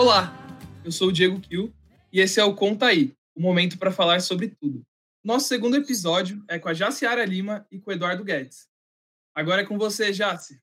Olá, 0.00 0.32
eu 0.82 0.90
sou 0.90 1.08
o 1.08 1.12
Diego 1.12 1.38
Kiel 1.42 1.70
e 2.10 2.20
esse 2.20 2.40
é 2.40 2.44
o 2.44 2.56
Conta 2.56 2.86
Aí, 2.86 3.14
o 3.36 3.40
momento 3.42 3.78
para 3.78 3.92
falar 3.92 4.22
sobre 4.22 4.48
tudo. 4.48 4.82
Nosso 5.22 5.46
segundo 5.46 5.76
episódio 5.76 6.42
é 6.48 6.58
com 6.58 6.70
a 6.70 6.72
Jaciara 6.72 7.22
Lima 7.26 7.66
e 7.70 7.78
com 7.78 7.90
o 7.90 7.92
Eduardo 7.92 8.24
Guedes. 8.24 8.66
Agora 9.34 9.60
é 9.60 9.66
com 9.66 9.76
você, 9.76 10.10
Jaci. 10.10 10.58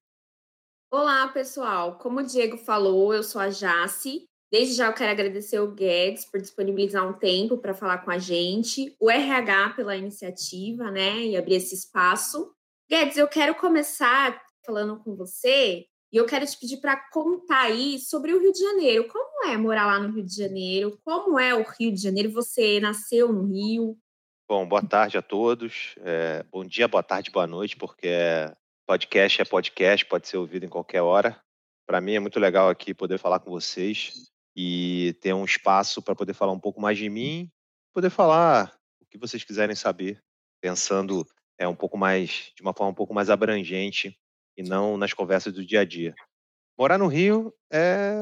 Olá, 0.91 1.27
pessoal. 1.27 1.99
Como 1.99 2.19
o 2.19 2.23
Diego 2.23 2.57
falou, 2.57 3.13
eu 3.13 3.21
sou 3.21 3.39
a 3.39 3.51
Jaci. 3.51 4.27
Desde 4.51 4.73
já 4.73 4.87
eu 4.87 4.93
quero 4.93 5.11
agradecer 5.11 5.59
o 5.59 5.71
Guedes 5.71 6.25
por 6.25 6.41
disponibilizar 6.41 7.07
um 7.07 7.13
tempo 7.13 7.59
para 7.59 7.75
falar 7.75 7.99
com 7.99 8.09
a 8.09 8.17
gente, 8.17 8.95
o 8.99 9.07
RH 9.07 9.73
pela 9.75 9.95
iniciativa, 9.95 10.89
né, 10.89 11.15
e 11.15 11.37
abrir 11.37 11.57
esse 11.57 11.75
espaço. 11.75 12.51
Guedes, 12.89 13.17
eu 13.17 13.27
quero 13.27 13.53
começar 13.53 14.41
falando 14.65 14.97
com 14.97 15.15
você 15.15 15.85
e 16.11 16.17
eu 16.17 16.25
quero 16.25 16.45
te 16.45 16.57
pedir 16.57 16.77
para 16.77 16.97
contar 17.11 17.63
aí 17.63 17.99
sobre 17.99 18.33
o 18.33 18.39
Rio 18.39 18.53
de 18.53 18.59
Janeiro. 18.59 19.07
Como 19.07 19.45
é 19.45 19.57
morar 19.57 19.85
lá 19.85 19.99
no 19.99 20.13
Rio 20.13 20.25
de 20.25 20.35
Janeiro? 20.35 20.97
Como 21.03 21.37
é 21.37 21.53
o 21.53 21.63
Rio 21.63 21.91
de 21.91 22.01
Janeiro? 22.01 22.31
Você 22.31 22.79
nasceu 22.79 23.31
no 23.33 23.45
Rio? 23.45 23.97
Bom, 24.47 24.65
boa 24.65 24.81
tarde 24.81 25.17
a 25.17 25.21
todos. 25.21 25.95
É, 25.97 26.43
bom 26.43 26.63
dia, 26.63 26.87
boa 26.87 27.03
tarde, 27.03 27.29
boa 27.29 27.45
noite, 27.45 27.75
porque 27.75 28.09
podcast 28.85 29.41
é 29.41 29.45
podcast, 29.45 30.05
pode 30.05 30.29
ser 30.29 30.37
ouvido 30.37 30.65
em 30.65 30.69
qualquer 30.69 31.01
hora. 31.01 31.41
Para 31.85 31.99
mim 31.99 32.13
é 32.13 32.19
muito 32.19 32.39
legal 32.39 32.69
aqui 32.69 32.93
poder 32.93 33.17
falar 33.17 33.39
com 33.39 33.51
vocês 33.51 34.13
e 34.55 35.13
ter 35.21 35.33
um 35.33 35.43
espaço 35.43 36.01
para 36.01 36.15
poder 36.15 36.33
falar 36.33 36.53
um 36.53 36.59
pouco 36.59 36.79
mais 36.79 36.97
de 36.97 37.09
mim, 37.09 37.51
poder 37.93 38.09
falar 38.09 38.73
o 39.01 39.05
que 39.05 39.17
vocês 39.17 39.43
quiserem 39.43 39.75
saber, 39.75 40.23
pensando 40.61 41.27
é 41.57 41.67
um 41.67 41.75
pouco 41.75 41.97
mais 41.97 42.53
de 42.55 42.61
uma 42.61 42.73
forma 42.73 42.91
um 42.91 42.95
pouco 42.95 43.13
mais 43.13 43.29
abrangente 43.29 44.17
e 44.57 44.63
não 44.63 44.97
nas 44.97 45.13
conversas 45.13 45.53
do 45.53 45.65
dia 45.65 45.81
a 45.81 45.85
dia. 45.85 46.15
Morar 46.77 46.97
no 46.97 47.07
Rio 47.07 47.53
é 47.71 48.19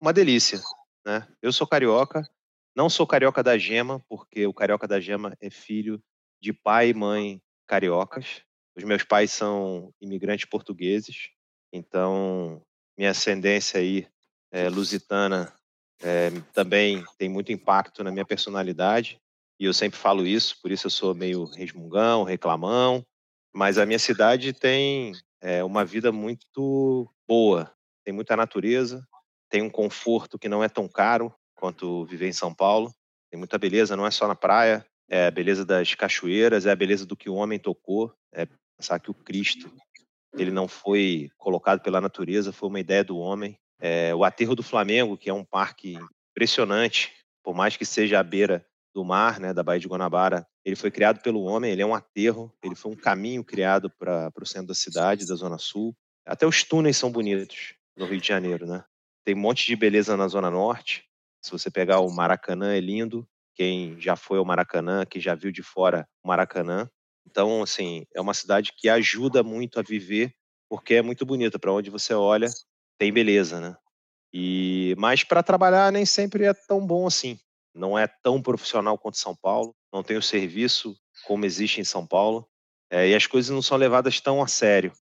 uma 0.00 0.12
delícia, 0.12 0.60
né? 1.04 1.26
Eu 1.42 1.52
sou 1.52 1.66
carioca, 1.66 2.28
não 2.76 2.88
sou 2.88 3.06
carioca 3.06 3.42
da 3.42 3.58
gema, 3.58 4.04
porque 4.08 4.46
o 4.46 4.54
carioca 4.54 4.86
da 4.86 5.00
gema 5.00 5.36
é 5.40 5.50
filho 5.50 6.02
de 6.40 6.52
pai 6.52 6.90
e 6.90 6.94
mãe 6.94 7.42
cariocas. 7.66 8.42
Os 8.76 8.84
meus 8.84 9.02
pais 9.02 9.32
são 9.32 9.92
imigrantes 10.00 10.44
portugueses, 10.44 11.30
então 11.72 12.62
minha 12.96 13.10
ascendência 13.10 13.80
aí 13.80 14.06
é, 14.52 14.68
lusitana 14.68 15.52
é, 16.02 16.30
também 16.52 17.04
tem 17.18 17.28
muito 17.28 17.52
impacto 17.52 18.02
na 18.02 18.10
minha 18.10 18.24
personalidade 18.24 19.20
e 19.60 19.66
eu 19.66 19.74
sempre 19.74 19.98
falo 19.98 20.26
isso, 20.26 20.56
por 20.62 20.70
isso 20.70 20.86
eu 20.86 20.90
sou 20.90 21.14
meio 21.14 21.44
resmungão, 21.44 22.24
reclamão, 22.24 23.04
mas 23.54 23.76
a 23.76 23.84
minha 23.84 23.98
cidade 23.98 24.54
tem 24.54 25.12
é, 25.40 25.64
uma 25.64 25.84
vida 25.84 26.12
muito 26.12 27.10
boa. 27.28 27.72
Tem 28.04 28.12
muita 28.14 28.36
natureza, 28.36 29.06
tem 29.48 29.62
um 29.62 29.70
conforto 29.70 30.38
que 30.38 30.48
não 30.48 30.62
é 30.62 30.68
tão 30.68 30.88
caro 30.88 31.34
quanto 31.54 32.04
viver 32.04 32.28
em 32.28 32.32
São 32.32 32.54
Paulo. 32.54 32.92
Tem 33.30 33.38
muita 33.38 33.58
beleza, 33.58 33.96
não 33.96 34.06
é 34.06 34.10
só 34.10 34.26
na 34.26 34.34
praia, 34.34 34.84
é 35.08 35.26
a 35.26 35.30
beleza 35.30 35.64
das 35.64 35.94
cachoeiras, 35.94 36.66
é 36.66 36.70
a 36.70 36.76
beleza 36.76 37.06
do 37.06 37.16
que 37.16 37.28
o 37.28 37.34
homem 37.34 37.58
tocou. 37.58 38.12
É 38.32 38.46
pensar 38.76 38.98
que 38.98 39.10
o 39.10 39.14
Cristo 39.14 39.70
ele 40.34 40.50
não 40.50 40.68
foi 40.68 41.30
colocado 41.36 41.80
pela 41.80 42.00
natureza, 42.00 42.52
foi 42.52 42.68
uma 42.68 42.80
ideia 42.80 43.02
do 43.02 43.18
homem. 43.18 43.58
É, 43.80 44.14
o 44.14 44.24
aterro 44.24 44.54
do 44.54 44.62
Flamengo, 44.62 45.16
que 45.16 45.28
é 45.28 45.34
um 45.34 45.44
parque 45.44 45.98
impressionante, 46.30 47.12
por 47.42 47.54
mais 47.54 47.76
que 47.76 47.84
seja 47.84 48.20
à 48.20 48.22
beira 48.22 48.64
do 48.94 49.04
mar, 49.04 49.38
né, 49.38 49.52
da 49.52 49.62
Baía 49.62 49.80
de 49.80 49.88
Guanabara, 49.88 50.46
ele 50.64 50.76
foi 50.76 50.90
criado 50.90 51.20
pelo 51.22 51.42
homem, 51.42 51.70
ele 51.70 51.82
é 51.82 51.86
um 51.86 51.94
aterro, 51.94 52.52
ele 52.62 52.74
foi 52.74 52.92
um 52.92 52.96
caminho 52.96 53.44
criado 53.44 53.90
para 53.90 54.32
o 54.40 54.46
centro 54.46 54.68
da 54.68 54.74
cidade, 54.74 55.26
da 55.26 55.34
Zona 55.34 55.58
Sul. 55.58 55.96
Até 56.26 56.46
os 56.46 56.64
túneis 56.64 56.96
são 56.96 57.10
bonitos 57.10 57.74
no 57.96 58.06
Rio 58.06 58.20
de 58.20 58.26
Janeiro, 58.26 58.66
né? 58.66 58.84
Tem 59.24 59.34
um 59.34 59.38
monte 59.38 59.66
de 59.66 59.76
beleza 59.76 60.16
na 60.16 60.28
Zona 60.28 60.50
Norte. 60.50 61.04
Se 61.42 61.50
você 61.50 61.70
pegar 61.70 62.00
o 62.00 62.10
Maracanã, 62.10 62.74
é 62.74 62.80
lindo. 62.80 63.26
Quem 63.54 64.00
já 64.00 64.16
foi 64.16 64.38
ao 64.38 64.44
Maracanã, 64.44 65.04
que 65.04 65.20
já 65.20 65.34
viu 65.34 65.50
de 65.50 65.62
fora 65.62 66.06
o 66.22 66.28
Maracanã. 66.28 66.88
Então, 67.26 67.62
assim, 67.62 68.06
é 68.14 68.20
uma 68.20 68.34
cidade 68.34 68.72
que 68.76 68.88
ajuda 68.88 69.42
muito 69.42 69.78
a 69.78 69.82
viver, 69.82 70.34
porque 70.68 70.94
é 70.94 71.02
muito 71.02 71.24
bonita. 71.24 71.58
Para 71.58 71.72
onde 71.72 71.90
você 71.90 72.14
olha, 72.14 72.48
tem 72.98 73.12
beleza, 73.12 73.60
né? 73.60 73.76
E 74.32 74.94
mas 74.98 75.24
para 75.24 75.42
trabalhar 75.42 75.92
nem 75.92 76.06
sempre 76.06 76.44
é 76.44 76.54
tão 76.54 76.86
bom 76.86 77.06
assim 77.06 77.38
não 77.74 77.98
é 77.98 78.06
tão 78.06 78.42
profissional 78.42 78.98
quanto 78.98 79.18
São 79.18 79.34
Paulo, 79.34 79.74
não 79.92 80.02
tem 80.02 80.16
o 80.16 80.22
serviço 80.22 80.96
como 81.24 81.44
existe 81.44 81.80
em 81.80 81.84
São 81.84 82.06
Paulo, 82.06 82.48
é, 82.90 83.08
e 83.08 83.14
as 83.14 83.26
coisas 83.26 83.50
não 83.50 83.62
são 83.62 83.76
levadas 83.76 84.20
tão 84.20 84.42
a 84.42 84.48
sério. 84.48 84.92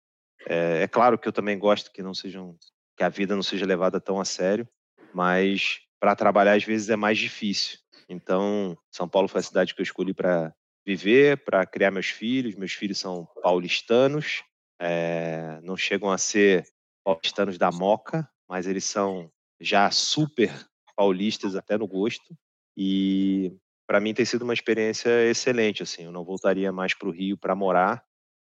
É, 0.46 0.82
é, 0.82 0.88
claro 0.88 1.18
que 1.18 1.26
eu 1.26 1.32
também 1.32 1.58
gosto 1.58 1.90
que 1.92 2.02
não 2.02 2.14
sejam, 2.14 2.56
que 2.96 3.02
a 3.02 3.08
vida 3.08 3.34
não 3.34 3.42
seja 3.42 3.64
levada 3.64 4.00
tão 4.00 4.20
a 4.20 4.24
sério, 4.24 4.68
mas 5.14 5.80
para 5.98 6.14
trabalhar 6.14 6.54
às 6.54 6.64
vezes 6.64 6.90
é 6.90 6.96
mais 6.96 7.18
difícil. 7.18 7.78
Então, 8.08 8.76
São 8.90 9.08
Paulo 9.08 9.28
foi 9.28 9.40
a 9.40 9.44
cidade 9.44 9.74
que 9.74 9.80
eu 9.80 9.84
escolhi 9.84 10.14
para 10.14 10.54
viver, 10.86 11.44
para 11.44 11.66
criar 11.66 11.90
meus 11.90 12.08
filhos. 12.08 12.54
Meus 12.54 12.72
filhos 12.72 12.98
são 12.98 13.26
paulistanos, 13.42 14.42
é, 14.80 15.60
não 15.62 15.76
chegam 15.76 16.10
a 16.10 16.16
ser 16.16 16.66
paulistanos 17.04 17.58
da 17.58 17.70
Moca, 17.70 18.28
mas 18.48 18.66
eles 18.66 18.84
são 18.84 19.30
já 19.60 19.90
super 19.90 20.50
paulistas 20.96 21.54
até 21.54 21.76
no 21.76 21.86
gosto. 21.86 22.34
E 22.80 23.56
para 23.88 23.98
mim 23.98 24.14
tem 24.14 24.24
sido 24.24 24.42
uma 24.42 24.54
experiência 24.54 25.10
excelente. 25.28 25.82
Assim, 25.82 26.04
eu 26.04 26.12
não 26.12 26.24
voltaria 26.24 26.70
mais 26.70 26.94
para 26.94 27.08
o 27.08 27.12
Rio 27.12 27.36
para 27.36 27.56
morar, 27.56 28.04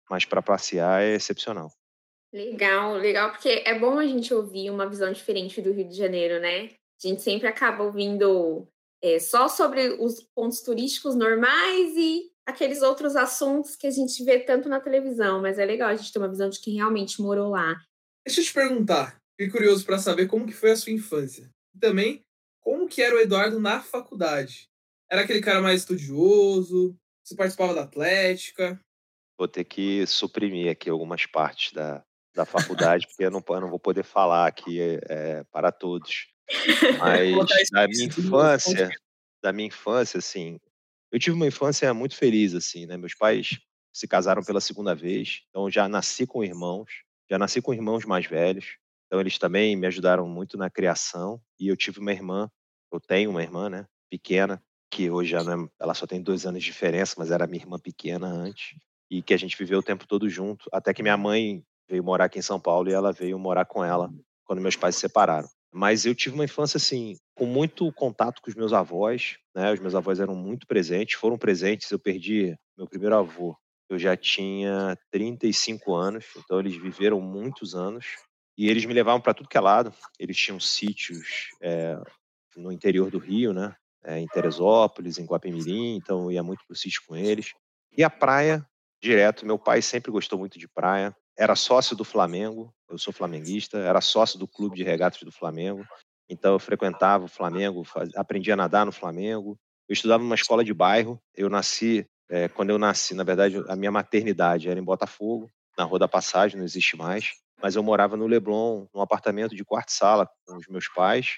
mas 0.09 0.25
para 0.25 0.41
passear 0.41 1.01
é 1.01 1.15
excepcional. 1.15 1.71
Legal, 2.33 2.95
legal, 2.95 3.31
porque 3.31 3.63
é 3.65 3.79
bom 3.79 3.97
a 3.97 4.05
gente 4.05 4.33
ouvir 4.33 4.69
uma 4.69 4.89
visão 4.89 5.13
diferente 5.13 5.61
do 5.61 5.71
Rio 5.71 5.87
de 5.87 5.95
Janeiro, 5.95 6.41
né? 6.41 6.65
A 7.01 7.07
gente 7.07 7.21
sempre 7.21 7.47
acaba 7.47 7.83
ouvindo 7.83 8.67
é, 9.01 9.17
só 9.17 9.47
sobre 9.47 9.91
os 9.91 10.21
pontos 10.35 10.61
turísticos 10.61 11.15
normais 11.15 11.95
e 11.95 12.29
aqueles 12.45 12.81
outros 12.81 13.15
assuntos 13.15 13.77
que 13.77 13.87
a 13.87 13.91
gente 13.91 14.21
vê 14.25 14.39
tanto 14.39 14.67
na 14.67 14.81
televisão, 14.81 15.41
mas 15.41 15.57
é 15.57 15.65
legal 15.65 15.89
a 15.89 15.95
gente 15.95 16.11
ter 16.11 16.19
uma 16.19 16.29
visão 16.29 16.49
de 16.49 16.59
quem 16.59 16.75
realmente 16.75 17.21
morou 17.21 17.51
lá. 17.51 17.77
Deixa 18.25 18.41
eu 18.41 18.45
te 18.45 18.53
perguntar, 18.53 19.17
fiquei 19.39 19.49
curioso 19.49 19.85
para 19.85 19.97
saber 19.97 20.27
como 20.27 20.45
que 20.45 20.53
foi 20.53 20.71
a 20.71 20.75
sua 20.75 20.91
infância. 20.91 21.49
E 21.73 21.79
também 21.79 22.26
como 22.67 22.85
que 22.85 23.01
era 23.01 23.15
o 23.15 23.19
Eduardo 23.19 23.61
na 23.61 23.81
faculdade? 23.81 24.69
Era 25.09 25.21
aquele 25.21 25.39
cara 25.39 25.61
mais 25.61 25.79
estudioso? 25.79 26.99
Você 27.23 27.33
participava 27.33 27.73
da 27.73 27.83
Atlética? 27.83 28.77
Vou 29.39 29.47
ter 29.47 29.63
que 29.63 30.05
suprimir 30.05 30.69
aqui 30.69 30.89
algumas 30.89 31.25
partes 31.25 31.71
da, 31.71 32.03
da 32.35 32.45
faculdade, 32.45 33.07
porque 33.07 33.23
eu 33.23 33.31
não, 33.31 33.41
eu 33.47 33.61
não 33.61 33.69
vou 33.69 33.79
poder 33.79 34.03
falar 34.03 34.47
aqui 34.47 34.81
é, 35.07 35.45
para 35.45 35.71
todos. 35.71 36.27
Mas 36.99 37.69
da 37.71 37.87
minha 37.87 38.05
infância, 38.05 38.89
da 39.41 39.53
minha 39.53 39.67
infância, 39.69 40.17
assim, 40.17 40.59
eu 41.09 41.19
tive 41.19 41.37
uma 41.37 41.47
infância 41.47 41.93
muito 41.93 42.17
feliz, 42.17 42.53
assim, 42.53 42.85
né? 42.85 42.97
Meus 42.97 43.15
pais 43.15 43.61
se 43.93 44.09
casaram 44.09 44.43
pela 44.43 44.59
segunda 44.59 44.93
vez, 44.93 45.43
então 45.49 45.71
já 45.71 45.87
nasci 45.87 46.27
com 46.27 46.43
irmãos, 46.43 46.91
já 47.31 47.39
nasci 47.39 47.61
com 47.61 47.73
irmãos 47.73 48.03
mais 48.03 48.25
velhos, 48.25 48.75
então 49.05 49.21
eles 49.21 49.37
também 49.37 49.73
me 49.77 49.87
ajudaram 49.87 50.27
muito 50.27 50.57
na 50.57 50.69
criação 50.69 51.41
e 51.57 51.69
eu 51.69 51.77
tive 51.77 51.99
uma 51.99 52.11
irmã 52.11 52.51
eu 52.91 52.99
tenho 52.99 53.29
uma 53.29 53.41
irmã, 53.41 53.69
né, 53.69 53.85
pequena, 54.09 54.61
que 54.89 55.09
hoje 55.09 55.31
já 55.31 55.41
é, 55.41 55.67
ela 55.79 55.93
só 55.93 56.07
tem 56.07 56.21
dois 56.21 56.45
anos 56.45 56.63
de 56.63 56.71
diferença, 56.71 57.15
mas 57.17 57.31
era 57.31 57.47
minha 57.47 57.61
irmã 57.61 57.77
pequena 57.77 58.27
antes, 58.27 58.75
e 59.09 59.21
que 59.21 59.33
a 59.33 59.37
gente 59.37 59.57
viveu 59.57 59.79
o 59.79 59.83
tempo 59.83 60.07
todo 60.07 60.29
junto, 60.29 60.69
até 60.71 60.93
que 60.93 61.03
minha 61.03 61.17
mãe 61.17 61.63
veio 61.89 62.03
morar 62.03 62.25
aqui 62.25 62.39
em 62.39 62.43
São 62.43 62.59
Paulo 62.59 62.89
e 62.89 62.93
ela 62.93 63.11
veio 63.11 63.39
morar 63.39 63.65
com 63.65 63.83
ela 63.83 64.09
quando 64.45 64.61
meus 64.61 64.75
pais 64.75 64.95
se 64.95 65.01
separaram. 65.01 65.47
Mas 65.71 66.05
eu 66.05 66.15
tive 66.15 66.35
uma 66.35 66.45
infância 66.45 66.77
assim, 66.77 67.15
com 67.35 67.45
muito 67.45 67.91
contato 67.93 68.41
com 68.41 68.49
os 68.49 68.55
meus 68.55 68.73
avós, 68.73 69.37
né? 69.55 69.71
Os 69.71 69.79
meus 69.79 69.93
avós 69.93 70.19
eram 70.19 70.33
muito 70.33 70.65
presentes, 70.65 71.19
foram 71.19 71.37
presentes. 71.37 71.91
Eu 71.91 71.99
perdi 71.99 72.57
meu 72.77 72.87
primeiro 72.87 73.15
avô, 73.15 73.55
eu 73.89 73.99
já 73.99 74.15
tinha 74.15 74.97
35 75.11 75.93
anos, 75.93 76.25
então 76.37 76.59
eles 76.59 76.75
viveram 76.75 77.19
muitos 77.19 77.75
anos 77.75 78.05
e 78.57 78.69
eles 78.69 78.85
me 78.85 78.93
levavam 78.93 79.21
para 79.21 79.33
tudo 79.33 79.49
que 79.49 79.57
é 79.57 79.61
lado. 79.61 79.93
Eles 80.17 80.37
tinham 80.37 80.59
sítios 80.59 81.49
é, 81.61 81.99
no 82.57 82.71
interior 82.71 83.09
do 83.09 83.19
Rio, 83.19 83.53
né? 83.53 83.75
É, 84.03 84.19
em 84.19 84.27
Teresópolis, 84.27 85.17
em 85.17 85.25
Guapimirim, 85.25 85.95
então 85.95 86.23
eu 86.23 86.31
ia 86.31 86.43
muito 86.43 86.63
pro 86.65 86.75
sítio 86.75 87.01
com 87.07 87.15
eles. 87.15 87.53
E 87.95 88.03
a 88.03 88.09
praia, 88.09 88.65
direto, 89.01 89.45
meu 89.45 89.59
pai 89.59 89.81
sempre 89.81 90.11
gostou 90.11 90.39
muito 90.39 90.57
de 90.57 90.67
praia, 90.67 91.15
era 91.37 91.55
sócio 91.55 91.95
do 91.95 92.03
Flamengo, 92.03 92.73
eu 92.89 92.97
sou 92.97 93.13
flamenguista, 93.13 93.77
era 93.77 94.01
sócio 94.01 94.39
do 94.39 94.47
clube 94.47 94.75
de 94.75 94.83
regatas 94.83 95.21
do 95.21 95.31
Flamengo, 95.31 95.85
então 96.29 96.53
eu 96.53 96.59
frequentava 96.59 97.25
o 97.25 97.27
Flamengo, 97.29 97.83
faz, 97.83 98.09
aprendi 98.15 98.51
a 98.51 98.55
nadar 98.55 98.85
no 98.85 98.91
Flamengo, 98.91 99.57
eu 99.87 99.93
estudava 99.93 100.23
numa 100.23 100.35
escola 100.35 100.63
de 100.63 100.73
bairro, 100.73 101.19
eu 101.35 101.49
nasci, 101.49 102.05
é, 102.29 102.47
quando 102.47 102.71
eu 102.71 102.79
nasci, 102.79 103.13
na 103.13 103.23
verdade, 103.23 103.63
a 103.67 103.75
minha 103.75 103.91
maternidade 103.91 104.69
era 104.69 104.79
em 104.79 104.83
Botafogo, 104.83 105.49
na 105.77 105.83
Rua 105.83 105.99
da 105.99 106.07
Passagem, 106.07 106.57
não 106.57 106.65
existe 106.65 106.97
mais, 106.97 107.33
mas 107.61 107.75
eu 107.75 107.83
morava 107.83 108.17
no 108.17 108.27
Leblon, 108.27 108.85
num 108.93 109.01
apartamento 109.01 109.55
de 109.55 109.63
quarto-sala 109.63 110.27
com 110.45 110.57
os 110.57 110.67
meus 110.67 110.87
pais, 110.87 111.37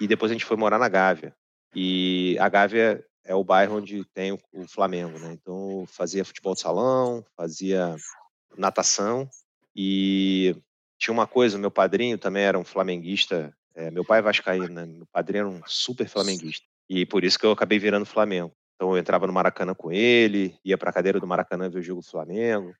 e 0.00 0.06
depois 0.06 0.30
a 0.30 0.34
gente 0.34 0.44
foi 0.44 0.56
morar 0.56 0.78
na 0.78 0.88
Gávea. 0.88 1.34
E 1.74 2.36
a 2.38 2.48
Gávea 2.48 3.04
é 3.24 3.34
o 3.34 3.44
bairro 3.44 3.76
onde 3.78 4.04
tem 4.12 4.32
o 4.32 4.68
Flamengo, 4.68 5.18
né? 5.18 5.32
Então 5.32 5.84
fazia 5.86 6.24
futebol 6.24 6.54
de 6.54 6.60
salão, 6.60 7.24
fazia 7.36 7.96
natação 8.56 9.28
e 9.74 10.56
tinha 10.98 11.12
uma 11.12 11.26
coisa, 11.26 11.58
meu 11.58 11.70
padrinho 11.70 12.16
também 12.16 12.44
era 12.44 12.58
um 12.58 12.64
flamenguista 12.64 13.54
É, 13.76 13.90
meu 13.90 14.04
pai 14.04 14.20
é 14.20 14.22
vascaíno, 14.22 14.68
né? 14.68 14.86
meu 14.86 15.06
padrinho 15.12 15.40
era 15.40 15.48
um 15.48 15.60
super 15.66 16.08
flamenguista. 16.08 16.64
E 16.88 17.04
por 17.04 17.24
isso 17.24 17.36
que 17.36 17.44
eu 17.44 17.50
acabei 17.50 17.76
virando 17.76 18.06
Flamengo. 18.06 18.52
Então 18.76 18.92
eu 18.92 18.98
entrava 18.98 19.26
no 19.26 19.32
Maracanã 19.32 19.74
com 19.74 19.90
ele, 19.90 20.56
ia 20.64 20.78
para 20.78 20.90
a 20.90 20.92
cadeira 20.92 21.18
do 21.18 21.26
Maracanã 21.26 21.68
ver 21.68 21.80
o 21.80 21.82
jogo 21.82 22.00
do 22.00 22.06
Flamengo, 22.08 22.72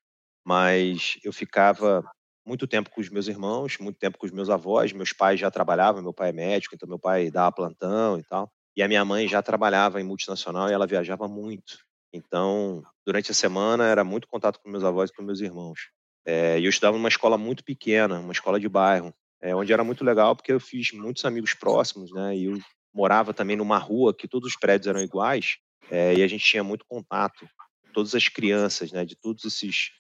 mas 0.44 1.19
eu 1.25 1.32
ficava 1.32 2.05
muito 2.46 2.67
tempo 2.67 2.91
com 2.91 3.00
os 3.00 3.08
meus 3.08 3.26
irmãos, 3.26 3.79
muito 3.79 3.99
tempo 3.99 4.19
com 4.19 4.26
os 4.26 4.32
meus 4.32 4.50
avós. 4.50 4.93
Meus 4.93 5.12
pais 5.12 5.41
já 5.41 5.50
trabalhavam, 5.50 6.02
meu 6.02 6.12
pai 6.12 6.31
é 6.31 6.32
médico, 6.32 6.75
então 6.75 6.88
meu 6.88 6.99
pai 6.99 7.31
dava 7.31 7.52
plantão 7.52 8.19
e 8.19 8.23
tal. 8.23 8.50
E 8.76 8.82
a 8.82 8.88
minha 8.88 9.05
mãe 9.05 9.29
já 9.29 9.43
trabalhava 9.43 10.00
em 10.00 10.05
multinacional 10.05 10.69
e 10.69 10.73
ela 10.73 10.87
viajava 10.87 11.29
muito. 11.29 11.79
Então, 12.12 12.82
durante 13.05 13.31
a 13.31 13.35
semana 13.35 13.87
era 13.87 14.05
muito 14.05 14.29
contato 14.29 14.61
com 14.61 14.69
meus 14.69 14.85
avós 14.85 15.11
e 15.11 15.12
com 15.12 15.23
meus 15.23 15.41
irmãos. 15.41 15.91
É, 16.26 16.58
e 16.58 16.64
eu 16.64 16.70
estudava 16.70 16.96
numa 16.96 17.08
escola 17.08 17.37
muito 17.37 17.64
pequena, 17.64 18.20
uma 18.20 18.32
escola 18.32 18.58
de 18.58 18.69
bairro, 18.69 19.12
é, 19.43 19.55
onde 19.55 19.73
era 19.73 19.85
muito 19.85 20.05
legal 20.05 20.35
porque 20.35 20.52
eu 20.52 20.61
fiz 20.61 20.93
muitos 20.93 21.25
amigos 21.25 21.55
próximos, 21.55 22.12
né? 22.12 22.37
E 22.37 22.44
eu 22.44 22.58
morava 22.94 23.35
também 23.35 23.56
numa 23.56 23.79
rua 23.79 24.14
que 24.14 24.29
todos 24.29 24.49
os 24.50 24.56
prédios 24.56 24.87
eram 24.87 25.00
iguais 25.00 25.58
é, 25.91 26.14
e 26.14 26.23
a 26.23 26.29
gente 26.29 26.44
tinha 26.44 26.64
muito 26.64 26.85
contato, 26.88 27.46
todas 27.93 28.14
as 28.14 28.29
crianças, 28.29 28.91
né? 28.93 29.05
De 29.05 29.17
todos 29.17 29.44
esses 29.44 29.91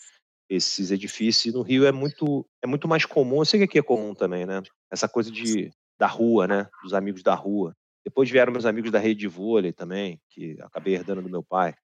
esses 0.54 0.90
edifícios. 0.90 1.52
E 1.54 1.56
no 1.56 1.62
Rio 1.62 1.86
é 1.86 1.92
muito 1.92 2.46
é 2.62 2.66
muito 2.66 2.88
mais 2.88 3.04
comum, 3.04 3.38
eu 3.38 3.44
sei 3.44 3.60
que 3.60 3.64
aqui 3.64 3.78
é 3.78 3.82
comum 3.82 4.14
também, 4.14 4.46
né? 4.46 4.62
Essa 4.90 5.08
coisa 5.08 5.30
de 5.30 5.70
da 5.98 6.06
rua, 6.06 6.46
né? 6.46 6.68
Dos 6.82 6.92
amigos 6.94 7.22
da 7.22 7.34
rua. 7.34 7.74
Depois 8.04 8.30
vieram 8.30 8.52
meus 8.52 8.66
amigos 8.66 8.90
da 8.90 8.98
rede 8.98 9.20
de 9.20 9.28
vôlei 9.28 9.72
também, 9.72 10.20
que 10.28 10.56
acabei 10.60 10.94
herdando 10.94 11.22
do 11.22 11.30
meu 11.30 11.42
pai. 11.42 11.74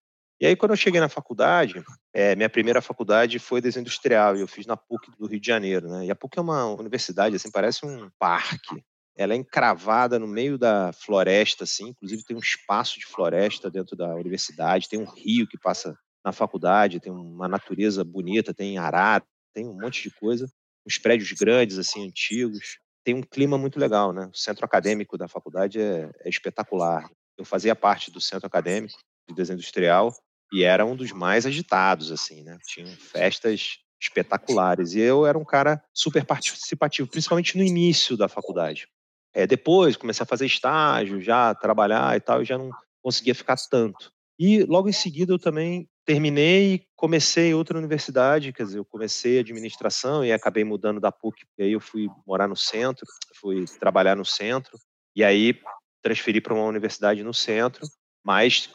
E 0.41 0.47
aí, 0.47 0.57
quando 0.57 0.71
eu 0.71 0.77
cheguei 0.77 1.01
na 1.01 1.09
faculdade, 1.09 1.83
é, 2.15 2.35
minha 2.35 2.49
primeira 2.49 2.81
faculdade 2.81 3.39
foi 3.39 3.61
desenho 3.61 3.83
industrial, 3.83 4.37
e 4.37 4.41
eu 4.41 4.49
fiz 4.49 4.67
na 4.67 4.75
PUC 4.75 5.11
do 5.19 5.27
Rio 5.27 5.39
de 5.39 5.47
Janeiro, 5.47 5.89
né? 5.89 6.07
E 6.07 6.11
a 6.11 6.15
PUC 6.15 6.39
é 6.39 6.43
uma 6.43 6.65
universidade, 6.67 7.37
assim, 7.37 7.51
parece 7.51 7.85
um 7.85 8.11
parque. 8.19 8.83
Ela 9.15 9.35
é 9.35 9.37
encravada 9.37 10.19
no 10.19 10.27
meio 10.27 10.57
da 10.57 10.93
floresta, 10.95 11.65
assim, 11.65 11.89
inclusive 11.89 12.25
tem 12.25 12.35
um 12.35 12.41
espaço 12.41 12.99
de 12.99 13.05
floresta 13.05 13.71
dentro 13.71 13.95
da 13.95 14.15
universidade, 14.15 14.89
tem 14.89 14.99
um 14.99 15.05
rio 15.05 15.47
que 15.47 15.59
passa 15.59 15.95
na 16.25 16.33
faculdade, 16.33 17.01
tem 17.01 17.13
uma 17.13 17.49
natureza 17.49 18.05
bonita, 18.05 18.55
tem 18.55 18.79
arara, 18.79 19.25
tem 19.55 19.67
um 19.67 19.75
monte 19.75 20.03
de 20.03 20.15
coisa, 20.15 20.51
uns 20.87 20.99
prédios 20.99 21.33
grandes, 21.33 21.79
assim, 21.79 22.07
antigos. 22.07 22.79
Tem 23.05 23.15
um 23.15 23.23
clima 23.23 23.57
muito 23.57 23.79
legal, 23.79 24.13
né? 24.13 24.29
O 24.33 24.37
centro 24.37 24.65
acadêmico 24.65 25.17
da 25.17 25.27
faculdade 25.27 25.81
é, 25.81 26.11
é 26.21 26.29
espetacular. 26.29 27.11
Eu 27.39 27.45
fazia 27.45 27.75
parte 27.75 28.11
do 28.11 28.21
centro 28.21 28.47
acadêmico 28.47 28.99
de 29.29 29.35
desenho 29.35 29.57
industrial 29.57 30.15
e 30.53 30.63
era 30.63 30.85
um 30.85 30.95
dos 30.95 31.13
mais 31.13 31.47
agitados, 31.47 32.13
assim, 32.13 32.43
né? 32.43 32.59
Tinham 32.67 32.89
festas 32.89 33.79
espetaculares. 34.01 34.95
E 34.95 35.01
eu 35.01 35.27
era 35.27 35.39
um 35.39 35.45
cara 35.45 35.83
super 35.95 36.25
participativo, 36.25 37.09
principalmente 37.09 37.57
no 37.57 37.65
início 37.65 38.17
da 38.17 38.29
faculdade. 38.29 38.87
É, 39.33 39.47
depois 39.47 39.97
comecei 39.97 40.25
a 40.25 40.27
fazer 40.27 40.47
estágio, 40.47 41.21
já 41.21 41.55
trabalhar 41.55 42.17
e 42.17 42.21
tal, 42.21 42.43
e 42.43 42.45
já 42.45 42.59
não 42.59 42.71
conseguia 43.03 43.35
ficar 43.35 43.57
tanto. 43.71 44.13
E 44.39 44.65
logo 44.65 44.89
em 44.89 44.93
seguida 44.93 45.33
eu 45.33 45.39
também 45.39 45.89
terminei 46.11 46.75
e 46.75 46.83
comecei 46.97 47.55
outra 47.55 47.79
universidade, 47.79 48.53
quer 48.53 48.65
dizer, 48.65 48.79
eu 48.79 48.85
comecei 48.85 49.39
administração 49.39 50.25
e 50.25 50.33
acabei 50.33 50.65
mudando 50.65 50.99
da 50.99 51.13
PUC, 51.13 51.45
e 51.57 51.63
aí 51.63 51.73
eu 51.73 51.79
fui 51.79 52.09
morar 52.27 52.49
no 52.49 52.57
centro, 52.57 53.07
fui 53.41 53.65
trabalhar 53.79 54.17
no 54.17 54.25
centro, 54.25 54.77
e 55.15 55.23
aí 55.23 55.57
transferi 56.03 56.41
para 56.41 56.53
uma 56.53 56.65
universidade 56.65 57.23
no 57.23 57.33
centro, 57.33 57.87
mas 58.25 58.69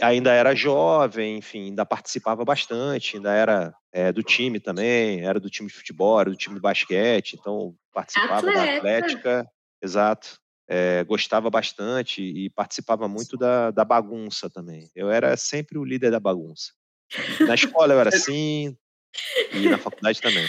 ainda 0.00 0.32
era 0.32 0.52
jovem, 0.52 1.38
enfim, 1.38 1.66
ainda 1.66 1.86
participava 1.86 2.44
bastante, 2.44 3.16
ainda 3.16 3.32
era 3.32 3.72
é, 3.92 4.10
do 4.10 4.24
time 4.24 4.58
também, 4.58 5.24
era 5.24 5.38
do 5.38 5.48
time 5.48 5.68
de 5.68 5.74
futebol, 5.74 6.20
era 6.20 6.30
do 6.30 6.36
time 6.36 6.56
de 6.56 6.60
basquete, 6.60 7.36
então 7.38 7.72
participava 7.92 8.48
Atleta. 8.48 8.58
da 8.58 8.76
atlética, 8.78 9.50
exato 9.80 10.40
é, 10.70 11.02
gostava 11.02 11.50
bastante 11.50 12.22
e 12.22 12.48
participava 12.48 13.08
muito 13.08 13.36
da, 13.36 13.72
da 13.72 13.84
bagunça 13.84 14.48
também. 14.48 14.88
Eu 14.94 15.10
era 15.10 15.36
sempre 15.36 15.76
o 15.76 15.84
líder 15.84 16.12
da 16.12 16.20
bagunça. 16.20 16.70
Na 17.46 17.54
escola 17.54 17.94
eu 17.94 18.00
era 18.00 18.08
assim 18.08 18.76
e 19.52 19.68
na 19.68 19.78
faculdade 19.78 20.20
também. 20.20 20.46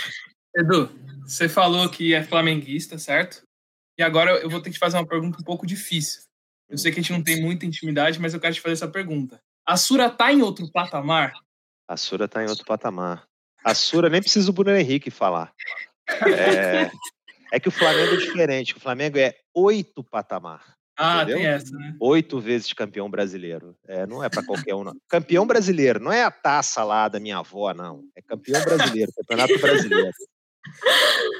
Edu, 0.55 0.91
você 1.25 1.47
falou 1.47 1.89
que 1.89 2.13
é 2.13 2.23
flamenguista, 2.23 2.97
certo? 2.97 3.43
E 3.97 4.03
agora 4.03 4.31
eu 4.31 4.49
vou 4.49 4.61
ter 4.61 4.69
que 4.69 4.75
te 4.75 4.79
fazer 4.79 4.97
uma 4.97 5.07
pergunta 5.07 5.39
um 5.39 5.43
pouco 5.43 5.65
difícil. 5.65 6.23
Eu 6.69 6.77
sei 6.77 6.91
que 6.91 6.99
a 6.99 7.03
gente 7.03 7.11
não 7.11 7.23
tem 7.23 7.41
muita 7.41 7.65
intimidade, 7.65 8.19
mas 8.19 8.33
eu 8.33 8.39
quero 8.39 8.53
te 8.53 8.61
fazer 8.61 8.73
essa 8.73 8.87
pergunta. 8.87 9.41
A 9.65 9.77
Sura 9.77 10.09
tá 10.09 10.31
em 10.31 10.41
outro 10.41 10.69
patamar? 10.71 11.33
A 11.87 11.97
Sura 11.97 12.27
tá 12.27 12.43
em 12.43 12.47
outro 12.47 12.65
patamar. 12.65 13.27
A 13.63 13.75
Sura 13.75 14.09
nem 14.09 14.21
precisa 14.21 14.49
o 14.49 14.53
Bruno 14.53 14.75
Henrique 14.75 15.11
falar. 15.11 15.53
É, 16.07 16.91
é 17.51 17.59
que 17.59 17.67
o 17.67 17.71
Flamengo 17.71 18.13
é 18.13 18.17
diferente. 18.17 18.75
O 18.75 18.79
Flamengo 18.79 19.17
é 19.17 19.35
oito 19.53 20.03
patamar. 20.03 20.77
Ah, 21.03 21.24
entendeu? 21.24 21.38
tem 21.38 21.48
essa, 21.48 21.75
né? 21.75 21.95
Oito 22.00 22.39
vezes 22.39 22.71
campeão 22.74 23.09
brasileiro. 23.09 23.75
É, 23.88 24.06
não 24.06 24.24
é 24.24 24.30
para 24.30 24.45
qualquer 24.45 24.75
um, 24.75 24.83
não. 24.83 24.94
Campeão 25.09 25.48
brasileiro, 25.48 26.00
não 26.00 26.12
é 26.12 26.24
a 26.24 26.30
taça 26.30 26.83
lá 26.83 27.07
da 27.07 27.19
minha 27.19 27.39
avó, 27.39 27.74
não. 27.74 28.03
É 28.15 28.21
campeão 28.21 28.63
brasileiro, 28.63 29.12
campeonato 29.18 29.59
brasileiro. 29.59 30.12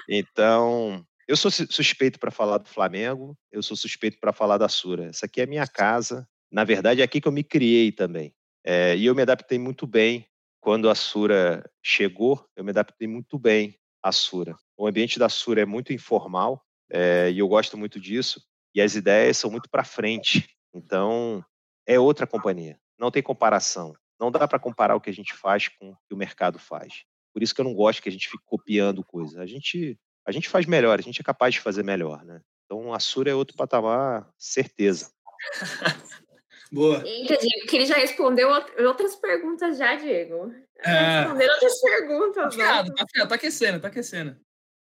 Então, 0.10 1.06
eu 1.28 1.38
sou 1.38 1.52
suspeito 1.52 2.20
para 2.20 2.32
falar 2.32 2.58
do 2.58 2.68
Flamengo, 2.68 3.38
eu 3.52 3.62
sou 3.62 3.78
suspeito 3.78 4.18
para 4.20 4.34
falar 4.34 4.58
da 4.58 4.68
Sura. 4.68 5.06
Essa 5.06 5.28
aqui 5.28 5.42
é 5.42 5.44
a 5.44 5.48
minha 5.48 5.68
casa. 5.68 6.28
Na 6.52 6.64
verdade, 6.64 7.02
é 7.02 7.04
aqui 7.04 7.22
que 7.22 7.28
eu 7.28 7.32
me 7.32 7.44
criei 7.44 7.92
também. 7.92 8.34
É, 8.66 8.98
e 8.98 9.06
eu 9.06 9.14
me 9.14 9.22
adaptei 9.22 9.60
muito 9.60 9.86
bem. 9.86 10.26
Quando 10.60 10.90
a 10.90 10.96
Sura 10.96 11.64
chegou, 11.84 12.44
eu 12.56 12.64
me 12.64 12.72
adaptei 12.72 13.08
muito 13.08 13.38
bem 13.38 13.76
à 14.02 14.12
Sura. 14.12 14.56
O 14.76 14.88
ambiente 14.88 15.20
da 15.20 15.30
Sura 15.30 15.62
é 15.62 15.66
muito 15.66 15.94
informal 15.94 16.64
é, 16.90 17.32
e 17.32 17.40
eu 17.40 17.48
gosto 17.48 17.78
muito 17.78 18.00
disso. 18.00 18.42
E 18.74 18.82
as 18.82 18.96
ideias 18.96 19.38
são 19.38 19.52
muito 19.52 19.70
para 19.70 19.84
frente. 19.84 20.48
Então, 20.74 21.44
é 21.86 22.00
outra 22.00 22.26
companhia. 22.26 22.80
Não 22.98 23.12
tem 23.12 23.22
comparação. 23.22 23.94
Não 24.20 24.32
dá 24.32 24.48
para 24.48 24.60
comparar 24.60 24.96
o 24.96 25.02
que 25.02 25.10
a 25.10 25.14
gente 25.14 25.34
faz 25.34 25.68
com 25.68 25.92
o 25.92 25.98
que 26.08 26.14
o 26.14 26.18
mercado 26.18 26.60
faz. 26.60 27.04
Por 27.34 27.42
isso 27.42 27.56
que 27.56 27.62
eu 27.62 27.66
não 27.66 27.74
gosto 27.74 28.02
que 28.02 28.10
a 28.10 28.12
gente 28.12 28.30
fique 28.30 28.44
copiando 28.46 29.04
coisas. 29.04 29.38
A 29.38 29.46
gente, 29.46 29.98
a 30.26 30.32
gente 30.32 30.48
faz 30.48 30.66
melhor, 30.66 31.00
a 31.00 31.02
gente 31.02 31.20
é 31.20 31.24
capaz 31.24 31.54
de 31.54 31.60
fazer 31.60 31.84
melhor, 31.84 32.24
né? 32.24 32.42
Então, 32.66 32.94
a 32.94 33.00
Sura 33.00 33.32
é 33.32 33.36
outro 33.36 33.58
patamar, 33.58 34.30
certeza. 34.38 35.12
Boa. 36.72 37.00
Entendi, 37.00 37.50
porque 37.60 37.76
ele 37.76 37.86
já 37.86 37.96
respondeu 37.96 38.50
outras 38.88 39.16
perguntas 39.18 39.78
já, 39.78 39.96
Diego. 39.96 40.54
É... 40.80 41.22
Respondeu 41.22 41.52
outras 41.52 41.82
perguntas. 41.82 42.56
Tá, 42.56 42.86
tá, 42.86 43.28
tá 43.28 43.36
aquecendo, 43.36 43.80
tá 43.82 43.88
aquecendo. 43.90 44.40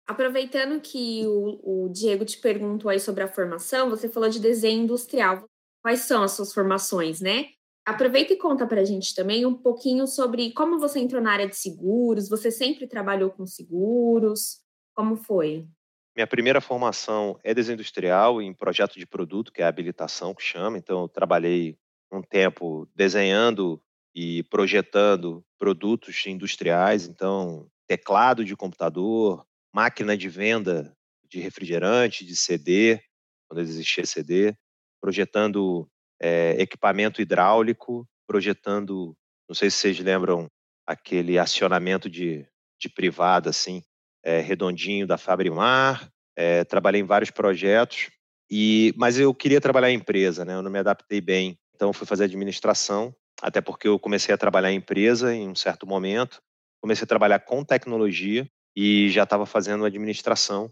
Aproveitando 0.09 0.81
que 0.81 1.23
o, 1.27 1.83
o, 1.85 1.89
Diego 1.89 2.25
te 2.25 2.39
perguntou 2.39 2.89
aí 2.89 2.99
sobre 2.99 3.23
a 3.23 3.27
formação, 3.27 3.91
você 3.91 4.09
falou 4.09 4.27
de 4.27 4.39
desenho 4.39 4.81
industrial. 4.81 5.45
Quais 5.83 5.99
são 5.99 6.23
as 6.23 6.31
suas 6.31 6.51
formações, 6.51 7.21
né? 7.21 7.49
Aproveita 7.85 8.33
e 8.33 8.35
conta 8.35 8.65
para 8.65 8.81
a 8.81 8.83
gente 8.83 9.13
também 9.13 9.45
um 9.45 9.53
pouquinho 9.53 10.07
sobre 10.07 10.51
como 10.53 10.79
você 10.79 10.99
entrou 10.99 11.21
na 11.21 11.31
área 11.31 11.47
de 11.47 11.55
seguros. 11.55 12.27
Você 12.27 12.49
sempre 12.49 12.87
trabalhou 12.87 13.29
com 13.29 13.45
seguros? 13.45 14.61
Como 14.95 15.15
foi? 15.15 15.67
Minha 16.15 16.25
primeira 16.25 16.59
formação 16.59 17.39
é 17.43 17.53
desenho 17.53 17.75
industrial 17.75 18.41
em 18.41 18.51
projeto 18.51 18.97
de 18.97 19.05
produto, 19.05 19.53
que 19.53 19.61
é 19.61 19.65
a 19.65 19.67
habilitação 19.67 20.33
que 20.33 20.41
chama. 20.41 20.79
Então, 20.79 21.03
eu 21.03 21.07
trabalhei 21.07 21.77
um 22.11 22.23
tempo 22.23 22.89
desenhando 22.95 23.79
e 24.15 24.41
projetando 24.45 25.45
produtos 25.59 26.25
industriais. 26.25 27.07
Então, 27.07 27.69
teclado 27.87 28.43
de 28.43 28.55
computador, 28.55 29.45
máquina 29.73 30.17
de 30.17 30.29
venda 30.29 30.95
de 31.29 31.39
refrigerante, 31.39 32.25
de 32.25 32.35
CD, 32.35 32.99
quando 33.47 33.61
existia 33.61 34.05
CD, 34.05 34.55
projetando 34.99 35.87
é, 36.19 36.55
equipamento 36.59 37.21
hidráulico, 37.21 38.07
projetando, 38.27 39.15
não 39.47 39.55
sei 39.55 39.69
se 39.69 39.77
vocês 39.77 39.99
lembram, 39.99 40.47
aquele 40.85 41.37
acionamento 41.37 42.09
de, 42.09 42.47
de 42.79 42.89
privada, 42.89 43.51
assim, 43.51 43.83
é, 44.23 44.39
redondinho 44.41 45.05
da 45.05 45.17
Fabrimar, 45.17 46.09
é, 46.35 46.63
trabalhei 46.63 47.01
em 47.01 47.05
vários 47.05 47.29
projetos, 47.29 48.09
e 48.49 48.93
mas 48.97 49.19
eu 49.19 49.33
queria 49.33 49.61
trabalhar 49.61 49.91
em 49.91 49.95
empresa, 49.95 50.43
né? 50.43 50.55
eu 50.55 50.63
não 50.63 50.71
me 50.71 50.79
adaptei 50.79 51.21
bem, 51.21 51.57
então 51.75 51.93
fui 51.93 52.07
fazer 52.07 52.23
administração, 52.23 53.15
até 53.41 53.61
porque 53.61 53.87
eu 53.87 53.99
comecei 53.99 54.33
a 54.33 54.37
trabalhar 54.37 54.71
em 54.71 54.77
empresa 54.77 55.33
em 55.33 55.47
um 55.47 55.55
certo 55.55 55.85
momento, 55.85 56.41
comecei 56.81 57.03
a 57.03 57.07
trabalhar 57.07 57.39
com 57.39 57.63
tecnologia, 57.63 58.49
e 58.75 59.09
já 59.09 59.23
estava 59.23 59.45
fazendo 59.45 59.85
administração, 59.85 60.71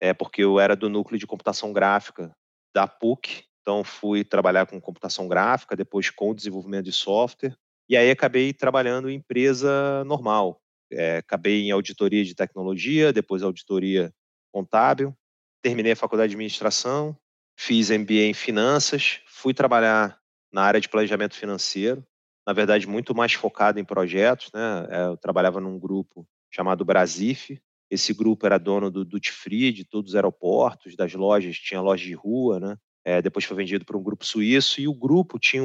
é, 0.00 0.12
porque 0.12 0.42
eu 0.42 0.60
era 0.60 0.76
do 0.76 0.88
núcleo 0.88 1.18
de 1.18 1.26
computação 1.26 1.72
gráfica 1.72 2.34
da 2.74 2.86
PUC, 2.86 3.44
então 3.62 3.82
fui 3.82 4.24
trabalhar 4.24 4.66
com 4.66 4.80
computação 4.80 5.26
gráfica, 5.26 5.74
depois 5.74 6.10
com 6.10 6.34
desenvolvimento 6.34 6.84
de 6.84 6.92
software, 6.92 7.56
e 7.88 7.96
aí 7.96 8.10
acabei 8.10 8.52
trabalhando 8.52 9.08
em 9.08 9.16
empresa 9.16 10.04
normal. 10.04 10.60
É, 10.92 11.18
acabei 11.18 11.62
em 11.62 11.70
auditoria 11.70 12.24
de 12.24 12.34
tecnologia, 12.34 13.12
depois 13.12 13.42
auditoria 13.42 14.12
contábil, 14.52 15.16
terminei 15.62 15.92
a 15.92 15.96
faculdade 15.96 16.30
de 16.30 16.36
administração, 16.36 17.16
fiz 17.58 17.90
MBA 17.90 18.28
em 18.28 18.34
finanças, 18.34 19.20
fui 19.26 19.52
trabalhar 19.52 20.20
na 20.52 20.62
área 20.62 20.80
de 20.80 20.88
planejamento 20.88 21.34
financeiro, 21.34 22.06
na 22.46 22.52
verdade 22.52 22.86
muito 22.86 23.14
mais 23.14 23.32
focado 23.32 23.80
em 23.80 23.84
projetos, 23.84 24.50
né? 24.52 24.86
É, 24.90 25.06
eu 25.06 25.16
trabalhava 25.16 25.60
num 25.60 25.78
grupo 25.78 26.26
chamado 26.56 26.86
Brasif, 26.86 27.60
Esse 27.90 28.14
grupo 28.14 28.46
era 28.46 28.58
dono 28.58 28.90
do 28.90 29.04
duty 29.04 29.30
free 29.30 29.70
de 29.70 29.84
todos 29.84 30.10
os 30.10 30.16
aeroportos, 30.16 30.96
das 30.96 31.12
lojas, 31.12 31.56
tinha 31.56 31.80
loja 31.80 32.04
de 32.04 32.14
rua, 32.14 32.58
né? 32.58 32.76
É, 33.04 33.22
depois 33.22 33.44
foi 33.44 33.56
vendido 33.56 33.84
para 33.84 33.96
um 33.96 34.02
grupo 34.02 34.24
suíço 34.24 34.80
e 34.80 34.88
o 34.88 34.94
grupo 34.94 35.38
tinha 35.38 35.62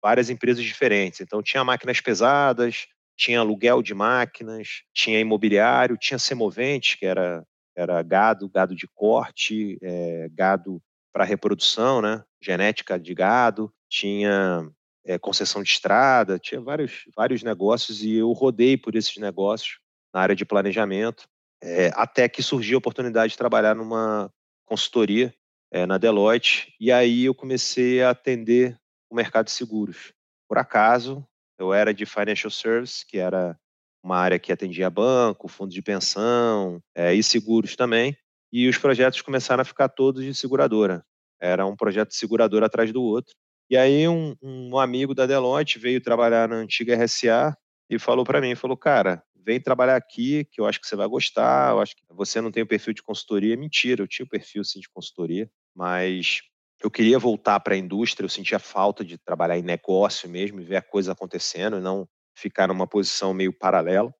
várias 0.00 0.30
empresas 0.30 0.62
diferentes. 0.62 1.20
Então 1.20 1.42
tinha 1.42 1.64
máquinas 1.64 2.00
pesadas, 2.00 2.86
tinha 3.16 3.40
aluguel 3.40 3.82
de 3.82 3.92
máquinas, 3.94 4.82
tinha 4.92 5.18
imobiliário, 5.18 5.96
tinha 5.96 6.18
semovente, 6.18 6.96
que 6.96 7.06
era, 7.06 7.44
era 7.74 8.00
gado, 8.02 8.48
gado 8.48 8.76
de 8.76 8.86
corte, 8.94 9.76
é, 9.82 10.28
gado 10.32 10.80
para 11.12 11.24
reprodução, 11.24 12.00
né? 12.00 12.22
genética 12.40 12.96
de 12.96 13.14
gado, 13.14 13.72
tinha 13.88 14.70
é, 15.04 15.18
concessão 15.18 15.62
de 15.62 15.70
estrada, 15.70 16.38
tinha 16.38 16.60
vários, 16.60 17.04
vários 17.16 17.42
negócios 17.42 18.04
e 18.04 18.14
eu 18.14 18.30
rodei 18.30 18.76
por 18.76 18.94
esses 18.94 19.16
negócios 19.16 19.82
na 20.14 20.20
área 20.20 20.36
de 20.36 20.44
planejamento, 20.44 21.24
é, 21.60 21.90
até 21.94 22.28
que 22.28 22.42
surgiu 22.42 22.76
a 22.76 22.78
oportunidade 22.78 23.32
de 23.32 23.38
trabalhar 23.38 23.74
numa 23.74 24.30
consultoria 24.64 25.34
é, 25.72 25.84
na 25.84 25.98
Deloitte, 25.98 26.72
e 26.78 26.92
aí 26.92 27.24
eu 27.24 27.34
comecei 27.34 28.00
a 28.00 28.10
atender 28.10 28.78
o 29.10 29.16
mercado 29.16 29.46
de 29.46 29.52
seguros. 29.52 30.12
Por 30.48 30.56
acaso, 30.56 31.26
eu 31.58 31.72
era 31.72 31.92
de 31.92 32.06
Financial 32.06 32.50
Service, 32.50 33.04
que 33.04 33.18
era 33.18 33.58
uma 34.02 34.16
área 34.16 34.38
que 34.38 34.52
atendia 34.52 34.88
banco, 34.88 35.48
fundo 35.48 35.72
de 35.72 35.82
pensão 35.82 36.80
é, 36.94 37.12
e 37.12 37.22
seguros 37.22 37.74
também, 37.74 38.16
e 38.52 38.68
os 38.68 38.78
projetos 38.78 39.20
começaram 39.20 39.62
a 39.62 39.64
ficar 39.64 39.88
todos 39.88 40.22
de 40.22 40.34
seguradora. 40.34 41.04
Era 41.40 41.66
um 41.66 41.74
projeto 41.74 42.10
de 42.10 42.16
seguradora 42.16 42.66
atrás 42.66 42.92
do 42.92 43.02
outro. 43.02 43.34
E 43.68 43.76
aí 43.76 44.06
um, 44.06 44.36
um 44.42 44.78
amigo 44.78 45.14
da 45.14 45.26
Deloitte 45.26 45.78
veio 45.78 46.00
trabalhar 46.00 46.48
na 46.48 46.56
antiga 46.56 46.94
RSA 47.02 47.56
e 47.90 47.98
falou 47.98 48.24
para 48.24 48.40
mim, 48.40 48.54
falou, 48.54 48.76
cara, 48.76 49.24
vem 49.44 49.60
trabalhar 49.60 49.96
aqui, 49.96 50.44
que 50.44 50.60
eu 50.60 50.66
acho 50.66 50.80
que 50.80 50.86
você 50.86 50.96
vai 50.96 51.06
gostar, 51.06 51.72
eu 51.72 51.80
acho 51.80 51.94
que 51.94 52.02
você 52.10 52.40
não 52.40 52.50
tem 52.50 52.62
o 52.62 52.66
perfil 52.66 52.94
de 52.94 53.02
consultoria. 53.02 53.56
Mentira, 53.56 54.02
eu 54.02 54.08
tinha 54.08 54.24
o 54.24 54.28
perfil 54.28 54.64
sim 54.64 54.80
de 54.80 54.88
consultoria, 54.88 55.50
mas 55.74 56.40
eu 56.82 56.90
queria 56.90 57.18
voltar 57.18 57.60
para 57.60 57.74
a 57.74 57.78
indústria, 57.78 58.24
eu 58.24 58.30
sentia 58.30 58.58
falta 58.58 59.04
de 59.04 59.18
trabalhar 59.18 59.58
em 59.58 59.62
negócio 59.62 60.28
mesmo 60.28 60.60
e 60.60 60.64
ver 60.64 60.76
a 60.76 60.82
coisa 60.82 61.12
acontecendo 61.12 61.78
e 61.78 61.80
não 61.80 62.08
ficar 62.36 62.68
numa 62.68 62.86
posição 62.86 63.32
meio 63.32 63.52
paralela, 63.52 64.12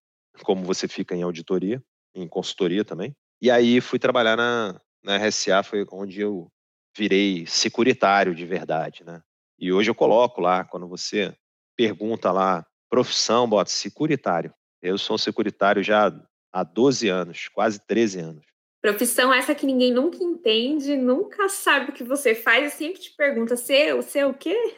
como 0.43 0.65
você 0.65 0.87
fica 0.87 1.15
em 1.15 1.23
auditoria, 1.23 1.83
em 2.15 2.29
consultoria 2.29 2.85
também. 2.85 3.15
E 3.41 3.51
aí 3.51 3.81
fui 3.81 3.99
trabalhar 3.99 4.37
na, 4.37 4.81
na 5.03 5.17
RSA, 5.17 5.63
foi 5.63 5.85
onde 5.93 6.21
eu 6.21 6.51
virei 6.97 7.45
securitário 7.47 8.35
de 8.35 8.47
verdade, 8.47 9.05
né? 9.05 9.21
E 9.59 9.73
hoje 9.73 9.91
eu 9.91 9.95
coloco 9.95 10.41
lá, 10.41 10.65
quando 10.65 10.89
você 10.89 11.35
pergunta 11.77 12.31
lá, 12.31 12.65
profissão, 12.89 13.49
bota 13.49 13.71
securitário. 13.71 14.55
Eu 14.85 14.99
sou 14.99 15.15
um 15.15 15.19
securitário 15.19 15.83
já 15.83 16.15
há 16.53 16.63
12 16.63 17.09
anos, 17.09 17.49
quase 17.49 17.81
13 17.87 18.21
anos. 18.21 18.45
Profissão 18.83 19.33
essa 19.33 19.55
que 19.55 19.65
ninguém 19.65 19.91
nunca 19.91 20.23
entende, 20.23 20.95
nunca 20.95 21.49
sabe 21.49 21.91
o 21.91 21.95
que 21.95 22.05
você 22.05 22.35
faz 22.35 22.75
e 22.75 22.77
sempre 22.77 23.01
te 23.01 23.11
pergunta, 23.17 23.57
você, 23.57 23.95
você 23.95 24.19
é 24.19 24.27
o 24.27 24.35
quê? 24.35 24.77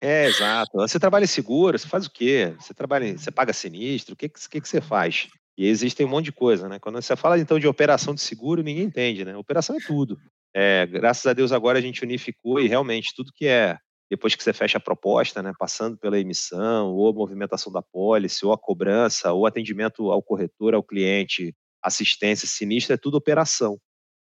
É, 0.00 0.24
exato. 0.24 0.70
Você 0.78 0.98
trabalha 0.98 1.24
em 1.24 1.26
seguro, 1.26 1.78
você 1.78 1.86
faz 1.86 2.06
o 2.06 2.10
quê? 2.10 2.54
Você 2.58 2.72
trabalha, 2.72 3.18
você 3.18 3.30
paga 3.30 3.52
sinistro, 3.52 4.14
o 4.14 4.16
que, 4.16 4.26
que, 4.26 4.58
que 4.62 4.66
você 4.66 4.80
faz? 4.80 5.28
E 5.58 5.68
existem 5.68 6.06
um 6.06 6.08
monte 6.08 6.24
de 6.24 6.32
coisa, 6.32 6.66
né? 6.66 6.78
Quando 6.78 7.02
você 7.02 7.14
fala 7.14 7.38
então 7.38 7.58
de 7.58 7.68
operação 7.68 8.14
de 8.14 8.22
seguro, 8.22 8.62
ninguém 8.62 8.84
entende, 8.84 9.26
né? 9.26 9.36
Operação 9.36 9.76
é 9.76 9.80
tudo. 9.86 10.18
É, 10.54 10.86
graças 10.86 11.26
a 11.26 11.34
Deus 11.34 11.52
agora 11.52 11.78
a 11.78 11.82
gente 11.82 12.02
unificou 12.02 12.58
e 12.58 12.66
realmente 12.66 13.12
tudo 13.14 13.30
que 13.34 13.46
é 13.46 13.76
depois 14.10 14.34
que 14.34 14.42
você 14.42 14.52
fecha 14.52 14.78
a 14.78 14.80
proposta, 14.80 15.40
né, 15.40 15.52
passando 15.56 15.96
pela 15.96 16.18
emissão, 16.18 16.92
ou 16.92 17.14
movimentação 17.14 17.72
da 17.72 17.80
pólice, 17.80 18.44
ou 18.44 18.52
a 18.52 18.58
cobrança, 18.58 19.32
ou 19.32 19.46
atendimento 19.46 20.10
ao 20.10 20.20
corretor, 20.20 20.74
ao 20.74 20.82
cliente, 20.82 21.54
assistência 21.80 22.48
sinistra, 22.48 22.94
é 22.94 22.98
tudo 22.98 23.16
operação. 23.16 23.78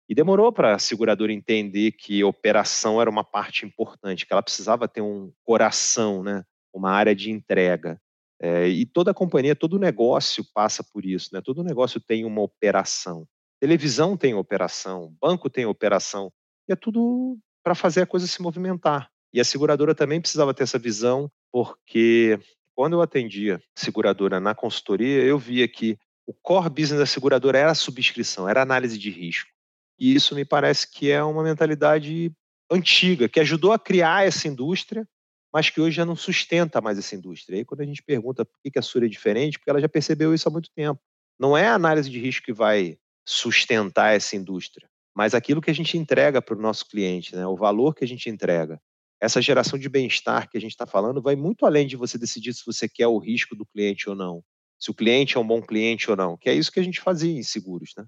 E 0.08 0.14
demorou 0.14 0.50
para 0.52 0.74
a 0.74 0.78
seguradora 0.78 1.32
entender 1.32 1.92
que 1.92 2.24
operação 2.24 3.00
era 3.00 3.10
uma 3.10 3.24
parte 3.24 3.66
importante, 3.66 4.24
que 4.24 4.32
ela 4.32 4.42
precisava 4.42 4.88
ter 4.88 5.02
um 5.02 5.30
coração, 5.44 6.22
né, 6.22 6.42
uma 6.72 6.90
área 6.90 7.14
de 7.14 7.30
entrega. 7.30 8.00
É, 8.40 8.68
e 8.68 8.86
toda 8.86 9.14
companhia, 9.14 9.56
todo 9.56 9.78
negócio 9.78 10.44
passa 10.54 10.84
por 10.84 11.04
isso, 11.06 11.30
né? 11.32 11.40
Todo 11.42 11.64
negócio 11.64 11.98
tem 11.98 12.24
uma 12.24 12.42
operação. 12.42 13.26
Televisão 13.58 14.14
tem 14.14 14.34
operação, 14.34 15.14
banco 15.18 15.48
tem 15.48 15.64
operação, 15.64 16.30
e 16.68 16.72
é 16.72 16.76
tudo 16.76 17.38
para 17.64 17.74
fazer 17.74 18.02
a 18.02 18.06
coisa 18.06 18.26
se 18.26 18.42
movimentar. 18.42 19.10
E 19.36 19.40
a 19.40 19.44
seguradora 19.44 19.94
também 19.94 20.18
precisava 20.18 20.54
ter 20.54 20.62
essa 20.62 20.78
visão, 20.78 21.30
porque 21.52 22.40
quando 22.74 22.94
eu 22.94 23.02
atendia 23.02 23.60
seguradora 23.74 24.40
na 24.40 24.54
consultoria, 24.54 25.22
eu 25.22 25.38
via 25.38 25.68
que 25.68 25.98
o 26.26 26.32
core 26.32 26.70
business 26.70 27.00
da 27.00 27.04
seguradora 27.04 27.58
era 27.58 27.70
a 27.70 27.74
subscrição, 27.74 28.48
era 28.48 28.60
a 28.60 28.62
análise 28.62 28.98
de 28.98 29.10
risco. 29.10 29.50
E 29.98 30.14
isso 30.14 30.34
me 30.34 30.42
parece 30.42 30.90
que 30.90 31.10
é 31.10 31.22
uma 31.22 31.42
mentalidade 31.42 32.32
antiga, 32.70 33.28
que 33.28 33.38
ajudou 33.38 33.74
a 33.74 33.78
criar 33.78 34.26
essa 34.26 34.48
indústria, 34.48 35.06
mas 35.52 35.68
que 35.68 35.82
hoje 35.82 35.96
já 35.96 36.06
não 36.06 36.16
sustenta 36.16 36.80
mais 36.80 36.98
essa 36.98 37.14
indústria. 37.14 37.56
E 37.56 37.58
aí, 37.58 37.64
quando 37.66 37.82
a 37.82 37.84
gente 37.84 38.02
pergunta 38.02 38.42
por 38.42 38.58
que 38.62 38.78
a 38.78 38.82
Sura 38.82 39.04
é 39.04 39.08
diferente, 39.10 39.58
porque 39.58 39.68
ela 39.68 39.82
já 39.82 39.88
percebeu 39.88 40.32
isso 40.32 40.48
há 40.48 40.50
muito 40.50 40.70
tempo. 40.74 40.98
Não 41.38 41.54
é 41.54 41.68
a 41.68 41.74
análise 41.74 42.08
de 42.08 42.18
risco 42.18 42.46
que 42.46 42.54
vai 42.54 42.96
sustentar 43.28 44.14
essa 44.14 44.34
indústria, 44.34 44.88
mas 45.14 45.34
aquilo 45.34 45.60
que 45.60 45.70
a 45.70 45.74
gente 45.74 45.98
entrega 45.98 46.40
para 46.40 46.56
o 46.56 46.60
nosso 46.62 46.88
cliente, 46.88 47.36
né? 47.36 47.46
o 47.46 47.54
valor 47.54 47.94
que 47.94 48.02
a 48.02 48.08
gente 48.08 48.30
entrega. 48.30 48.80
Essa 49.20 49.40
geração 49.40 49.78
de 49.78 49.88
bem-estar 49.88 50.48
que 50.50 50.58
a 50.58 50.60
gente 50.60 50.72
está 50.72 50.86
falando 50.86 51.22
vai 51.22 51.36
muito 51.36 51.64
além 51.64 51.86
de 51.86 51.96
você 51.96 52.18
decidir 52.18 52.52
se 52.52 52.64
você 52.66 52.88
quer 52.88 53.06
o 53.06 53.18
risco 53.18 53.56
do 53.56 53.64
cliente 53.64 54.08
ou 54.08 54.14
não, 54.14 54.42
se 54.78 54.90
o 54.90 54.94
cliente 54.94 55.36
é 55.36 55.40
um 55.40 55.46
bom 55.46 55.62
cliente 55.62 56.10
ou 56.10 56.16
não, 56.16 56.36
que 56.36 56.50
é 56.50 56.54
isso 56.54 56.70
que 56.70 56.80
a 56.80 56.82
gente 56.82 57.00
fazia 57.00 57.32
em 57.32 57.42
seguros. 57.42 57.92
Né? 57.96 58.04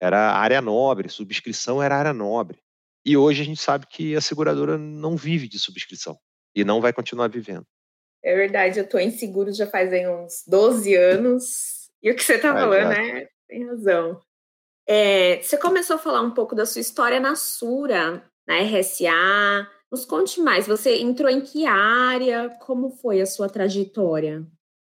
Era 0.00 0.32
área 0.32 0.60
nobre, 0.60 1.08
subscrição 1.08 1.82
era 1.82 1.96
área 1.96 2.12
nobre. 2.12 2.58
E 3.04 3.16
hoje 3.16 3.42
a 3.42 3.44
gente 3.44 3.60
sabe 3.60 3.86
que 3.86 4.14
a 4.14 4.20
seguradora 4.20 4.78
não 4.78 5.16
vive 5.16 5.48
de 5.48 5.58
subscrição 5.58 6.16
e 6.54 6.64
não 6.64 6.80
vai 6.80 6.92
continuar 6.92 7.28
vivendo. 7.28 7.66
É 8.24 8.36
verdade, 8.36 8.78
eu 8.78 8.84
estou 8.84 9.00
em 9.00 9.10
seguros 9.10 9.56
já 9.56 9.66
faz 9.66 9.90
uns 10.08 10.44
12 10.46 10.94
anos. 10.94 11.90
E 12.00 12.10
o 12.10 12.14
que 12.14 12.22
você 12.22 12.34
está 12.34 12.48
é, 12.48 12.52
falando, 12.52 12.88
né? 12.88 13.26
Tem 13.48 13.66
razão. 13.66 14.20
É, 14.86 15.42
você 15.42 15.56
começou 15.56 15.96
a 15.96 15.98
falar 15.98 16.20
um 16.20 16.30
pouco 16.30 16.54
da 16.54 16.66
sua 16.66 16.80
história 16.80 17.18
na 17.18 17.34
Sura, 17.34 18.24
na 18.46 18.58
RSA. 18.60 19.68
Nos 19.92 20.06
conte 20.06 20.40
mais, 20.40 20.66
você 20.66 21.02
entrou 21.02 21.28
em 21.28 21.42
que 21.42 21.66
área? 21.66 22.48
Como 22.60 22.88
foi 22.88 23.20
a 23.20 23.26
sua 23.26 23.46
trajetória? 23.46 24.42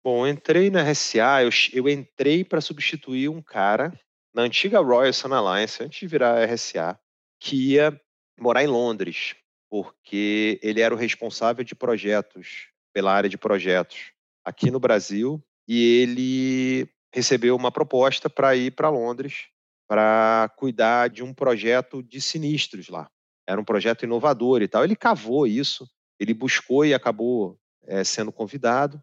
Bom, 0.04 0.26
eu 0.26 0.30
entrei 0.30 0.68
na 0.68 0.82
RSA, 0.82 1.42
eu, 1.42 1.48
eu 1.72 1.88
entrei 1.88 2.44
para 2.44 2.60
substituir 2.60 3.30
um 3.30 3.40
cara 3.40 3.98
na 4.34 4.42
antiga 4.42 4.78
Royal 4.78 5.10
Sun 5.10 5.32
Alliance, 5.32 5.82
antes 5.82 6.00
de 6.00 6.06
virar 6.06 6.44
RSA, 6.44 7.00
que 7.40 7.72
ia 7.72 7.98
morar 8.38 8.62
em 8.62 8.66
Londres, 8.66 9.34
porque 9.70 10.60
ele 10.62 10.82
era 10.82 10.94
o 10.94 10.98
responsável 10.98 11.64
de 11.64 11.74
projetos, 11.74 12.68
pela 12.92 13.10
área 13.10 13.30
de 13.30 13.38
projetos 13.38 14.12
aqui 14.44 14.70
no 14.70 14.78
Brasil, 14.78 15.42
e 15.66 16.02
ele 16.02 16.88
recebeu 17.10 17.56
uma 17.56 17.72
proposta 17.72 18.28
para 18.28 18.54
ir 18.54 18.72
para 18.72 18.90
Londres 18.90 19.46
para 19.88 20.52
cuidar 20.58 21.08
de 21.08 21.22
um 21.22 21.32
projeto 21.32 22.02
de 22.02 22.20
sinistros 22.20 22.88
lá. 22.88 23.10
Era 23.46 23.60
um 23.60 23.64
projeto 23.64 24.04
inovador 24.04 24.62
e 24.62 24.68
tal. 24.68 24.84
Ele 24.84 24.96
cavou 24.96 25.46
isso, 25.46 25.88
ele 26.18 26.34
buscou 26.34 26.84
e 26.84 26.94
acabou 26.94 27.58
é, 27.86 28.04
sendo 28.04 28.32
convidado. 28.32 29.02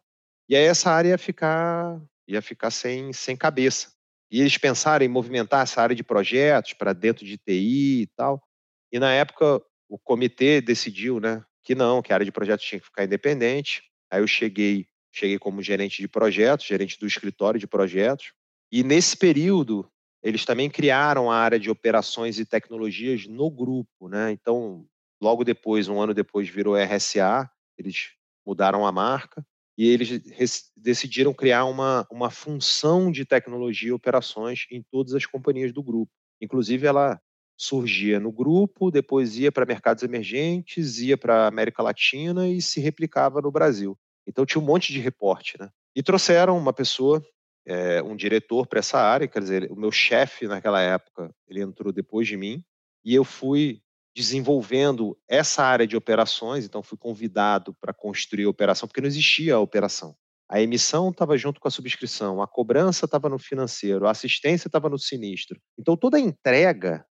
E 0.50 0.56
aí 0.56 0.64
essa 0.64 0.92
área 0.92 1.10
ia 1.10 1.18
ficar, 1.18 2.02
ia 2.28 2.42
ficar 2.42 2.72
sem, 2.72 3.12
sem 3.12 3.36
cabeça. 3.36 3.92
E 4.32 4.40
eles 4.42 4.58
pensaram 4.58 5.06
em 5.06 5.10
movimentar 5.10 5.64
essa 5.64 5.82
área 5.82 5.96
de 5.96 6.04
projetos 6.04 6.74
para 6.74 6.94
dentro 6.94 7.26
de 7.26 7.38
TI 7.38 8.02
e 8.02 8.08
tal. 8.16 8.42
E 8.92 9.00
na 9.00 9.12
época 9.12 9.62
o 9.90 9.98
comitê 9.98 10.62
decidiu, 10.62 11.20
né, 11.20 11.44
que 11.64 11.76
não, 11.76 12.02
que 12.02 12.12
a 12.12 12.16
área 12.16 12.26
de 12.26 12.32
projetos 12.32 12.66
tinha 12.66 12.80
que 12.80 12.86
ficar 12.86 13.04
independente. 13.04 13.84
Aí 14.12 14.22
eu 14.22 14.28
cheguei, 14.28 14.86
cheguei 15.12 15.38
como 15.38 15.62
gerente 15.62 16.02
de 16.02 16.08
projetos, 16.08 16.66
gerente 16.66 17.00
do 17.00 17.08
escritório 17.08 17.60
de 17.60 17.68
projetos. 17.68 18.34
E 18.72 18.84
nesse 18.84 19.16
período 19.16 19.90
eles 20.24 20.46
também 20.46 20.70
criaram 20.70 21.32
a 21.32 21.38
área 21.38 21.60
de 21.60 21.70
operações 21.70 22.40
e 22.40 22.46
tecnologias 22.46 23.28
no 23.28 23.50
grupo, 23.50 24.08
né? 24.08 24.32
Então, 24.32 24.86
logo 25.22 25.44
depois, 25.44 25.88
um 25.88 26.02
ano 26.02 26.14
depois, 26.14 26.50
virou 26.50 26.76
RSA, 26.76 27.50
eles 27.78 28.12
mudaram 28.46 28.86
a 28.86 28.92
marca 28.92 29.46
e 29.78 29.88
eles 29.88 30.22
decidiram 30.76 31.34
criar 31.34 31.66
uma, 31.66 32.08
uma 32.12 32.32
função 32.32 33.12
de 33.12 33.26
tecnologia 33.26 33.90
e 33.90 33.94
operações 33.94 34.66
em 34.72 34.84
todas 34.92 35.14
as 35.14 35.26
companhias 35.26 35.72
do 35.72 35.84
grupo. 35.84 36.12
Inclusive, 36.42 36.88
ela 36.88 37.22
surgia 37.56 38.20
no 38.20 38.32
grupo, 38.32 38.92
depois 38.92 39.38
ia 39.38 39.52
para 39.52 39.66
mercados 39.66 40.04
emergentes, 40.04 41.00
ia 41.00 41.18
para 41.18 41.48
América 41.48 41.84
Latina 41.84 42.48
e 42.48 42.62
se 42.62 42.80
replicava 42.80 43.42
no 43.42 43.52
Brasil. 43.52 43.98
Então, 44.28 44.46
tinha 44.46 44.62
um 44.62 44.66
monte 44.66 44.92
de 44.92 45.00
reporte, 45.00 45.58
né? 45.60 45.70
E 45.96 46.04
trouxeram 46.04 46.58
uma 46.58 46.74
pessoa 46.74 47.24
é, 47.68 48.02
um 48.02 48.16
diretor 48.16 48.66
para 48.66 48.80
essa 48.80 48.98
área, 48.98 49.28
quer 49.28 49.42
dizer, 49.42 49.70
o 49.70 49.76
meu 49.76 49.92
chefe 49.92 50.48
naquela 50.48 50.82
época, 50.82 51.30
ele 51.48 51.62
entrou 51.62 51.92
depois 51.92 52.26
de 52.26 52.38
mim, 52.38 52.64
e 53.04 53.14
eu 53.14 53.26
fui 53.26 53.82
desenvolvendo 54.16 55.18
essa 55.28 55.64
área 55.64 55.86
de 55.86 55.96
operações, 55.96 56.66
então 56.66 56.82
fui 56.82 56.98
convidado 56.98 57.76
para 57.80 57.94
construir 57.94 58.46
a 58.46 58.50
operação, 58.50 58.88
porque 58.88 59.02
não 59.02 59.08
existia 59.08 59.56
a 59.56 59.60
operação. 59.60 60.16
A 60.50 60.62
emissão 60.62 61.10
estava 61.10 61.38
junto 61.38 61.60
com 61.60 61.68
a 61.68 61.72
subscrição, 61.72 62.42
a 62.42 62.48
cobrança 62.48 63.06
estava 63.06 63.28
no 63.28 63.38
financeiro, 63.38 64.08
a 64.08 64.12
assistência 64.12 64.70
estava 64.70 64.88
no 64.90 64.98
sinistro. 64.98 65.60
Então, 65.78 65.98
toda 65.98 66.16
a 66.18 66.22
entrega 66.22 67.06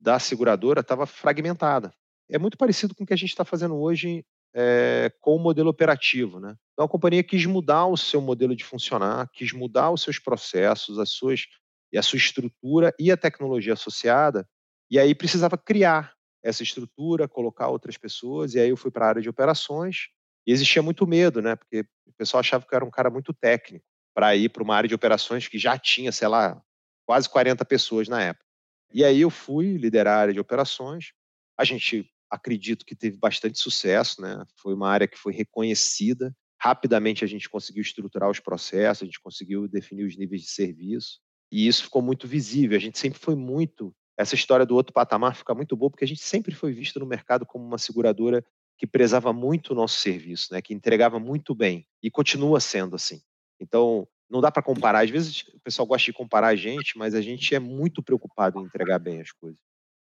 da 0.00 0.18
seguradora 0.18 0.80
estava 0.80 1.06
fragmentada. 1.06 1.92
É 2.28 2.36
muito 2.36 2.58
parecido 2.58 2.94
com 2.94 3.04
o 3.04 3.06
que 3.06 3.14
a 3.14 3.16
gente 3.16 3.30
está 3.30 3.44
fazendo 3.44 3.76
hoje 3.76 4.24
é, 4.54 5.12
com 5.20 5.36
o 5.36 5.38
modelo 5.38 5.70
operativo. 5.70 6.40
Né? 6.40 6.56
Então, 6.72 6.84
a 6.84 6.88
companhia 6.88 7.22
quis 7.22 7.44
mudar 7.46 7.86
o 7.86 7.96
seu 7.96 8.20
modelo 8.20 8.54
de 8.54 8.64
funcionar, 8.64 9.28
quis 9.32 9.52
mudar 9.52 9.90
os 9.90 10.02
seus 10.02 10.18
processos, 10.18 10.98
as 10.98 11.10
suas, 11.10 11.46
e 11.92 11.98
a 11.98 12.02
sua 12.02 12.16
estrutura 12.16 12.94
e 12.98 13.10
a 13.10 13.16
tecnologia 13.16 13.72
associada, 13.72 14.48
e 14.90 14.98
aí 14.98 15.14
precisava 15.14 15.58
criar 15.58 16.14
essa 16.42 16.62
estrutura, 16.62 17.28
colocar 17.28 17.68
outras 17.68 17.96
pessoas, 17.96 18.54
e 18.54 18.60
aí 18.60 18.70
eu 18.70 18.76
fui 18.76 18.90
para 18.90 19.06
a 19.06 19.08
área 19.08 19.22
de 19.22 19.28
operações, 19.28 20.08
e 20.46 20.52
existia 20.52 20.82
muito 20.82 21.06
medo, 21.06 21.42
né? 21.42 21.54
Porque 21.54 21.84
o 22.06 22.12
pessoal 22.16 22.40
achava 22.40 22.64
que 22.66 22.74
eu 22.74 22.76
era 22.76 22.84
um 22.84 22.90
cara 22.90 23.10
muito 23.10 23.32
técnico 23.32 23.84
para 24.14 24.34
ir 24.34 24.48
para 24.48 24.62
uma 24.62 24.74
área 24.74 24.88
de 24.88 24.94
operações 24.94 25.46
que 25.46 25.58
já 25.58 25.78
tinha, 25.78 26.10
sei 26.10 26.28
lá, 26.28 26.60
quase 27.06 27.28
40 27.28 27.64
pessoas 27.64 28.08
na 28.08 28.22
época. 28.22 28.44
E 28.92 29.04
aí 29.04 29.20
eu 29.20 29.30
fui 29.30 29.76
liderar 29.76 30.16
a 30.16 30.20
área 30.22 30.34
de 30.34 30.40
operações. 30.40 31.12
A 31.56 31.64
gente 31.64 32.10
acredito 32.30 32.86
que 32.86 32.94
teve 32.94 33.18
bastante 33.18 33.58
sucesso, 33.58 34.22
né? 34.22 34.44
Foi 34.56 34.72
uma 34.74 34.88
área 34.88 35.08
que 35.08 35.18
foi 35.18 35.32
reconhecida. 35.32 36.34
Rapidamente 36.60 37.24
a 37.24 37.26
gente 37.26 37.48
conseguiu 37.48 37.82
estruturar 37.82 38.30
os 38.30 38.38
processos, 38.38 39.02
a 39.02 39.06
gente 39.06 39.20
conseguiu 39.20 39.66
definir 39.66 40.04
os 40.04 40.16
níveis 40.16 40.42
de 40.42 40.48
serviço. 40.48 41.20
E 41.50 41.66
isso 41.66 41.84
ficou 41.84 42.00
muito 42.00 42.28
visível. 42.28 42.76
A 42.76 42.80
gente 42.80 42.98
sempre 42.98 43.18
foi 43.18 43.34
muito. 43.34 43.94
Essa 44.16 44.34
história 44.34 44.64
do 44.64 44.74
outro 44.74 44.92
patamar 44.92 45.34
fica 45.34 45.54
muito 45.54 45.76
boa, 45.76 45.90
porque 45.90 46.04
a 46.04 46.08
gente 46.08 46.22
sempre 46.22 46.54
foi 46.54 46.72
visto 46.72 47.00
no 47.00 47.06
mercado 47.06 47.44
como 47.44 47.64
uma 47.64 47.78
seguradora 47.78 48.44
que 48.78 48.86
prezava 48.86 49.32
muito 49.32 49.72
o 49.72 49.74
nosso 49.74 49.98
serviço, 49.98 50.52
né? 50.52 50.62
que 50.62 50.72
entregava 50.72 51.18
muito 51.18 51.54
bem. 51.54 51.86
E 52.02 52.10
continua 52.10 52.60
sendo 52.60 52.96
assim. 52.96 53.20
Então, 53.60 54.06
não 54.30 54.40
dá 54.40 54.50
para 54.50 54.62
comparar. 54.62 55.04
Às 55.04 55.10
vezes 55.10 55.42
o 55.54 55.60
pessoal 55.60 55.86
gosta 55.86 56.06
de 56.06 56.12
comparar 56.12 56.48
a 56.48 56.56
gente, 56.56 56.96
mas 56.96 57.14
a 57.14 57.20
gente 57.20 57.54
é 57.54 57.58
muito 57.58 58.02
preocupado 58.02 58.60
em 58.60 58.64
entregar 58.64 58.98
bem 58.98 59.20
as 59.20 59.32
coisas. 59.32 59.58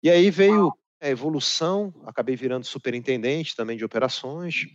E 0.01 0.09
aí 0.09 0.31
veio 0.31 0.71
a 1.05 1.09
evolução, 1.09 1.93
acabei 2.05 2.35
virando 2.35 2.65
superintendente 2.65 3.55
também 3.55 3.77
de 3.77 3.85
operações. 3.85 4.65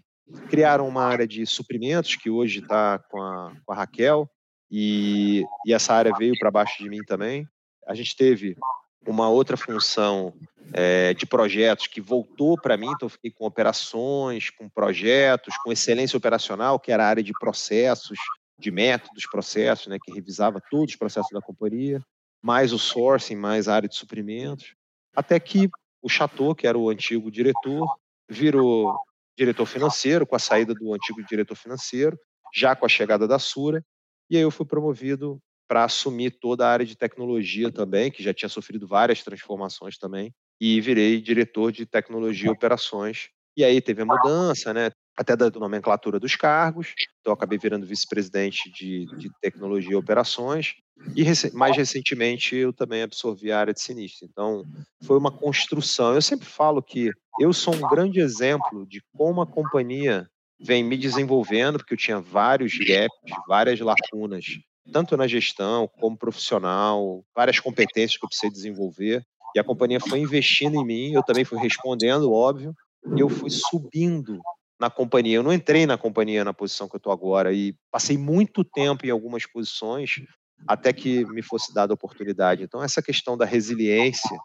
Criaram 0.49 0.87
uma 0.87 1.03
área 1.03 1.27
de 1.27 1.45
suprimentos, 1.45 2.15
que 2.15 2.31
hoje 2.31 2.61
está 2.61 2.99
com 3.11 3.21
a, 3.21 3.53
com 3.65 3.73
a 3.73 3.77
Raquel, 3.77 4.31
e, 4.71 5.43
e 5.67 5.75
essa 5.75 5.93
área 5.93 6.13
veio 6.17 6.35
para 6.39 6.51
baixo 6.51 6.81
de 6.81 6.89
mim 6.89 7.03
também. 7.05 7.47
A 7.85 7.95
gente 7.95 8.17
teve 8.17 8.57
uma 9.05 9.29
outra 9.29 9.57
função 9.57 10.33
é, 10.73 11.13
de 11.15 11.27
projetos 11.27 11.89
que 11.89 12.01
voltou 12.01 12.57
para 12.57 12.77
mim, 12.77 12.87
então 12.87 13.07
eu 13.07 13.11
fiquei 13.11 13.33
com 13.33 13.45
operações, 13.45 14.51
com 14.51 14.69
projetos, 14.69 15.57
com 15.65 15.73
excelência 15.73 16.17
operacional, 16.17 16.79
que 16.79 16.93
era 16.93 17.05
a 17.05 17.09
área 17.09 17.23
de 17.23 17.33
processos, 17.33 18.19
de 18.57 18.71
métodos, 18.71 19.27
processos, 19.27 19.89
né, 19.89 19.99
que 20.01 20.13
revisava 20.13 20.63
todos 20.71 20.93
os 20.93 20.97
processos 20.97 21.33
da 21.33 21.41
companhia, 21.41 22.01
mais 22.41 22.73
o 22.73 22.79
sourcing, 22.79 23.35
mais 23.35 23.67
a 23.67 23.75
área 23.75 23.89
de 23.89 23.97
suprimentos, 23.97 24.75
até 25.17 25.41
que 25.41 25.69
o 26.03 26.09
Chateau, 26.09 26.55
que 26.55 26.67
era 26.67 26.79
o 26.79 26.89
antigo 26.89 27.31
diretor, 27.31 27.87
virou 28.29 28.97
diretor 29.37 29.67
financeiro 29.67 30.27
com 30.27 30.37
a 30.37 30.39
saída 30.39 30.75
do 30.75 30.93
antigo 30.93 31.25
diretor 31.27 31.55
financeiro, 31.55 32.19
já 32.55 32.75
com 32.75 32.85
a 32.85 32.89
chegada 32.89 33.27
da 33.27 33.39
Sura, 33.39 33.85
e 34.29 34.37
aí 34.37 34.43
eu 34.43 34.51
fui 34.51 34.67
promovido 34.67 35.41
para 35.69 35.85
assumir 35.85 36.33
toda 36.33 36.67
a 36.67 36.71
área 36.71 36.85
de 36.85 36.97
tecnologia 36.97 37.71
também, 37.71 38.11
que 38.11 38.23
já 38.23 38.35
tinha 38.35 38.49
sofrido 38.49 38.87
várias 38.87 39.23
transformações 39.23 39.97
também, 39.97 40.35
e 40.61 40.81
virei 40.81 41.21
diretor 41.21 41.73
de 41.73 41.87
tecnologia 41.87 42.49
e 42.49 42.53
operações. 42.53 43.29
E 43.57 43.65
aí 43.65 43.81
teve 43.81 44.03
a 44.03 44.05
mudança, 44.05 44.75
né? 44.75 44.91
Até 45.21 45.37
da 45.37 45.51
nomenclatura 45.51 46.19
dos 46.19 46.35
cargos. 46.35 46.95
Então, 47.21 47.35
acabei 47.35 47.59
virando 47.59 47.85
vice-presidente 47.85 48.73
de, 48.73 49.05
de, 49.19 49.31
tecnologia 49.43 49.93
e 49.93 49.95
operações. 49.95 50.77
E 51.15 51.23
mais 51.53 51.77
recentemente, 51.77 52.57
eu 52.57 52.73
também 52.73 53.03
absorvi 53.03 53.53
a 53.53 53.59
área 53.61 53.75
de 53.75 53.83
sinistro. 53.83 54.27
Então, 54.31 54.65
foi 55.05 55.19
uma 55.19 55.31
construção. 55.31 56.15
Eu 56.15 56.23
sempre 56.23 56.47
falo 56.47 56.83
que 56.83 57.11
eu 57.39 57.53
sou 57.53 57.75
um 57.75 57.87
grande 57.87 58.19
exemplo 58.19 58.87
de 58.87 59.03
como 59.15 59.43
a 59.43 59.47
companhia 59.47 60.27
vem 60.59 60.83
me 60.83 60.97
desenvolvendo, 60.97 61.77
porque 61.77 61.93
eu 61.93 61.99
tinha 61.99 62.19
vários 62.19 62.79
gaps, 62.79 63.37
várias 63.47 63.79
lacunas, 63.79 64.47
tanto 64.91 65.19
na 65.19 65.27
gestão 65.27 65.87
como 66.01 66.17
profissional, 66.17 67.23
várias 67.37 67.61
competências 67.61 68.19
que 68.19 68.25
eu 68.25 68.29
precisei 68.29 68.51
desenvolver. 68.51 69.23
E 69.55 69.61
a 69.61 69.65
companhia 69.65 70.01
foi 70.01 70.21
investindo 70.21 70.77
em 70.77 70.85
mim, 70.85 71.13
eu 71.13 71.23
também 71.23 71.45
fui 71.45 71.59
respondendo, 71.59 72.33
óbvio, 72.33 72.75
e 73.17 73.21
eu 73.21 73.29
fui 73.29 73.51
subindo 73.51 74.41
na 74.81 74.89
companhia. 74.89 75.37
Eu 75.37 75.43
não 75.43 75.53
entrei 75.53 75.85
na 75.85 75.99
companhia 75.99 76.43
na 76.43 76.55
posição 76.55 76.89
que 76.89 76.97
eu 76.97 76.99
estou 76.99 77.13
agora 77.13 77.53
e 77.53 77.75
passei 77.91 78.17
muito 78.17 78.65
tempo 78.65 79.07
em 79.07 79.11
algumas 79.11 79.45
posições 79.45 80.23
até 80.67 80.93
que 80.93 81.25
me 81.27 81.43
fosse 81.43 81.73
dada 81.73 81.93
a 81.93 81.95
oportunidade. 81.95 82.63
Então, 82.63 82.83
essa 82.83 83.03
questão 83.03 83.37
da 83.37 83.45
resiliência, 83.45 84.37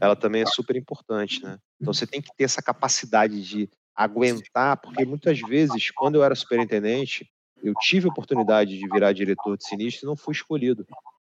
ela 0.00 0.16
também 0.16 0.42
é 0.42 0.46
super 0.46 0.76
importante, 0.76 1.42
né? 1.42 1.58
Então, 1.80 1.92
você 1.94 2.06
tem 2.06 2.20
que 2.20 2.30
ter 2.36 2.44
essa 2.44 2.60
capacidade 2.60 3.40
de 3.42 3.70
aguentar, 3.94 4.80
porque 4.80 5.04
muitas 5.04 5.40
vezes, 5.40 5.90
quando 5.90 6.16
eu 6.16 6.24
era 6.24 6.34
superintendente, 6.34 7.28
eu 7.62 7.72
tive 7.80 8.06
a 8.06 8.10
oportunidade 8.10 8.78
de 8.78 8.88
virar 8.88 9.12
diretor 9.12 9.56
de 9.56 9.66
sinistro 9.66 10.06
e 10.06 10.08
não 10.08 10.16
fui 10.16 10.34
escolhido. 10.34 10.86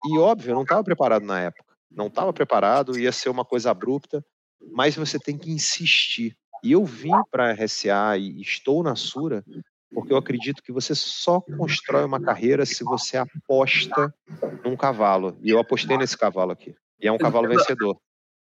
E 0.04 0.18
óbvio, 0.18 0.50
eu 0.50 0.54
não 0.54 0.62
estava 0.62 0.84
preparado 0.84 1.24
na 1.24 1.40
época. 1.40 1.74
Não 1.90 2.06
estava 2.06 2.32
preparado, 2.32 2.98
ia 2.98 3.12
ser 3.12 3.28
uma 3.28 3.44
coisa 3.44 3.70
abrupta, 3.70 4.24
mas 4.72 4.94
você 4.94 5.18
tem 5.18 5.36
que 5.36 5.50
insistir. 5.50 6.36
E 6.62 6.72
eu 6.72 6.85
vim 6.85 7.12
para 7.31 7.51
a 7.51 7.53
RSA 7.53 8.16
e 8.18 8.40
estou 8.40 8.83
na 8.83 8.94
Sura 8.94 9.44
porque 9.94 10.12
eu 10.12 10.16
acredito 10.16 10.62
que 10.62 10.72
você 10.72 10.94
só 10.94 11.40
constrói 11.40 12.05
uma 12.05 12.20
carreira 12.20 12.64
se 12.64 12.83
você 12.83 13.18
aposta 13.18 14.14
num 14.64 14.75
cavalo. 14.75 15.37
E 15.42 15.51
eu 15.51 15.59
apostei 15.59 15.98
nesse 15.98 16.16
cavalo 16.16 16.53
aqui. 16.53 16.75
E 16.98 17.07
é 17.07 17.12
um 17.12 17.18
cavalo 17.18 17.46
vencedor. 17.46 17.98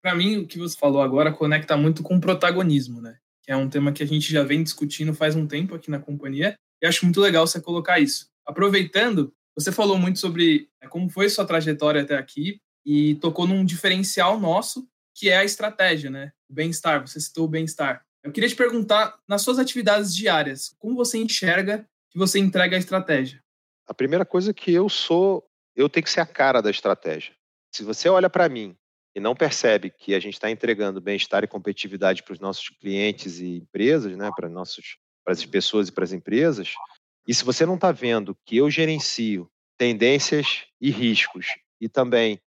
Para 0.02 0.15
mim, 0.15 0.38
o 0.38 0.47
que 0.47 0.58
você 0.58 0.78
falou 0.78 1.02
agora 1.02 1.34
conecta 1.34 1.76
muito 1.76 2.02
com 2.02 2.15
o 2.15 2.21
protagonismo, 2.21 3.02
né? 3.02 3.17
que 3.43 3.52
é 3.52 3.58
um 3.58 3.69
tema 3.69 3.91
que 3.91 4.02
a 4.02 4.08
gente 4.08 4.32
já 4.32 4.41
vem 4.41 4.63
discutindo 4.63 5.13
faz 5.13 5.36
um 5.36 5.45
tempo 5.45 5.76
aqui 5.76 5.91
na 5.91 5.99
companhia, 5.99 6.56
e 6.82 6.88
acho 6.88 7.06
muito 7.06 7.19
legal 7.19 7.45
você 7.45 7.62
colocar 7.62 7.99
isso. 7.99 8.28
Aproveitando, 8.45 9.34
você 9.56 9.71
falou 9.71 9.97
muito 9.97 10.19
sobre 10.19 10.69
é, 10.82 10.88
como 10.88 11.10
foi 11.10 11.30
sua 11.30 11.45
trajetória 11.45 12.02
até 12.02 12.15
aqui 12.15 12.60
e 12.86 13.15
tocou 13.15 13.45
num 13.45 13.63
diferencial 13.65 14.39
nosso, 14.39 14.88
que 15.13 15.30
é 15.30 15.38
a 15.38 15.45
estratégia, 15.45 16.10
né? 16.10 16.32
Bem-estar, 16.53 17.01
você 17.01 17.19
citou 17.19 17.45
o 17.45 17.47
bem-estar. 17.47 18.05
Eu 18.23 18.31
queria 18.31 18.47
te 18.47 18.55
perguntar, 18.55 19.17
nas 19.27 19.41
suas 19.41 19.59
atividades 19.59 20.15
diárias, 20.15 20.73
como 20.79 20.95
você 20.95 21.17
enxerga 21.17 21.87
que 22.09 22.17
você 22.17 22.39
entrega 22.39 22.75
a 22.75 22.79
estratégia? 22.79 23.43
A 23.87 23.93
primeira 23.93 24.23
coisa 24.23 24.51
é 24.51 24.53
que 24.53 24.71
eu 24.71 24.87
sou, 24.87 25.45
eu 25.75 25.89
tenho 25.89 26.03
que 26.03 26.11
ser 26.11 26.21
a 26.21 26.25
cara 26.25 26.61
da 26.61 26.69
estratégia. 26.69 27.33
Se 27.73 27.83
você 27.83 28.07
olha 28.07 28.29
para 28.29 28.47
mim 28.47 28.77
e 29.15 29.19
não 29.19 29.35
percebe 29.35 29.89
que 29.89 30.13
a 30.13 30.19
gente 30.19 30.35
está 30.35 30.49
entregando 30.49 31.01
bem-estar 31.01 31.43
e 31.43 31.47
competitividade 31.47 32.23
para 32.23 32.33
os 32.33 32.39
nossos 32.39 32.69
clientes 32.69 33.39
e 33.39 33.57
empresas, 33.57 34.15
né, 34.15 34.29
para, 34.35 34.47
nossos, 34.47 34.97
para 35.25 35.33
as 35.33 35.45
pessoas 35.45 35.89
e 35.89 35.91
para 35.91 36.03
as 36.03 36.13
empresas, 36.13 36.73
e 37.27 37.33
se 37.33 37.43
você 37.43 37.65
não 37.65 37.75
está 37.75 37.91
vendo 37.91 38.37
que 38.45 38.57
eu 38.57 38.69
gerencio 38.69 39.49
tendências 39.77 40.65
e 40.79 40.91
riscos 40.91 41.47
e 41.81 41.89
também 41.89 42.39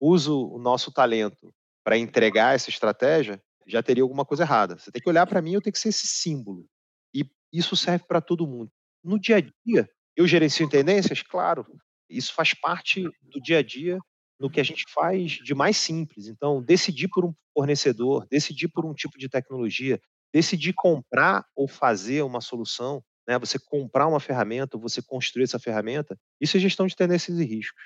uso 0.00 0.48
o 0.48 0.58
nosso 0.58 0.92
talento 0.92 1.52
para 1.84 1.98
entregar 1.98 2.54
essa 2.54 2.70
estratégia, 2.70 3.42
já 3.66 3.82
teria 3.82 4.02
alguma 4.02 4.24
coisa 4.24 4.44
errada. 4.44 4.78
Você 4.78 4.90
tem 4.90 5.02
que 5.02 5.08
olhar 5.08 5.26
para 5.26 5.42
mim, 5.42 5.52
eu 5.52 5.62
tenho 5.62 5.72
que 5.72 5.78
ser 5.78 5.88
esse 5.88 6.06
símbolo. 6.06 6.66
E 7.14 7.24
isso 7.52 7.76
serve 7.76 8.04
para 8.06 8.20
todo 8.20 8.46
mundo. 8.46 8.70
No 9.02 9.18
dia 9.18 9.36
a 9.36 9.40
dia, 9.40 9.88
eu 10.16 10.26
gerencio 10.26 10.68
tendências? 10.68 11.22
Claro. 11.22 11.66
Isso 12.08 12.32
faz 12.34 12.54
parte 12.54 13.02
do 13.22 13.40
dia 13.40 13.58
a 13.58 13.62
dia 13.62 13.98
no 14.38 14.50
que 14.50 14.60
a 14.60 14.64
gente 14.64 14.84
faz 14.92 15.32
de 15.32 15.54
mais 15.54 15.76
simples. 15.76 16.26
Então, 16.26 16.62
decidir 16.62 17.08
por 17.08 17.24
um 17.24 17.34
fornecedor, 17.52 18.26
decidir 18.28 18.68
por 18.68 18.84
um 18.84 18.94
tipo 18.94 19.18
de 19.18 19.28
tecnologia, 19.28 20.00
decidir 20.32 20.72
comprar 20.72 21.44
ou 21.54 21.68
fazer 21.68 22.22
uma 22.22 22.40
solução, 22.40 23.02
né? 23.26 23.38
você 23.38 23.58
comprar 23.58 24.06
uma 24.06 24.20
ferramenta, 24.20 24.76
você 24.76 25.00
construir 25.00 25.44
essa 25.44 25.58
ferramenta, 25.58 26.18
isso 26.40 26.56
é 26.56 26.60
gestão 26.60 26.86
de 26.86 26.96
tendências 26.96 27.38
e 27.38 27.44
riscos. 27.44 27.82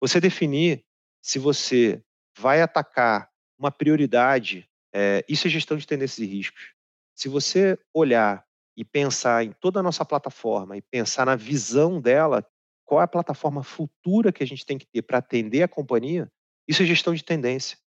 Você 0.00 0.20
definir 0.20 0.82
se 1.22 1.38
você 1.38 2.02
vai 2.38 2.62
atacar 2.62 3.28
uma 3.58 3.70
prioridade, 3.70 4.66
é, 4.92 5.24
isso 5.28 5.46
é 5.46 5.50
gestão 5.50 5.76
de 5.76 5.86
tendências 5.86 6.18
e 6.18 6.26
riscos. 6.26 6.72
Se 7.14 7.28
você 7.28 7.78
olhar 7.94 8.44
e 8.76 8.84
pensar 8.84 9.44
em 9.44 9.52
toda 9.52 9.80
a 9.80 9.82
nossa 9.82 10.04
plataforma 10.04 10.76
e 10.76 10.82
pensar 10.82 11.26
na 11.26 11.36
visão 11.36 12.00
dela, 12.00 12.46
qual 12.84 13.00
é 13.00 13.04
a 13.04 13.08
plataforma 13.08 13.62
futura 13.62 14.32
que 14.32 14.42
a 14.42 14.46
gente 14.46 14.64
tem 14.64 14.78
que 14.78 14.86
ter 14.86 15.02
para 15.02 15.18
atender 15.18 15.62
a 15.62 15.68
companhia, 15.68 16.30
isso 16.66 16.82
é 16.82 16.86
gestão 16.86 17.14
de 17.14 17.24
tendência. 17.24 17.78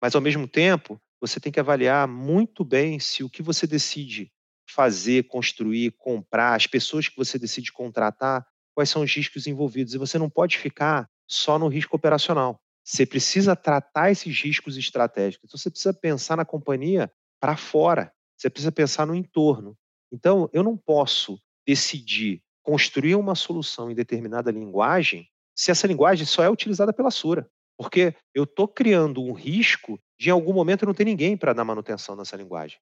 Mas, 0.00 0.14
ao 0.14 0.20
mesmo 0.20 0.46
tempo, 0.46 1.00
você 1.20 1.40
tem 1.40 1.50
que 1.50 1.60
avaliar 1.60 2.06
muito 2.06 2.64
bem 2.64 2.98
se 2.98 3.24
o 3.24 3.30
que 3.30 3.42
você 3.42 3.66
decide 3.66 4.30
fazer, 4.68 5.24
construir, 5.28 5.92
comprar, 5.92 6.54
as 6.54 6.66
pessoas 6.66 7.08
que 7.08 7.16
você 7.16 7.38
decide 7.38 7.72
contratar, 7.72 8.46
quais 8.74 8.90
são 8.90 9.02
os 9.02 9.14
riscos 9.14 9.46
envolvidos. 9.46 9.94
E 9.94 9.98
você 9.98 10.18
não 10.18 10.28
pode 10.28 10.58
ficar 10.58 11.08
só 11.26 11.58
no 11.58 11.68
risco 11.68 11.96
operacional. 11.96 12.60
Você 12.84 13.06
precisa 13.06 13.56
tratar 13.56 14.10
esses 14.10 14.38
riscos 14.38 14.76
estratégicos. 14.76 15.48
Então, 15.48 15.58
você 15.58 15.70
precisa 15.70 15.94
pensar 15.94 16.36
na 16.36 16.44
companhia 16.44 17.10
para 17.40 17.56
fora. 17.56 18.12
Você 18.36 18.50
precisa 18.50 18.70
pensar 18.70 19.06
no 19.06 19.14
entorno. 19.14 19.76
Então, 20.12 20.50
eu 20.52 20.62
não 20.62 20.76
posso 20.76 21.40
decidir 21.66 22.42
construir 22.62 23.14
uma 23.14 23.34
solução 23.34 23.90
em 23.90 23.94
determinada 23.94 24.50
linguagem 24.50 25.28
se 25.56 25.70
essa 25.70 25.86
linguagem 25.86 26.26
só 26.26 26.42
é 26.42 26.50
utilizada 26.50 26.92
pela 26.92 27.10
Sura. 27.10 27.48
Porque 27.76 28.14
eu 28.34 28.44
estou 28.44 28.68
criando 28.68 29.22
um 29.22 29.32
risco 29.32 29.98
de, 30.18 30.28
em 30.28 30.32
algum 30.32 30.52
momento, 30.52 30.86
não 30.86 30.94
ter 30.94 31.04
ninguém 31.04 31.36
para 31.36 31.52
dar 31.52 31.64
manutenção 31.64 32.14
nessa 32.14 32.36
linguagem. 32.36 32.78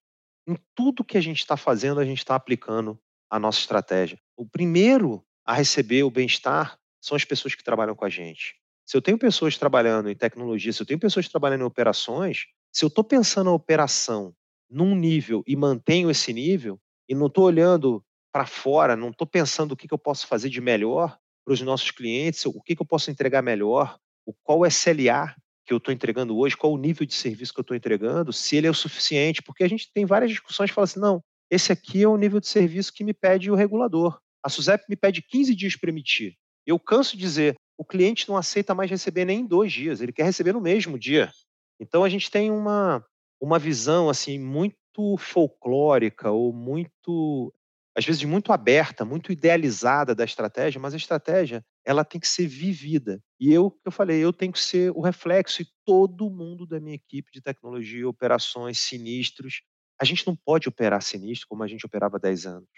Em 0.47 0.57
tudo 0.75 1.03
que 1.03 1.17
a 1.17 1.21
gente 1.21 1.39
está 1.39 1.55
fazendo, 1.55 1.99
a 1.99 2.05
gente 2.05 2.19
está 2.19 2.35
aplicando 2.35 2.99
a 3.29 3.39
nossa 3.39 3.59
estratégia. 3.59 4.19
O 4.35 4.45
primeiro 4.45 5.25
a 5.45 5.53
receber 5.53 6.03
o 6.03 6.11
bem-estar 6.11 6.77
são 7.01 7.15
as 7.15 7.25
pessoas 7.25 7.55
que 7.55 7.63
trabalham 7.63 7.95
com 7.95 8.05
a 8.05 8.09
gente. 8.09 8.55
Se 8.85 8.97
eu 8.97 9.01
tenho 9.01 9.17
pessoas 9.17 9.57
trabalhando 9.57 10.09
em 10.09 10.15
tecnologia, 10.15 10.73
se 10.73 10.81
eu 10.81 10.85
tenho 10.85 10.99
pessoas 10.99 11.27
trabalhando 11.27 11.61
em 11.61 11.65
operações, 11.65 12.45
se 12.71 12.83
eu 12.83 12.87
estou 12.87 13.03
pensando 13.03 13.49
a 13.49 13.53
operação 13.53 14.33
num 14.69 14.95
nível 14.95 15.43
e 15.47 15.55
mantenho 15.55 16.09
esse 16.09 16.33
nível, 16.33 16.79
e 17.07 17.15
não 17.15 17.27
estou 17.27 17.45
olhando 17.45 18.03
para 18.31 18.45
fora, 18.45 18.95
não 18.95 19.09
estou 19.09 19.27
pensando 19.27 19.73
o 19.73 19.77
que, 19.77 19.87
que 19.87 19.93
eu 19.93 19.99
posso 19.99 20.25
fazer 20.25 20.49
de 20.49 20.59
melhor 20.59 21.17
para 21.45 21.53
os 21.53 21.61
nossos 21.61 21.91
clientes, 21.91 22.45
o 22.45 22.61
que, 22.61 22.75
que 22.75 22.81
eu 22.81 22.85
posso 22.85 23.11
entregar 23.11 23.41
melhor, 23.41 23.97
o 24.25 24.33
qual 24.33 24.65
SLA 24.65 25.35
que 25.65 25.73
eu 25.73 25.77
estou 25.77 25.93
entregando 25.93 26.37
hoje, 26.37 26.57
qual 26.57 26.73
o 26.73 26.77
nível 26.77 27.05
de 27.05 27.13
serviço 27.13 27.53
que 27.53 27.59
eu 27.59 27.63
estou 27.63 27.77
entregando, 27.77 28.33
se 28.33 28.55
ele 28.55 28.67
é 28.67 28.69
o 28.69 28.73
suficiente, 28.73 29.41
porque 29.41 29.63
a 29.63 29.67
gente 29.67 29.91
tem 29.93 30.05
várias 30.05 30.31
discussões 30.31 30.69
que 30.69 30.73
falam 30.73 30.85
assim, 30.85 30.99
não, 30.99 31.23
esse 31.49 31.71
aqui 31.71 32.03
é 32.03 32.07
o 32.07 32.17
nível 32.17 32.39
de 32.39 32.47
serviço 32.47 32.91
que 32.91 33.03
me 33.03 33.13
pede 33.13 33.51
o 33.51 33.55
regulador. 33.55 34.19
A 34.43 34.49
SUSEP 34.49 34.83
me 34.89 34.95
pede 34.95 35.21
15 35.21 35.55
dias 35.55 35.75
para 35.75 35.89
emitir. 35.89 36.35
Eu 36.65 36.79
canso 36.79 37.15
de 37.15 37.21
dizer, 37.21 37.55
o 37.77 37.85
cliente 37.85 38.27
não 38.27 38.37
aceita 38.37 38.75
mais 38.75 38.89
receber 38.89 39.25
nem 39.25 39.41
em 39.41 39.45
dois 39.45 39.71
dias, 39.71 40.01
ele 40.01 40.11
quer 40.11 40.23
receber 40.23 40.53
no 40.53 40.61
mesmo 40.61 40.97
dia. 40.97 41.31
Então 41.79 42.03
a 42.03 42.09
gente 42.09 42.29
tem 42.29 42.51
uma, 42.51 43.03
uma 43.41 43.59
visão 43.59 44.09
assim 44.09 44.39
muito 44.39 45.17
folclórica 45.17 46.31
ou 46.31 46.53
muito 46.53 47.53
às 47.95 48.05
vezes 48.05 48.23
muito 48.23 48.51
aberta, 48.51 49.05
muito 49.05 49.31
idealizada 49.31 50.15
da 50.15 50.23
estratégia, 50.23 50.81
mas 50.81 50.93
a 50.93 50.97
estratégia 50.97 51.63
ela 51.85 52.03
tem 52.03 52.19
que 52.19 52.27
ser 52.27 52.47
vivida. 52.47 53.21
E 53.39 53.53
eu, 53.53 53.77
eu 53.85 53.91
falei, 53.91 54.19
eu 54.19 54.33
tenho 54.33 54.51
que 54.51 54.59
ser 54.59 54.91
o 54.91 55.01
reflexo 55.01 55.61
e 55.61 55.67
todo 55.85 56.29
mundo 56.29 56.65
da 56.65 56.79
minha 56.79 56.95
equipe 56.95 57.31
de 57.31 57.41
tecnologia, 57.41 58.07
operações, 58.07 58.79
sinistros. 58.79 59.61
A 60.01 60.05
gente 60.05 60.25
não 60.25 60.35
pode 60.35 60.67
operar 60.67 61.03
sinistro 61.03 61.47
como 61.47 61.61
a 61.61 61.67
gente 61.67 61.85
operava 61.85 62.17
há 62.17 62.19
10 62.19 62.47
anos. 62.47 62.69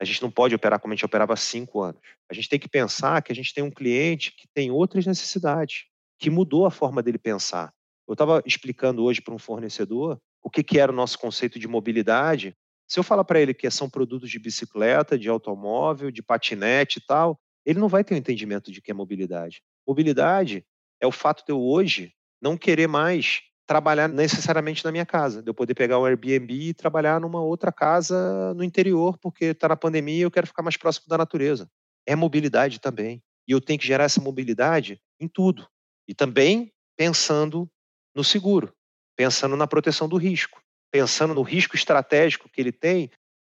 A 0.00 0.04
gente 0.04 0.22
não 0.22 0.30
pode 0.30 0.54
operar 0.54 0.80
como 0.80 0.92
a 0.92 0.96
gente 0.96 1.04
operava 1.04 1.34
há 1.34 1.36
5 1.36 1.80
anos. 1.80 2.00
A 2.30 2.34
gente 2.34 2.48
tem 2.48 2.58
que 2.58 2.68
pensar 2.68 3.22
que 3.22 3.32
a 3.32 3.34
gente 3.34 3.54
tem 3.54 3.62
um 3.62 3.70
cliente 3.70 4.32
que 4.32 4.46
tem 4.52 4.70
outras 4.70 5.06
necessidades, 5.06 5.84
que 6.18 6.30
mudou 6.30 6.66
a 6.66 6.70
forma 6.70 7.02
dele 7.02 7.18
pensar. 7.18 7.72
Eu 8.06 8.12
estava 8.12 8.42
explicando 8.44 9.02
hoje 9.04 9.20
para 9.20 9.34
um 9.34 9.38
fornecedor 9.38 10.20
o 10.42 10.50
que, 10.50 10.62
que 10.62 10.78
era 10.78 10.92
o 10.92 10.94
nosso 10.94 11.18
conceito 11.18 11.58
de 11.58 11.66
mobilidade 11.66 12.54
se 12.86 12.98
eu 12.98 13.02
falar 13.02 13.24
para 13.24 13.40
ele 13.40 13.54
que 13.54 13.70
são 13.70 13.88
produtos 13.88 14.30
de 14.30 14.38
bicicleta, 14.38 15.18
de 15.18 15.28
automóvel, 15.28 16.10
de 16.10 16.22
patinete 16.22 16.98
e 16.98 17.02
tal, 17.02 17.40
ele 17.64 17.78
não 17.78 17.88
vai 17.88 18.04
ter 18.04 18.14
um 18.14 18.18
entendimento 18.18 18.70
de 18.70 18.80
que 18.80 18.90
é 18.90 18.94
mobilidade. 18.94 19.62
Mobilidade 19.86 20.64
é 21.00 21.06
o 21.06 21.12
fato 21.12 21.44
de 21.44 21.52
eu 21.52 21.60
hoje 21.60 22.12
não 22.40 22.56
querer 22.56 22.86
mais 22.86 23.42
trabalhar 23.66 24.08
necessariamente 24.08 24.84
na 24.84 24.92
minha 24.92 25.06
casa, 25.06 25.42
de 25.42 25.48
eu 25.48 25.54
poder 25.54 25.74
pegar 25.74 25.98
um 25.98 26.04
Airbnb 26.04 26.52
e 26.52 26.74
trabalhar 26.74 27.20
numa 27.20 27.40
outra 27.40 27.72
casa 27.72 28.52
no 28.54 28.62
interior, 28.62 29.16
porque 29.18 29.46
está 29.46 29.68
na 29.68 29.76
pandemia 29.76 30.18
e 30.18 30.22
eu 30.22 30.30
quero 30.30 30.46
ficar 30.46 30.62
mais 30.62 30.76
próximo 30.76 31.06
da 31.08 31.18
natureza. 31.18 31.68
É 32.06 32.14
mobilidade 32.14 32.80
também. 32.80 33.22
E 33.48 33.52
eu 33.52 33.60
tenho 33.60 33.78
que 33.78 33.86
gerar 33.86 34.04
essa 34.04 34.20
mobilidade 34.20 35.00
em 35.18 35.28
tudo. 35.28 35.66
E 36.06 36.14
também 36.14 36.72
pensando 36.96 37.68
no 38.14 38.22
seguro, 38.22 38.72
pensando 39.16 39.56
na 39.56 39.66
proteção 39.66 40.08
do 40.08 40.16
risco 40.16 40.64
pensando 40.94 41.34
no 41.34 41.42
risco 41.42 41.74
estratégico 41.74 42.48
que 42.48 42.60
ele 42.60 42.70
tem, 42.70 43.10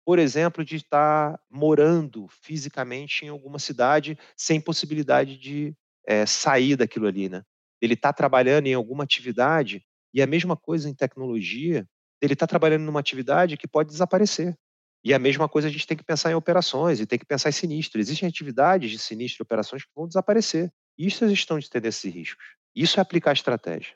por 0.05 0.18
exemplo, 0.18 0.64
de 0.64 0.75
estar 0.75 1.38
morando 1.49 2.27
fisicamente 2.42 3.25
em 3.25 3.29
alguma 3.29 3.61
cidade 3.61 4.18
sem 4.37 4.61
possibilidade 4.61 5.38
de 5.38 5.73
é, 6.05 6.27
sair 6.27 6.75
daquilo 6.75 7.07
ali, 7.07 7.29
né? 7.29 7.44
Ele 7.81 7.94
está 7.94 8.12
trabalhando 8.12 8.66
em 8.66 8.75
alguma 8.75 9.05
atividade 9.05 9.87
e 10.12 10.23
a 10.23 10.27
mesma 10.27 10.57
coisa 10.57 10.88
em 10.88 10.94
tecnologia, 10.94 11.87
ele 12.21 12.33
está 12.33 12.47
trabalhando 12.47 12.83
numa 12.83 13.01
atividade 13.01 13.57
que 13.57 13.68
pode 13.68 13.90
desaparecer. 13.90 14.57
E 15.05 15.14
a 15.14 15.18
mesma 15.18 15.49
coisa 15.49 15.68
a 15.68 15.71
gente 15.71 15.87
tem 15.87 15.97
que 15.97 16.05
pensar 16.05 16.31
em 16.31 16.35
operações 16.35 17.01
e 17.01 17.07
tem 17.07 17.18
que 17.18 17.25
pensar 17.25 17.49
em 17.49 17.53
sinistro. 17.53 18.01
Existem 18.01 18.29
atividades 18.29 18.90
de 18.90 18.99
sinistro 18.99 19.42
e 19.42 19.44
operações 19.44 19.85
que 19.85 19.90
vão 19.94 20.09
desaparecer. 20.09 20.73
Isso 20.99 21.25
é 21.25 21.29
gestão 21.29 21.59
de 21.59 21.71
tendências 21.71 22.05
e 22.05 22.11
riscos. 22.11 22.44
Isso 22.75 22.99
é 22.99 23.03
aplicar 23.03 23.33
estratégia. 23.33 23.94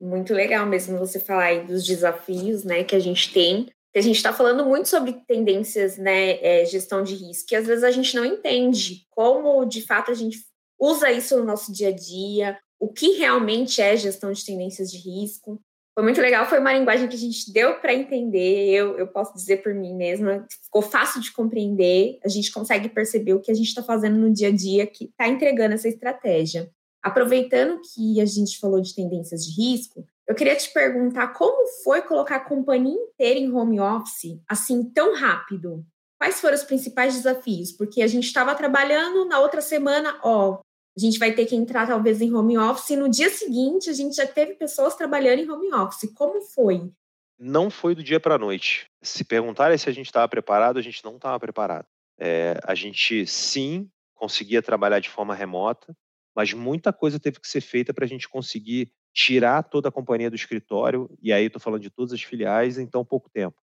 Muito 0.00 0.32
legal 0.32 0.64
mesmo 0.64 0.96
você 0.96 1.18
falar 1.18 1.46
aí 1.46 1.66
dos 1.66 1.84
desafios 1.84 2.62
né, 2.62 2.84
que 2.84 2.94
a 2.94 3.00
gente 3.00 3.32
tem. 3.32 3.66
A 3.96 4.00
gente 4.00 4.16
está 4.16 4.32
falando 4.32 4.64
muito 4.64 4.88
sobre 4.88 5.12
tendências, 5.26 5.98
né, 5.98 6.40
é, 6.40 6.64
gestão 6.64 7.02
de 7.02 7.16
risco, 7.16 7.52
e 7.52 7.56
às 7.56 7.66
vezes 7.66 7.82
a 7.82 7.90
gente 7.90 8.14
não 8.14 8.24
entende 8.24 9.06
como 9.10 9.64
de 9.64 9.82
fato 9.82 10.12
a 10.12 10.14
gente 10.14 10.38
usa 10.78 11.10
isso 11.10 11.36
no 11.36 11.44
nosso 11.44 11.72
dia 11.72 11.88
a 11.88 11.92
dia, 11.92 12.56
o 12.80 12.88
que 12.88 13.12
realmente 13.12 13.80
é 13.80 13.96
gestão 13.96 14.32
de 14.32 14.44
tendências 14.44 14.90
de 14.90 14.98
risco. 14.98 15.60
Foi 15.94 16.04
muito 16.04 16.20
legal, 16.20 16.46
foi 16.46 16.60
uma 16.60 16.72
linguagem 16.72 17.08
que 17.08 17.16
a 17.16 17.18
gente 17.18 17.52
deu 17.52 17.80
para 17.80 17.92
entender, 17.92 18.70
eu, 18.70 18.96
eu 18.96 19.08
posso 19.08 19.34
dizer 19.34 19.64
por 19.64 19.74
mim 19.74 19.96
mesma, 19.96 20.46
ficou 20.62 20.80
fácil 20.80 21.20
de 21.20 21.32
compreender, 21.32 22.20
a 22.24 22.28
gente 22.28 22.52
consegue 22.52 22.88
perceber 22.88 23.34
o 23.34 23.40
que 23.40 23.50
a 23.50 23.54
gente 23.54 23.66
está 23.66 23.82
fazendo 23.82 24.16
no 24.16 24.32
dia 24.32 24.48
a 24.48 24.54
dia 24.54 24.86
que 24.86 25.06
está 25.06 25.26
entregando 25.26 25.74
essa 25.74 25.88
estratégia. 25.88 26.70
Aproveitando 27.02 27.80
que 27.82 28.20
a 28.20 28.24
gente 28.24 28.60
falou 28.60 28.80
de 28.80 28.94
tendências 28.94 29.44
de 29.44 29.60
risco, 29.60 30.06
eu 30.28 30.36
queria 30.36 30.54
te 30.54 30.72
perguntar 30.72 31.28
como 31.28 31.66
foi 31.82 32.02
colocar 32.02 32.36
a 32.36 32.44
companhia 32.44 32.94
inteira 32.94 33.40
em 33.40 33.52
home 33.52 33.80
office 33.80 34.38
assim 34.48 34.84
tão 34.84 35.16
rápido? 35.16 35.84
Quais 36.18 36.40
foram 36.40 36.54
os 36.54 36.64
principais 36.64 37.14
desafios? 37.14 37.72
Porque 37.72 38.02
a 38.02 38.06
gente 38.06 38.24
estava 38.24 38.54
trabalhando, 38.54 39.24
na 39.24 39.40
outra 39.40 39.60
semana, 39.60 40.18
ó, 40.22 40.60
a 40.98 41.00
gente 41.00 41.18
vai 41.18 41.32
ter 41.32 41.46
que 41.46 41.54
entrar 41.54 41.86
talvez 41.86 42.20
em 42.20 42.34
home 42.34 42.58
office, 42.58 42.90
e 42.90 42.96
no 42.96 43.08
dia 43.08 43.30
seguinte 43.30 43.88
a 43.88 43.92
gente 43.92 44.16
já 44.16 44.26
teve 44.26 44.54
pessoas 44.54 44.94
trabalhando 44.94 45.40
em 45.40 45.50
home 45.50 45.72
office. 45.72 46.12
Como 46.14 46.40
foi? 46.42 46.90
Não 47.38 47.70
foi 47.70 47.94
do 47.94 48.02
dia 48.02 48.18
para 48.18 48.34
a 48.34 48.38
noite. 48.38 48.86
Se 49.00 49.24
perguntarem 49.24 49.78
se 49.78 49.88
a 49.88 49.92
gente 49.92 50.06
estava 50.06 50.28
preparado, 50.28 50.78
a 50.78 50.82
gente 50.82 51.04
não 51.04 51.16
estava 51.16 51.38
preparado. 51.38 51.86
É, 52.18 52.58
a 52.64 52.74
gente 52.74 53.26
sim 53.26 53.88
conseguia 54.14 54.60
trabalhar 54.60 54.98
de 54.98 55.08
forma 55.08 55.34
remota, 55.34 55.96
mas 56.34 56.52
muita 56.52 56.92
coisa 56.92 57.20
teve 57.20 57.38
que 57.38 57.46
ser 57.46 57.60
feita 57.60 57.94
para 57.94 58.04
a 58.04 58.08
gente 58.08 58.28
conseguir 58.28 58.92
tirar 59.14 59.62
toda 59.62 59.88
a 59.88 59.92
companhia 59.92 60.30
do 60.30 60.36
escritório, 60.36 61.08
e 61.22 61.32
aí 61.32 61.46
estou 61.46 61.60
falando 61.60 61.82
de 61.82 61.90
todas 61.90 62.12
as 62.12 62.22
filiais, 62.22 62.78
em 62.78 62.86
tão 62.86 63.04
pouco 63.04 63.30
tempo. 63.30 63.56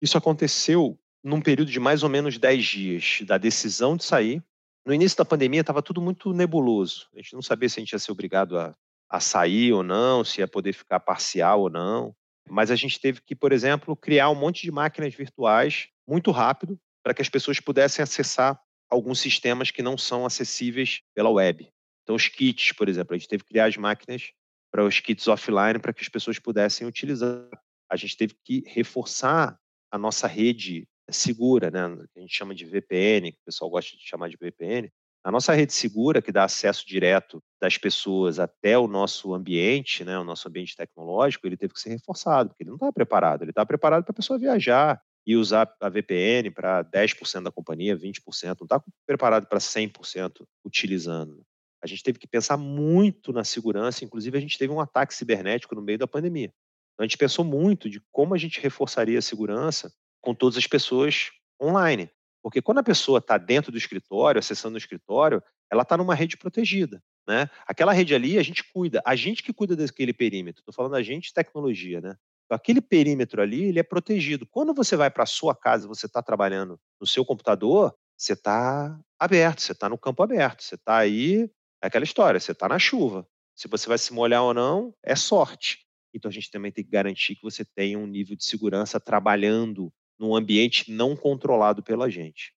Isso 0.00 0.16
aconteceu 0.16 0.98
num 1.22 1.40
período 1.40 1.70
de 1.70 1.80
mais 1.80 2.02
ou 2.02 2.08
menos 2.08 2.38
10 2.38 2.64
dias, 2.64 3.18
da 3.26 3.36
decisão 3.36 3.96
de 3.96 4.04
sair. 4.04 4.42
No 4.88 4.94
início 4.94 5.18
da 5.18 5.24
pandemia 5.26 5.60
estava 5.60 5.82
tudo 5.82 6.00
muito 6.00 6.32
nebuloso. 6.32 7.10
A 7.14 7.18
gente 7.18 7.34
não 7.34 7.42
sabia 7.42 7.68
se 7.68 7.78
a 7.78 7.82
gente 7.82 7.92
ia 7.92 7.98
ser 7.98 8.10
obrigado 8.10 8.58
a, 8.58 8.74
a 9.10 9.20
sair 9.20 9.70
ou 9.70 9.82
não, 9.82 10.24
se 10.24 10.40
ia 10.40 10.48
poder 10.48 10.72
ficar 10.72 10.98
parcial 10.98 11.60
ou 11.60 11.68
não. 11.68 12.16
Mas 12.48 12.70
a 12.70 12.74
gente 12.74 12.98
teve 12.98 13.20
que, 13.20 13.36
por 13.36 13.52
exemplo, 13.52 13.94
criar 13.94 14.30
um 14.30 14.34
monte 14.34 14.62
de 14.62 14.70
máquinas 14.70 15.14
virtuais 15.14 15.88
muito 16.08 16.30
rápido 16.30 16.80
para 17.02 17.12
que 17.12 17.20
as 17.20 17.28
pessoas 17.28 17.60
pudessem 17.60 18.02
acessar 18.02 18.58
alguns 18.88 19.20
sistemas 19.20 19.70
que 19.70 19.82
não 19.82 19.98
são 19.98 20.24
acessíveis 20.24 21.02
pela 21.14 21.28
web. 21.28 21.68
Então, 22.02 22.16
os 22.16 22.26
kits, 22.26 22.72
por 22.72 22.88
exemplo, 22.88 23.14
a 23.14 23.18
gente 23.18 23.28
teve 23.28 23.44
que 23.44 23.50
criar 23.50 23.66
as 23.66 23.76
máquinas 23.76 24.32
para 24.72 24.82
os 24.82 25.00
kits 25.00 25.28
offline 25.28 25.78
para 25.78 25.92
que 25.92 26.00
as 26.00 26.08
pessoas 26.08 26.38
pudessem 26.38 26.86
utilizar. 26.86 27.46
A 27.90 27.96
gente 27.96 28.16
teve 28.16 28.34
que 28.42 28.64
reforçar 28.66 29.60
a 29.92 29.98
nossa 29.98 30.26
rede 30.26 30.88
segura, 31.10 31.70
né? 31.70 31.84
a 32.16 32.20
gente 32.20 32.34
chama 32.34 32.54
de 32.54 32.64
VPN, 32.64 33.32
que 33.32 33.38
o 33.38 33.44
pessoal 33.44 33.70
gosta 33.70 33.96
de 33.96 34.06
chamar 34.06 34.28
de 34.28 34.36
VPN. 34.36 34.90
A 35.24 35.30
nossa 35.30 35.52
rede 35.52 35.72
segura, 35.72 36.22
que 36.22 36.32
dá 36.32 36.44
acesso 36.44 36.86
direto 36.86 37.42
das 37.60 37.76
pessoas 37.76 38.38
até 38.38 38.78
o 38.78 38.86
nosso 38.86 39.34
ambiente, 39.34 40.04
né, 40.04 40.18
o 40.18 40.24
nosso 40.24 40.48
ambiente 40.48 40.76
tecnológico, 40.76 41.46
ele 41.46 41.56
teve 41.56 41.74
que 41.74 41.80
ser 41.80 41.90
reforçado, 41.90 42.50
porque 42.50 42.62
ele 42.62 42.70
não 42.70 42.76
estava 42.76 42.92
preparado. 42.92 43.42
Ele 43.42 43.50
estava 43.50 43.66
preparado 43.66 44.04
para 44.04 44.12
a 44.12 44.14
pessoa 44.14 44.38
viajar 44.38 45.02
e 45.26 45.36
usar 45.36 45.70
a 45.80 45.88
VPN 45.88 46.50
para 46.50 46.82
10% 46.84 47.42
da 47.42 47.50
companhia, 47.50 47.96
20%, 47.96 48.20
não 48.60 48.64
está 48.64 48.82
preparado 49.06 49.46
para 49.46 49.58
100% 49.58 50.46
utilizando. 50.64 51.42
A 51.82 51.86
gente 51.86 52.02
teve 52.02 52.18
que 52.18 52.26
pensar 52.26 52.56
muito 52.56 53.32
na 53.32 53.44
segurança, 53.44 54.04
inclusive 54.04 54.38
a 54.38 54.40
gente 54.40 54.56
teve 54.56 54.72
um 54.72 54.80
ataque 54.80 55.14
cibernético 55.14 55.74
no 55.74 55.82
meio 55.82 55.98
da 55.98 56.06
pandemia. 56.06 56.52
Então, 56.94 57.04
a 57.04 57.06
gente 57.06 57.18
pensou 57.18 57.44
muito 57.44 57.90
de 57.90 58.00
como 58.10 58.34
a 58.34 58.38
gente 58.38 58.60
reforçaria 58.60 59.18
a 59.18 59.22
segurança 59.22 59.92
com 60.28 60.34
todas 60.34 60.58
as 60.58 60.66
pessoas 60.66 61.30
online. 61.58 62.10
Porque 62.42 62.60
quando 62.60 62.80
a 62.80 62.82
pessoa 62.82 63.18
está 63.18 63.38
dentro 63.38 63.72
do 63.72 63.78
escritório, 63.78 64.38
acessando 64.38 64.74
o 64.74 64.78
escritório, 64.78 65.42
ela 65.72 65.84
está 65.84 65.96
numa 65.96 66.14
rede 66.14 66.36
protegida. 66.36 67.02
Né? 67.26 67.48
Aquela 67.66 67.94
rede 67.94 68.14
ali, 68.14 68.38
a 68.38 68.42
gente 68.42 68.62
cuida, 68.70 69.00
a 69.06 69.16
gente 69.16 69.42
que 69.42 69.54
cuida 69.54 69.74
daquele 69.74 70.12
perímetro. 70.12 70.60
Estou 70.60 70.74
falando 70.74 70.96
a 70.96 71.02
gente 71.02 71.32
tecnologia, 71.32 72.02
né? 72.02 72.14
Então, 72.44 72.56
aquele 72.56 72.82
perímetro 72.82 73.40
ali, 73.40 73.64
ele 73.64 73.78
é 73.78 73.82
protegido. 73.82 74.46
Quando 74.46 74.74
você 74.74 74.96
vai 74.96 75.10
para 75.10 75.22
a 75.22 75.26
sua 75.26 75.56
casa, 75.56 75.88
você 75.88 76.04
está 76.04 76.22
trabalhando 76.22 76.78
no 77.00 77.06
seu 77.06 77.24
computador, 77.24 77.94
você 78.14 78.34
está 78.34 79.00
aberto, 79.18 79.62
você 79.62 79.72
está 79.72 79.88
no 79.88 79.96
campo 79.96 80.22
aberto, 80.22 80.62
você 80.62 80.74
está 80.74 80.98
aí 80.98 81.50
é 81.82 81.86
aquela 81.86 82.04
história, 82.04 82.38
você 82.38 82.52
está 82.52 82.68
na 82.68 82.78
chuva. 82.78 83.26
Se 83.56 83.66
você 83.66 83.88
vai 83.88 83.96
se 83.96 84.12
molhar 84.12 84.42
ou 84.42 84.52
não, 84.52 84.94
é 85.02 85.16
sorte. 85.16 85.88
Então 86.12 86.28
a 86.28 86.32
gente 86.32 86.50
também 86.50 86.72
tem 86.72 86.84
que 86.84 86.90
garantir 86.90 87.34
que 87.36 87.42
você 87.42 87.64
tenha 87.64 87.98
um 87.98 88.06
nível 88.06 88.36
de 88.36 88.44
segurança 88.44 88.98
trabalhando 88.98 89.92
num 90.18 90.34
ambiente 90.34 90.90
não 90.90 91.16
controlado 91.16 91.82
pela 91.82 92.10
gente. 92.10 92.52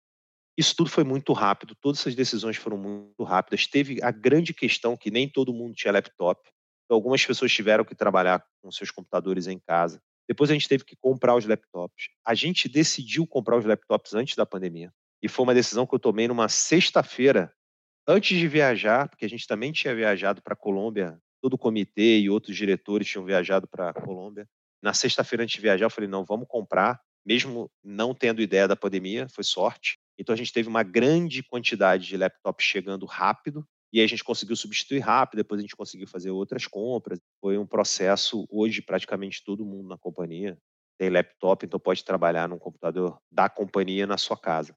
Isso 0.58 0.76
tudo 0.76 0.90
foi 0.90 1.04
muito 1.04 1.34
rápido, 1.34 1.76
todas 1.76 2.00
essas 2.02 2.16
decisões 2.16 2.58
foram 2.58 2.78
muito 2.78 3.24
rápidas. 3.24 3.68
Teve 3.68 4.02
a 4.04 4.12
grande 4.12 4.54
questão 4.54 4.98
que 4.98 5.10
nem 5.10 5.28
todo 5.28 5.54
mundo 5.54 5.74
tinha 5.74 5.94
laptop. 5.94 6.42
Então, 6.86 6.96
algumas 6.96 7.26
pessoas 7.26 7.52
tiveram 7.52 7.86
que 7.86 7.96
trabalhar 7.96 8.44
com 8.62 8.72
seus 8.72 8.92
computadores 8.92 9.48
em 9.48 9.58
casa. 9.60 10.02
Depois 10.28 10.50
a 10.50 10.54
gente 10.54 10.68
teve 10.68 10.84
que 10.84 10.96
comprar 10.96 11.36
os 11.36 11.46
laptops. 11.46 12.10
A 12.26 12.34
gente 12.34 12.68
decidiu 12.68 13.26
comprar 13.26 13.58
os 13.58 13.66
laptops 13.66 14.14
antes 14.14 14.36
da 14.36 14.46
pandemia. 14.46 14.92
E 15.22 15.30
foi 15.30 15.44
uma 15.44 15.54
decisão 15.54 15.86
que 15.86 15.96
eu 15.96 16.00
tomei 16.00 16.28
numa 16.28 16.50
sexta-feira, 16.50 17.54
antes 18.08 18.38
de 18.38 18.48
viajar, 18.48 19.08
porque 19.08 19.26
a 19.26 19.30
gente 19.30 19.48
também 19.48 19.72
tinha 19.72 19.96
viajado 19.96 20.42
para 20.42 20.54
a 20.54 20.58
Colômbia, 20.58 21.18
todo 21.42 21.54
o 21.54 21.58
comitê 21.58 22.20
e 22.20 22.30
outros 22.30 22.56
diretores 22.56 23.08
tinham 23.08 23.26
viajado 23.26 23.68
para 23.68 23.90
a 23.90 23.94
Colômbia. 23.94 24.48
Na 24.82 24.94
sexta-feira, 24.94 25.44
antes 25.44 25.56
de 25.56 25.62
viajar, 25.62 25.86
eu 25.86 25.90
falei: 25.90 26.10
não, 26.10 26.26
vamos 26.26 26.48
comprar, 26.48 27.00
mesmo 27.26 27.70
não 27.84 28.14
tendo 28.14 28.42
ideia 28.42 28.68
da 28.68 28.76
pandemia, 28.76 29.28
foi 29.30 29.44
sorte. 29.44 29.98
Então 30.18 30.34
a 30.34 30.38
gente 30.38 30.54
teve 30.54 30.70
uma 30.70 30.84
grande 30.84 31.44
quantidade 31.44 32.08
de 32.08 32.18
laptops 32.18 32.66
chegando 32.66 33.06
rápido 33.06 33.66
e 33.94 34.02
a 34.02 34.08
gente 34.08 34.24
conseguiu 34.24 34.56
substituir 34.56 35.00
rápido, 35.00 35.40
depois 35.40 35.60
a 35.60 35.62
gente 35.62 35.76
conseguiu 35.76 36.08
fazer 36.08 36.32
outras 36.32 36.66
compras. 36.66 37.20
Foi 37.40 37.58
um 37.58 37.66
processo, 37.66 38.46
hoje 38.50 38.82
praticamente 38.82 39.44
todo 39.44 39.66
mundo 39.66 39.88
na 39.88 39.98
companhia 39.98 40.58
tem 40.98 41.10
laptop, 41.10 41.66
então 41.66 41.80
pode 41.80 42.06
trabalhar 42.06 42.48
num 42.48 42.60
computador 42.60 43.20
da 43.32 43.50
companhia 43.50 44.06
na 44.06 44.20
sua 44.20 44.38
casa. 44.38 44.76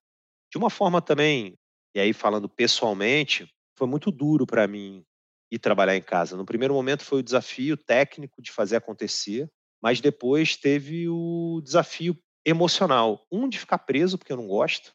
De 0.51 0.57
uma 0.57 0.71
forma 0.71 1.03
também, 1.03 1.55
e 1.95 2.01
aí 2.01 2.15
falando 2.15 2.49
pessoalmente, 2.49 3.47
foi 3.77 3.87
muito 3.87 4.11
duro 4.11 4.47
para 4.47 4.67
mim 4.67 5.05
ir 5.51 5.59
trabalhar 5.59 5.97
em 5.97 6.03
casa. 6.03 6.37
No 6.37 6.47
primeiro 6.47 6.73
momento 6.73 7.05
foi 7.05 7.21
o 7.21 7.23
desafio 7.23 7.77
técnico 7.77 8.41
de 8.41 8.51
fazer 8.51 8.77
acontecer, 8.77 9.49
mas 9.83 10.01
depois 10.01 10.57
teve 10.57 11.09
o 11.11 11.61
desafio 11.63 12.17
emocional. 12.45 13.27
Um, 13.31 13.49
de 13.49 13.59
ficar 13.59 13.79
preso, 13.79 14.19
porque 14.19 14.33
eu 14.33 14.37
não 14.37 14.47
gosto, 14.47 14.93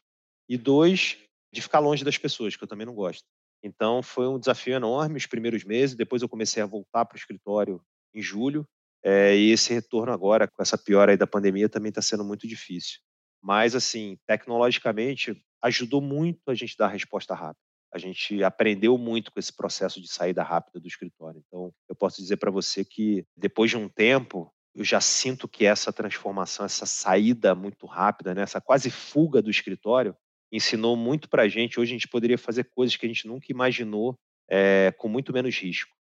e 0.48 0.56
dois, 0.56 1.18
de 1.52 1.60
ficar 1.60 1.78
longe 1.78 2.04
das 2.04 2.18
pessoas, 2.18 2.56
que 2.56 2.64
eu 2.64 2.68
também 2.68 2.86
não 2.86 2.94
gosto. 2.94 3.24
Então 3.62 4.02
foi 4.02 4.26
um 4.26 4.38
desafio 4.38 4.74
enorme 4.74 5.16
os 5.16 5.26
primeiros 5.26 5.64
meses. 5.64 5.96
Depois 5.96 6.22
eu 6.22 6.28
comecei 6.28 6.62
a 6.62 6.66
voltar 6.66 7.04
para 7.04 7.16
o 7.16 7.18
escritório 7.18 7.82
em 8.14 8.22
julho. 8.22 8.66
É, 9.02 9.36
e 9.36 9.50
esse 9.50 9.72
retorno 9.72 10.12
agora, 10.12 10.46
com 10.46 10.62
essa 10.62 10.76
piora 10.76 11.12
aí 11.12 11.16
da 11.16 11.26
pandemia, 11.26 11.68
também 11.68 11.88
está 11.90 12.02
sendo 12.02 12.24
muito 12.24 12.46
difícil. 12.46 13.00
Mas, 13.42 13.74
assim, 13.74 14.18
tecnologicamente, 14.26 15.42
ajudou 15.62 16.00
muito 16.00 16.40
a 16.48 16.54
gente 16.54 16.76
dar 16.76 16.88
resposta 16.88 17.34
rápida. 17.34 17.60
A 17.92 17.98
gente 17.98 18.42
aprendeu 18.44 18.96
muito 18.96 19.32
com 19.32 19.40
esse 19.40 19.54
processo 19.54 20.00
de 20.00 20.08
saída 20.08 20.42
rápida 20.42 20.78
do 20.78 20.86
escritório. 20.86 21.42
Então, 21.46 21.72
eu 21.88 21.94
posso 21.94 22.20
dizer 22.20 22.36
para 22.36 22.50
você 22.50 22.84
que, 22.84 23.26
depois 23.36 23.70
de 23.70 23.76
um 23.76 23.88
tempo, 23.88 24.52
eu 24.74 24.84
já 24.84 25.00
sinto 25.00 25.48
que 25.48 25.64
essa 25.66 25.92
transformação, 25.92 26.64
essa 26.64 26.86
saída 26.86 27.54
muito 27.54 27.86
rápida, 27.86 28.34
né, 28.34 28.42
essa 28.42 28.60
quase 28.60 28.90
fuga 28.90 29.42
do 29.42 29.50
escritório, 29.50 30.16
ensinou 30.52 30.96
muito 30.96 31.28
para 31.28 31.42
a 31.42 31.48
gente. 31.48 31.78
Hoje 31.78 31.92
a 31.92 31.94
gente 31.94 32.08
poderia 32.08 32.38
fazer 32.38 32.64
coisas 32.64 32.96
que 32.96 33.06
a 33.06 33.08
gente 33.08 33.26
nunca 33.26 33.46
imaginou 33.50 34.16
é, 34.48 34.92
com 34.98 35.08
muito 35.08 35.32
menos 35.32 35.56
risco. 35.56 35.94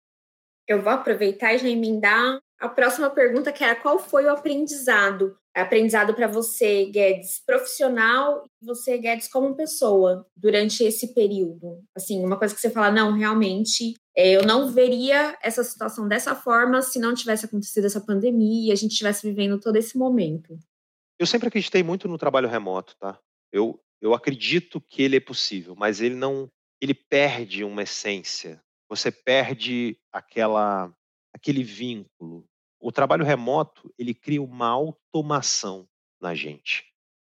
Eu 0.68 0.82
vou 0.82 0.94
aproveitar 0.94 1.54
e 1.54 1.58
já 1.58 1.68
emendar 1.68 2.40
a 2.60 2.68
próxima 2.68 3.10
pergunta, 3.10 3.52
que 3.52 3.64
era 3.64 3.76
qual 3.76 3.98
foi 3.98 4.26
o 4.26 4.32
aprendizado? 4.32 5.36
Aprendizado 5.56 6.14
para 6.14 6.28
você, 6.28 6.86
Guedes, 6.86 7.42
profissional, 7.46 8.44
e 8.62 8.66
você, 8.66 8.98
Guedes, 8.98 9.28
como 9.28 9.56
pessoa, 9.56 10.26
durante 10.36 10.84
esse 10.84 11.14
período? 11.14 11.82
Assim, 11.96 12.24
uma 12.24 12.38
coisa 12.38 12.54
que 12.54 12.62
você 12.62 12.70
fala, 12.70 12.92
não, 12.92 13.14
realmente, 13.14 13.94
é, 14.09 14.09
eu 14.28 14.46
não 14.46 14.72
veria 14.72 15.38
essa 15.42 15.64
situação 15.64 16.08
dessa 16.08 16.36
forma 16.36 16.82
se 16.82 17.00
não 17.00 17.14
tivesse 17.14 17.46
acontecido 17.46 17.86
essa 17.86 18.02
pandemia 18.02 18.70
e 18.70 18.72
a 18.72 18.76
gente 18.76 18.92
estivesse 18.92 19.28
vivendo 19.28 19.60
todo 19.60 19.76
esse 19.76 19.98
momento. 19.98 20.58
Eu 21.18 21.28
sempre 21.28 21.48
acreditei 21.48 21.84
muito 21.84 22.08
no 22.08 22.18
trabalho 22.18 22.48
remoto, 22.48 22.96
tá? 22.98 23.20
Eu, 23.52 23.80
eu 24.02 24.14
acredito 24.14 24.82
que 24.82 25.04
ele 25.04 25.18
é 25.18 25.20
possível, 25.20 25.76
mas 25.76 26.02
ele 26.02 26.16
não, 26.16 26.50
ele 26.82 26.94
perde 26.94 27.64
uma 27.64 27.84
essência. 27.84 28.62
Você 28.90 29.12
perde 29.12 29.98
aquela, 30.12 30.92
aquele 31.34 31.64
vínculo. 31.64 32.46
O 32.80 32.92
trabalho 32.92 33.26
remoto 33.26 33.94
ele 33.98 34.14
cria 34.14 34.42
uma 34.42 34.68
automação 34.68 35.88
na 36.22 36.34
gente. 36.34 36.86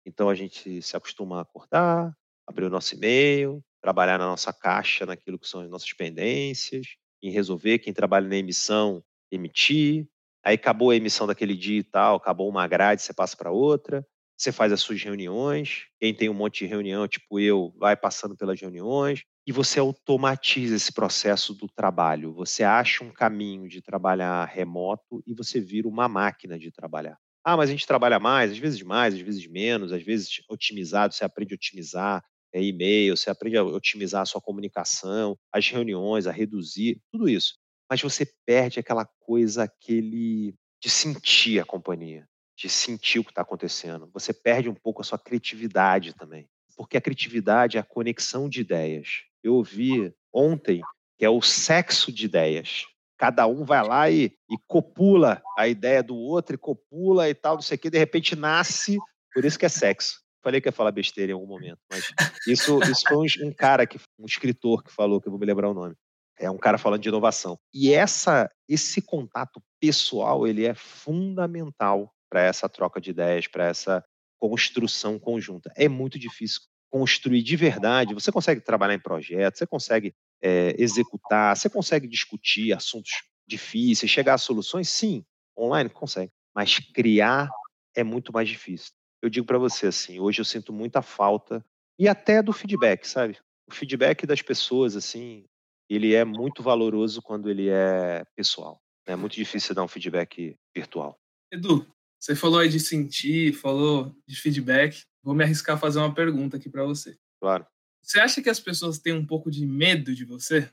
Então 0.06 0.30
a 0.30 0.36
gente 0.36 0.82
se 0.82 0.96
acostuma 0.96 1.40
a 1.40 1.42
acordar, 1.42 2.16
abrir 2.48 2.66
o 2.66 2.70
nosso 2.70 2.96
e-mail, 2.96 3.62
trabalhar 3.82 4.18
na 4.18 4.26
nossa 4.26 4.54
caixa, 4.54 5.06
naquilo 5.06 5.40
que 5.40 5.48
são 5.48 5.62
as 5.62 5.70
nossas 5.70 5.94
pendências, 5.94 6.88
em 7.22 7.32
resolver. 7.32 7.80
Quem 7.80 7.94
trabalha 7.94 8.28
na 8.28 8.38
emissão, 8.38 9.04
emitir. 9.32 10.08
Aí 10.44 10.56
acabou 10.56 10.92
a 10.92 10.96
emissão 10.96 11.28
daquele 11.28 11.56
dia 11.56 11.80
e 11.80 11.84
tal, 11.84 12.16
acabou 12.16 12.50
uma 12.50 12.68
grade, 12.68 13.02
você 13.02 13.14
passa 13.14 13.36
para 13.36 13.52
outra 13.52 14.06
você 14.40 14.54
faz 14.54 14.72
as 14.72 14.80
suas 14.80 15.04
reuniões, 15.04 15.88
quem 16.00 16.14
tem 16.14 16.30
um 16.30 16.34
monte 16.34 16.60
de 16.60 16.66
reunião, 16.66 17.08
tipo 17.08 17.40
eu, 17.40 17.74
vai 17.78 17.96
passando 17.98 18.38
pelas 18.38 18.60
reuniões, 18.60 19.24
e 19.46 19.52
você 19.52 19.80
automatiza 19.80 20.76
esse 20.76 20.94
processo 20.94 21.54
do 21.54 21.68
trabalho. 21.68 22.32
Você 22.34 22.64
acha 22.64 23.04
um 23.04 23.12
caminho 23.12 23.68
de 23.68 23.82
trabalhar 23.82 24.46
remoto 24.46 25.22
e 25.28 25.34
você 25.34 25.60
vira 25.60 25.88
uma 25.90 26.08
máquina 26.08 26.58
de 26.58 26.72
trabalhar. 26.72 27.18
Ah, 27.44 27.58
mas 27.58 27.70
a 27.70 27.74
gente 27.74 27.86
trabalha 27.86 28.20
mais, 28.20 28.52
às 28.52 28.58
vezes 28.58 28.82
mais, 28.82 29.14
às 29.14 29.20
vezes 29.20 29.46
menos, 29.48 29.92
às 29.92 30.04
vezes 30.04 30.42
otimizado, 30.48 31.14
você 31.14 31.26
aprende 31.26 31.54
a 31.54 31.56
otimizar 31.56 32.24
é, 32.54 32.62
e-mail, 32.62 33.16
você 33.16 33.30
aprende 33.30 33.58
a 33.58 33.64
otimizar 33.64 34.22
a 34.22 34.26
sua 34.26 34.42
comunicação, 34.42 35.38
as 35.52 35.70
reuniões, 35.70 36.28
a 36.28 36.32
reduzir, 36.32 37.02
tudo 37.12 37.30
isso. 37.30 37.56
Mas 37.90 38.02
você 38.02 38.28
perde 38.46 38.80
aquela 38.80 39.06
coisa, 39.20 39.64
aquele 39.64 40.54
de 40.82 40.90
sentir 40.90 41.60
a 41.60 41.66
companhia 41.66 42.28
de 42.60 42.68
sentir 42.68 43.20
o 43.20 43.24
que 43.24 43.32
está 43.32 43.42
acontecendo. 43.42 44.10
Você 44.14 44.34
perde 44.34 44.68
um 44.68 44.76
pouco 44.76 45.02
a 45.02 45.04
sua 45.04 45.18
criatividade 45.18 46.14
também, 46.14 46.46
porque 46.76 46.98
a 46.98 47.02
criatividade 47.02 47.78
é 47.78 47.80
a 47.80 47.86
conexão 47.86 48.50
de 48.50 48.60
ideias. 48.60 49.24
Eu 49.42 49.56
ouvi 49.56 50.14
ontem 50.34 50.82
que 51.18 51.24
é 51.24 51.30
o 51.30 51.42
sexo 51.42 52.12
de 52.12 52.26
ideias. 52.26 52.86
Cada 53.18 53.48
um 53.48 53.64
vai 53.64 53.86
lá 53.86 54.10
e, 54.10 54.34
e 54.50 54.58
copula 54.68 55.42
a 55.58 55.70
ideia 55.70 56.04
do 56.04 56.16
outro, 56.16 56.56
e 56.56 56.58
copula 56.58 57.30
e 57.30 57.34
tal, 57.34 57.56
não 57.56 57.62
sei 57.62 57.76
o 57.76 57.80
que, 57.80 57.90
de 57.90 57.98
repente 57.98 58.36
nasce, 58.36 58.98
por 59.34 59.46
isso 59.46 59.58
que 59.58 59.66
é 59.66 59.70
sexo. 59.70 60.20
Falei 60.42 60.62
que 60.62 60.68
ia 60.68 60.74
falar 60.74 60.92
besteira 60.92 61.32
em 61.32 61.36
algum 61.36 61.48
momento, 61.48 61.80
mas 61.92 62.06
isso, 62.48 62.80
isso 62.84 63.04
foi 63.08 63.18
um, 63.18 63.48
um 63.48 63.54
cara, 63.54 63.86
que, 63.86 64.00
um 64.18 64.26
escritor 64.26 64.84
que 64.84 64.92
falou, 64.92 65.20
que 65.20 65.28
eu 65.28 65.32
vou 65.32 65.40
me 65.40 65.46
lembrar 65.46 65.70
o 65.70 65.74
nome. 65.74 65.96
É 66.38 66.50
um 66.50 66.58
cara 66.58 66.78
falando 66.78 67.02
de 67.02 67.10
inovação. 67.10 67.60
E 67.74 67.92
essa, 67.94 68.50
esse 68.68 69.02
contato 69.02 69.62
pessoal, 69.80 70.48
ele 70.48 70.66
é 70.66 70.74
fundamental 70.74 72.14
para 72.30 72.42
essa 72.42 72.70
troca 72.70 73.02
de 73.02 73.10
ideias, 73.10 73.48
para 73.48 73.66
essa 73.66 74.04
construção 74.40 75.20
conjunta. 75.20 75.72
É 75.76 75.90
muito 75.90 76.18
difícil 76.18 76.62
construir 76.90 77.44
de 77.44 77.56
verdade. 77.56 78.14
Você 78.14 78.32
consegue 78.32 78.62
trabalhar 78.62 78.94
em 78.94 79.00
projetos, 79.00 79.60
você 79.60 79.68
consegue 79.68 80.14
é, 80.42 80.74
executar, 80.78 81.56
você 81.56 81.70
consegue 81.70 82.08
discutir 82.08 82.74
assuntos 82.74 83.12
difíceis, 83.46 84.12
chegar 84.12 84.36
a 84.36 84.38
soluções? 84.38 84.88
Sim, 84.90 85.26
online 85.58 85.90
consegue. 85.90 86.32
Mas 86.56 86.80
criar 86.94 87.50
é 87.96 88.04
muito 88.04 88.32
mais 88.32 88.48
difícil. 88.48 88.92
Eu 89.22 89.30
digo 89.30 89.46
para 89.46 89.58
você 89.58 89.88
assim, 89.88 90.20
hoje 90.20 90.42
eu 90.42 90.46
sinto 90.46 90.72
muita 90.72 91.02
falta 91.02 91.64
e 92.00 92.08
até 92.08 92.42
do 92.42 92.54
feedback, 92.54 93.06
sabe? 93.06 93.38
O 93.70 93.74
feedback 93.74 94.26
das 94.26 94.42
pessoas, 94.42 94.96
assim, 94.96 95.46
ele 95.90 96.14
é 96.14 96.24
muito 96.24 96.64
valoroso 96.64 97.22
quando 97.22 97.50
ele 97.50 97.68
é 97.70 98.24
pessoal. 98.36 98.82
É 99.06 99.16
muito 99.16 99.34
difícil 99.34 99.76
dar 99.76 99.84
um 99.84 99.88
feedback 99.88 100.56
virtual. 100.74 101.20
Edu, 101.52 101.86
você 102.20 102.36
falou 102.36 102.60
aí 102.60 102.70
de 102.70 102.80
sentir, 102.80 103.54
falou 103.54 104.16
de 104.26 104.36
feedback. 104.36 105.04
Vou 105.22 105.36
me 105.36 105.44
arriscar 105.44 105.76
a 105.76 105.80
fazer 105.80 106.00
uma 106.00 106.14
pergunta 106.14 106.58
aqui 106.58 106.70
para 106.70 106.86
você. 106.86 107.18
Claro. 107.42 107.66
Você 108.02 108.20
acha 108.20 108.42
que 108.42 108.50
as 108.50 108.60
pessoas 108.60 109.00
têm 109.00 109.14
um 109.14 109.26
pouco 109.26 109.52
de 109.52 109.66
medo 109.66 110.16
de 110.16 110.24
você? 110.24 110.72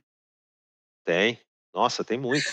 Tem. 1.04 1.40
Nossa, 1.74 2.04
tem 2.04 2.18
muito. 2.18 2.44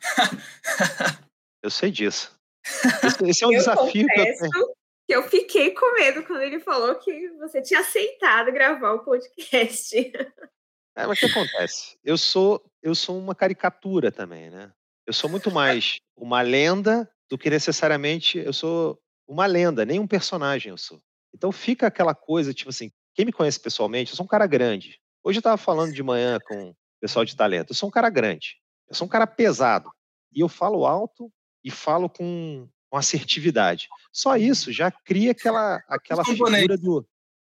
eu 1.62 1.70
sei 1.70 1.90
disso. 1.90 2.38
Esse, 3.04 3.24
esse 3.24 3.44
é 3.44 3.46
um 3.46 3.52
eu 3.52 3.58
desafio 3.58 4.06
que 4.06 4.20
eu 4.20 4.38
tenho. 4.38 4.75
Que 5.06 5.14
eu 5.14 5.22
fiquei 5.28 5.70
com 5.72 5.94
medo 5.94 6.24
quando 6.24 6.42
ele 6.42 6.60
falou 6.60 6.94
que 6.96 7.30
você 7.38 7.62
tinha 7.62 7.80
aceitado 7.80 8.52
gravar 8.52 8.92
o 8.92 9.04
podcast. 9.04 9.96
É, 10.96 11.06
mas 11.06 11.18
o 11.18 11.20
que 11.20 11.26
acontece? 11.26 11.98
Eu 12.02 12.16
sou, 12.16 12.64
eu 12.82 12.94
sou 12.94 13.18
uma 13.18 13.34
caricatura 13.34 14.10
também, 14.10 14.50
né? 14.50 14.72
Eu 15.06 15.12
sou 15.12 15.30
muito 15.30 15.50
mais 15.50 15.98
uma 16.16 16.40
lenda 16.40 17.08
do 17.28 17.38
que 17.38 17.50
necessariamente 17.50 18.38
eu 18.38 18.52
sou 18.52 18.98
uma 19.28 19.46
lenda, 19.46 19.84
nem 19.84 20.00
um 20.00 20.06
personagem 20.06 20.70
eu 20.70 20.78
sou. 20.78 21.00
Então 21.34 21.52
fica 21.52 21.86
aquela 21.86 22.14
coisa, 22.14 22.54
tipo 22.54 22.70
assim, 22.70 22.90
quem 23.14 23.24
me 23.24 23.32
conhece 23.32 23.60
pessoalmente, 23.60 24.12
eu 24.12 24.16
sou 24.16 24.24
um 24.24 24.28
cara 24.28 24.46
grande. 24.46 24.98
Hoje 25.22 25.38
eu 25.38 25.40
estava 25.40 25.56
falando 25.56 25.92
de 25.92 26.02
manhã 26.02 26.38
com 26.46 26.70
o 26.70 26.76
pessoal 27.00 27.24
de 27.24 27.36
talento, 27.36 27.70
eu 27.70 27.74
sou 27.74 27.88
um 27.88 27.92
cara 27.92 28.08
grande, 28.08 28.56
eu 28.88 28.94
sou 28.94 29.06
um 29.06 29.10
cara 29.10 29.26
pesado. 29.26 29.90
E 30.32 30.40
eu 30.40 30.48
falo 30.48 30.86
alto 30.86 31.32
e 31.64 31.70
falo 31.70 32.08
com, 32.08 32.68
com 32.90 32.96
assertividade. 32.96 33.88
Só 34.12 34.36
isso 34.36 34.72
já 34.72 34.90
cria 34.90 35.32
aquela, 35.32 35.82
aquela 35.88 36.24
figura 36.24 36.76
do. 36.76 37.06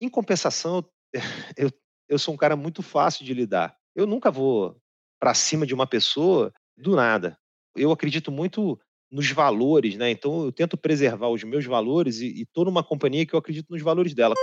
Em 0.01 0.09
compensação, 0.09 0.85
eu, 1.57 1.71
eu 2.09 2.19
sou 2.19 2.35
um 2.35 2.37
cara 2.37 2.57
muito 2.57 2.83
fácil 2.83 3.25
de 3.25 3.35
lidar. 3.35 3.77
Eu 3.95 4.07
nunca 4.07 4.31
vou 4.31 4.77
para 5.19 5.35
cima 5.35 5.67
de 5.67 5.75
uma 5.75 5.87
pessoa 5.87 6.53
do 6.77 6.95
nada. 6.95 7.37
Eu 7.77 7.91
acredito 7.91 8.31
muito 8.31 8.79
nos 9.11 9.31
valores, 9.31 9.97
né? 9.97 10.11
Então 10.11 10.45
eu 10.45 10.53
tento 10.53 10.77
preservar 10.77 11.29
os 11.29 11.43
meus 11.43 11.65
valores 11.65 12.21
e 12.21 12.43
estou 12.43 12.65
numa 12.65 12.85
companhia 12.85 13.27
que 13.27 13.35
eu 13.35 13.39
acredito 13.39 13.71
nos 13.71 13.83
valores 13.83 14.15
dela. 14.15 14.35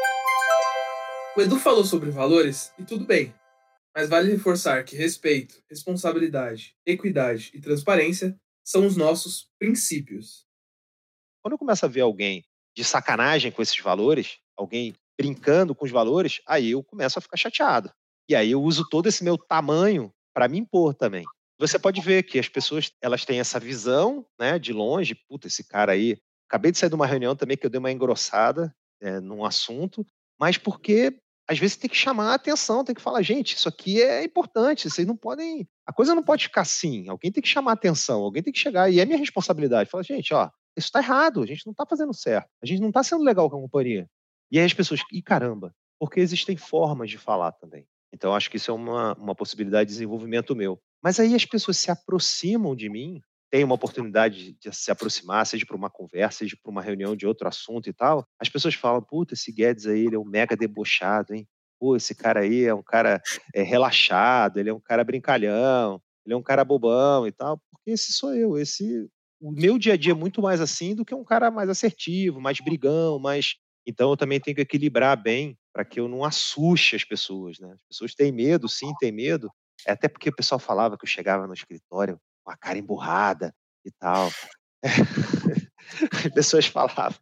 O 1.35 1.41
Edu 1.41 1.59
falou 1.59 1.83
sobre 1.83 2.09
valores 2.09 2.73
e 2.79 2.83
tudo 2.83 3.05
bem, 3.05 3.33
mas 3.95 4.09
vale 4.09 4.31
reforçar 4.31 4.83
que 4.83 4.95
respeito, 4.95 5.61
responsabilidade, 5.69 6.75
equidade 6.85 7.51
e 7.53 7.59
transparência 7.59 8.39
são 8.63 8.85
os 8.85 8.95
nossos 8.97 9.49
princípios. 9.59 10.44
Quando 11.45 11.51
eu 11.51 11.59
começo 11.59 11.85
a 11.85 11.87
ver 11.87 12.01
alguém 12.01 12.43
de 12.75 12.83
sacanagem 12.83 13.51
com 13.51 13.61
esses 13.61 13.77
valores, 13.77 14.39
alguém 14.57 14.95
brincando 15.15 15.75
com 15.75 15.85
os 15.85 15.91
valores, 15.91 16.41
aí 16.47 16.71
eu 16.71 16.83
começo 16.83 17.19
a 17.19 17.21
ficar 17.21 17.37
chateado. 17.37 17.91
E 18.27 18.35
aí 18.35 18.49
eu 18.49 18.63
uso 18.63 18.83
todo 18.89 19.05
esse 19.05 19.23
meu 19.23 19.37
tamanho 19.37 20.11
para 20.33 20.47
me 20.47 20.57
impor 20.57 20.95
também. 20.95 21.23
Você 21.59 21.77
pode 21.77 22.01
ver 22.01 22.23
que 22.23 22.39
as 22.39 22.49
pessoas 22.49 22.91
elas 22.99 23.25
têm 23.25 23.39
essa 23.39 23.59
visão, 23.59 24.25
né, 24.39 24.57
de 24.57 24.73
longe, 24.73 25.13
puta, 25.29 25.45
esse 25.45 25.63
cara 25.63 25.91
aí. 25.91 26.17
Acabei 26.49 26.71
de 26.71 26.79
sair 26.79 26.89
de 26.89 26.95
uma 26.95 27.05
reunião 27.05 27.35
também 27.35 27.55
que 27.55 27.63
eu 27.63 27.69
dei 27.69 27.77
uma 27.77 27.91
engrossada 27.91 28.75
é, 28.99 29.19
num 29.19 29.45
assunto, 29.45 30.03
mas 30.39 30.57
porque 30.57 31.15
às 31.47 31.59
vezes 31.59 31.77
tem 31.77 31.87
que 31.87 31.95
chamar 31.95 32.31
a 32.31 32.33
atenção, 32.33 32.83
tem 32.83 32.95
que 32.95 33.01
falar, 33.03 33.21
gente, 33.21 33.55
isso 33.55 33.69
aqui 33.69 34.01
é 34.01 34.23
importante, 34.23 34.89
vocês 34.89 35.05
não 35.05 35.15
podem. 35.15 35.69
A 35.85 35.93
coisa 35.93 36.15
não 36.15 36.23
pode 36.23 36.45
ficar 36.45 36.61
assim. 36.61 37.07
Alguém 37.07 37.31
tem 37.31 37.43
que 37.43 37.47
chamar 37.47 37.69
a 37.69 37.75
atenção, 37.75 38.23
alguém 38.23 38.41
tem 38.41 38.51
que 38.51 38.57
chegar, 38.57 38.89
e 38.89 38.99
é 38.99 39.05
minha 39.05 39.19
responsabilidade. 39.19 39.91
Falar, 39.91 40.01
gente, 40.01 40.33
ó, 40.33 40.49
isso 40.77 40.87
está 40.87 40.99
errado, 40.99 41.41
a 41.41 41.45
gente 41.45 41.65
não 41.65 41.71
está 41.71 41.85
fazendo 41.85 42.13
certo, 42.13 42.49
a 42.61 42.65
gente 42.65 42.81
não 42.81 42.89
está 42.89 43.03
sendo 43.03 43.23
legal 43.23 43.49
com 43.49 43.57
a 43.57 43.61
companhia. 43.61 44.09
E 44.51 44.59
aí 44.59 44.65
as 44.65 44.73
pessoas, 44.73 45.01
e 45.11 45.21
caramba, 45.21 45.73
porque 45.99 46.19
existem 46.19 46.57
formas 46.57 47.09
de 47.09 47.17
falar 47.17 47.51
também. 47.53 47.85
Então 48.13 48.33
acho 48.33 48.49
que 48.49 48.57
isso 48.57 48.71
é 48.71 48.73
uma, 48.73 49.13
uma 49.15 49.35
possibilidade 49.35 49.89
de 49.89 49.93
desenvolvimento 49.93 50.55
meu. 50.55 50.79
Mas 51.03 51.19
aí 51.19 51.35
as 51.35 51.45
pessoas 51.45 51.77
se 51.77 51.91
aproximam 51.91 52.75
de 52.75 52.89
mim, 52.89 53.21
têm 53.51 53.63
uma 53.63 53.75
oportunidade 53.75 54.53
de 54.53 54.75
se 54.75 54.91
aproximar, 54.91 55.45
seja 55.45 55.65
para 55.65 55.75
uma 55.75 55.89
conversa, 55.89 56.39
seja 56.39 56.57
para 56.61 56.71
uma 56.71 56.81
reunião 56.81 57.15
de 57.15 57.27
outro 57.27 57.47
assunto 57.47 57.89
e 57.89 57.93
tal. 57.93 58.25
As 58.39 58.49
pessoas 58.49 58.73
falam, 58.73 59.01
puta, 59.01 59.33
esse 59.33 59.51
Guedes 59.51 59.85
aí, 59.85 60.05
ele 60.05 60.15
é 60.15 60.19
um 60.19 60.25
mega 60.25 60.55
debochado, 60.55 61.33
hein? 61.33 61.47
Pô, 61.79 61.95
esse 61.95 62.15
cara 62.15 62.39
aí 62.39 62.63
é 62.63 62.73
um 62.73 62.81
cara 62.81 63.21
é, 63.53 63.61
relaxado, 63.61 64.59
ele 64.59 64.69
é 64.69 64.73
um 64.73 64.79
cara 64.79 65.03
brincalhão, 65.03 66.01
ele 66.25 66.33
é 66.33 66.37
um 66.37 66.41
cara 66.41 66.63
bobão 66.63 67.27
e 67.27 67.31
tal, 67.31 67.61
porque 67.71 67.91
esse 67.91 68.13
sou 68.13 68.33
eu, 68.33 68.57
esse 68.57 69.07
o 69.45 69.51
meu 69.51 69.77
dia 69.77 69.93
a 69.93 69.97
dia 69.97 70.11
é 70.11 70.15
muito 70.15 70.41
mais 70.41 70.59
assim 70.59 70.95
do 70.95 71.05
que 71.05 71.13
um 71.13 71.23
cara 71.23 71.51
mais 71.51 71.69
assertivo, 71.69 72.41
mais 72.41 72.59
brigão, 72.59 73.19
mais 73.19 73.57
então 73.85 74.09
eu 74.09 74.17
também 74.17 74.39
tenho 74.39 74.55
que 74.55 74.61
equilibrar 74.63 75.15
bem 75.21 75.55
para 75.71 75.85
que 75.85 75.99
eu 75.99 76.07
não 76.07 76.23
assuste 76.23 76.95
as 76.95 77.03
pessoas, 77.03 77.59
né? 77.59 77.71
As 77.73 77.81
pessoas 77.89 78.15
têm 78.15 78.31
medo, 78.31 78.67
sim, 78.67 78.91
têm 78.99 79.11
medo. 79.11 79.51
É 79.85 79.91
até 79.91 80.07
porque 80.07 80.29
o 80.29 80.35
pessoal 80.35 80.57
falava 80.57 80.97
que 80.97 81.05
eu 81.05 81.09
chegava 81.09 81.45
no 81.45 81.53
escritório 81.53 82.19
com 82.43 82.51
a 82.51 82.57
cara 82.57 82.79
emburrada 82.79 83.53
e 83.85 83.91
tal. 83.91 84.31
As 86.25 86.33
pessoas 86.33 86.65
falavam. 86.65 87.19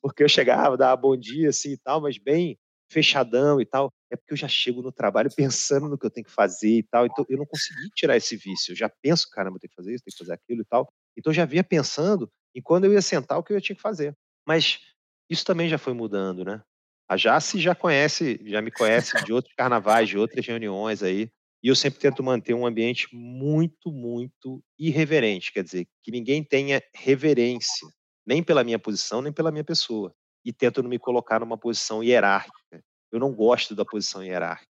Porque 0.00 0.22
eu 0.22 0.28
chegava, 0.28 0.76
dava 0.76 0.96
bom 0.96 1.16
dia 1.16 1.48
assim 1.48 1.72
e 1.72 1.78
tal, 1.78 2.00
mas 2.00 2.16
bem 2.16 2.56
fechadão 2.90 3.60
e 3.60 3.64
tal. 3.64 3.92
É 4.10 4.16
porque 4.16 4.32
eu 4.32 4.36
já 4.36 4.48
chego 4.48 4.82
no 4.82 4.92
trabalho 4.92 5.30
pensando 5.34 5.88
no 5.88 5.96
que 5.96 6.04
eu 6.04 6.10
tenho 6.10 6.26
que 6.26 6.32
fazer 6.32 6.78
e 6.78 6.82
tal. 6.82 7.06
Então 7.06 7.24
eu 7.28 7.38
não 7.38 7.46
consegui 7.46 7.88
tirar 7.94 8.16
esse 8.16 8.36
vício. 8.36 8.72
Eu 8.72 8.76
já 8.76 8.88
penso, 8.88 9.28
caramba, 9.30 9.56
eu 9.56 9.60
tenho 9.60 9.70
que 9.70 9.76
fazer 9.76 9.94
isso, 9.94 10.04
tenho 10.04 10.12
que 10.12 10.24
fazer 10.24 10.34
aquilo 10.34 10.62
e 10.62 10.64
tal. 10.64 10.92
Então 11.16 11.30
eu 11.30 11.34
já 11.34 11.44
vinha 11.44 11.64
pensando 11.64 12.30
em 12.54 12.60
quando 12.60 12.84
eu 12.84 12.92
ia 12.92 13.02
sentar 13.02 13.38
o 13.38 13.42
que 13.42 13.52
eu 13.52 13.60
tinha 13.60 13.76
que 13.76 13.82
fazer. 13.82 14.16
Mas 14.46 14.80
isso 15.28 15.44
também 15.44 15.68
já 15.68 15.78
foi 15.78 15.92
mudando, 15.92 16.44
né? 16.44 16.60
A 17.08 17.16
Jace 17.16 17.60
já 17.60 17.74
conhece, 17.74 18.40
já 18.44 18.62
me 18.62 18.70
conhece 18.70 19.24
de 19.24 19.32
outros 19.32 19.52
carnavais, 19.54 20.08
de 20.08 20.16
outras 20.16 20.46
reuniões 20.46 21.02
aí. 21.02 21.30
E 21.62 21.68
eu 21.68 21.76
sempre 21.76 22.00
tento 22.00 22.22
manter 22.22 22.54
um 22.54 22.66
ambiente 22.66 23.08
muito, 23.12 23.92
muito 23.92 24.62
irreverente, 24.78 25.52
quer 25.52 25.62
dizer, 25.62 25.86
que 26.02 26.10
ninguém 26.10 26.42
tenha 26.42 26.82
reverência, 26.94 27.86
nem 28.26 28.42
pela 28.42 28.64
minha 28.64 28.78
posição, 28.78 29.20
nem 29.20 29.32
pela 29.32 29.50
minha 29.50 29.64
pessoa. 29.64 30.14
E 30.44 30.52
tento 30.52 30.82
não 30.82 30.90
me 30.90 30.98
colocar 30.98 31.40
numa 31.40 31.58
posição 31.58 32.02
hierárquica. 32.02 32.82
Eu 33.12 33.18
não 33.18 33.32
gosto 33.32 33.74
da 33.74 33.84
posição 33.84 34.22
hierárquica. 34.22 34.70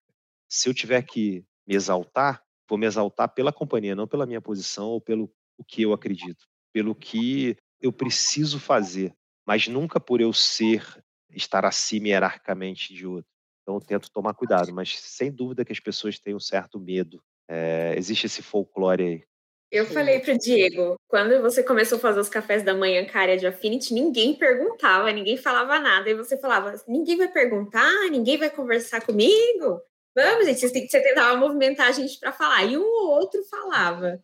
Se 0.50 0.70
eu 0.70 0.74
tiver 0.74 1.02
que 1.04 1.44
me 1.68 1.76
exaltar, 1.76 2.42
vou 2.70 2.78
me 2.78 2.86
exaltar 2.86 3.34
pela 3.34 3.52
companhia, 3.52 3.96
não 3.96 4.08
pela 4.08 4.26
minha 4.26 4.42
posição 4.42 4.88
ou 4.88 5.02
pelo 5.02 5.32
o 5.58 5.64
que 5.64 5.82
eu 5.82 5.92
acredito, 5.92 6.46
pelo 6.72 6.94
que 6.94 7.58
eu 7.82 7.92
preciso 7.92 8.60
fazer 8.60 9.14
mas 9.48 9.66
nunca 9.70 9.98
por 9.98 10.20
eu 10.20 10.34
ser, 10.34 10.84
estar 11.32 11.64
acima 11.64 12.10
hierarquicamente 12.10 12.94
de 12.94 13.08
outro. 13.08 13.32
Então 13.62 13.76
eu 13.76 13.82
tento 13.82 14.12
tomar 14.12 14.34
cuidado, 14.34 14.74
mas 14.74 15.00
sem 15.00 15.32
dúvida 15.32 15.64
que 15.64 15.72
as 15.72 15.80
pessoas 15.80 16.20
têm 16.20 16.36
um 16.36 16.40
certo 16.40 16.78
medo. 16.78 17.24
É, 17.50 17.96
existe 17.98 18.26
esse 18.26 18.42
folclore 18.42 19.04
aí. 19.04 19.24
Eu 19.70 19.86
falei 19.86 20.20
pro 20.22 20.38
Diego, 20.38 20.96
quando 21.10 21.42
você 21.42 21.62
começou 21.62 21.98
a 21.98 22.02
fazer 22.02 22.20
os 22.22 22.30
cafés 22.30 22.64
da 22.64 22.74
manhã 22.74 23.06
com 23.06 23.18
a 23.18 23.22
área 23.22 23.38
de 23.38 23.46
Affinity, 23.46 23.94
ninguém 23.94 24.34
perguntava, 24.34 25.12
ninguém 25.12 25.36
falava 25.36 25.78
nada. 25.80 26.10
E 26.10 26.14
você 26.14 26.38
falava, 26.38 26.74
ninguém 26.88 27.18
vai 27.18 27.28
perguntar, 27.28 28.10
ninguém 28.10 28.38
vai 28.38 28.50
conversar 28.50 29.06
comigo. 29.06 29.82
Vamos, 30.16 30.46
gente, 30.48 30.62
você, 30.62 30.88
você 30.88 31.02
tentava 31.02 31.38
movimentar 31.38 31.88
a 31.88 31.92
gente 31.92 32.18
para 32.18 32.32
falar. 32.32 32.64
E 32.64 32.78
um 32.78 32.82
ou 32.82 33.10
outro 33.12 33.44
falava. 33.44 34.24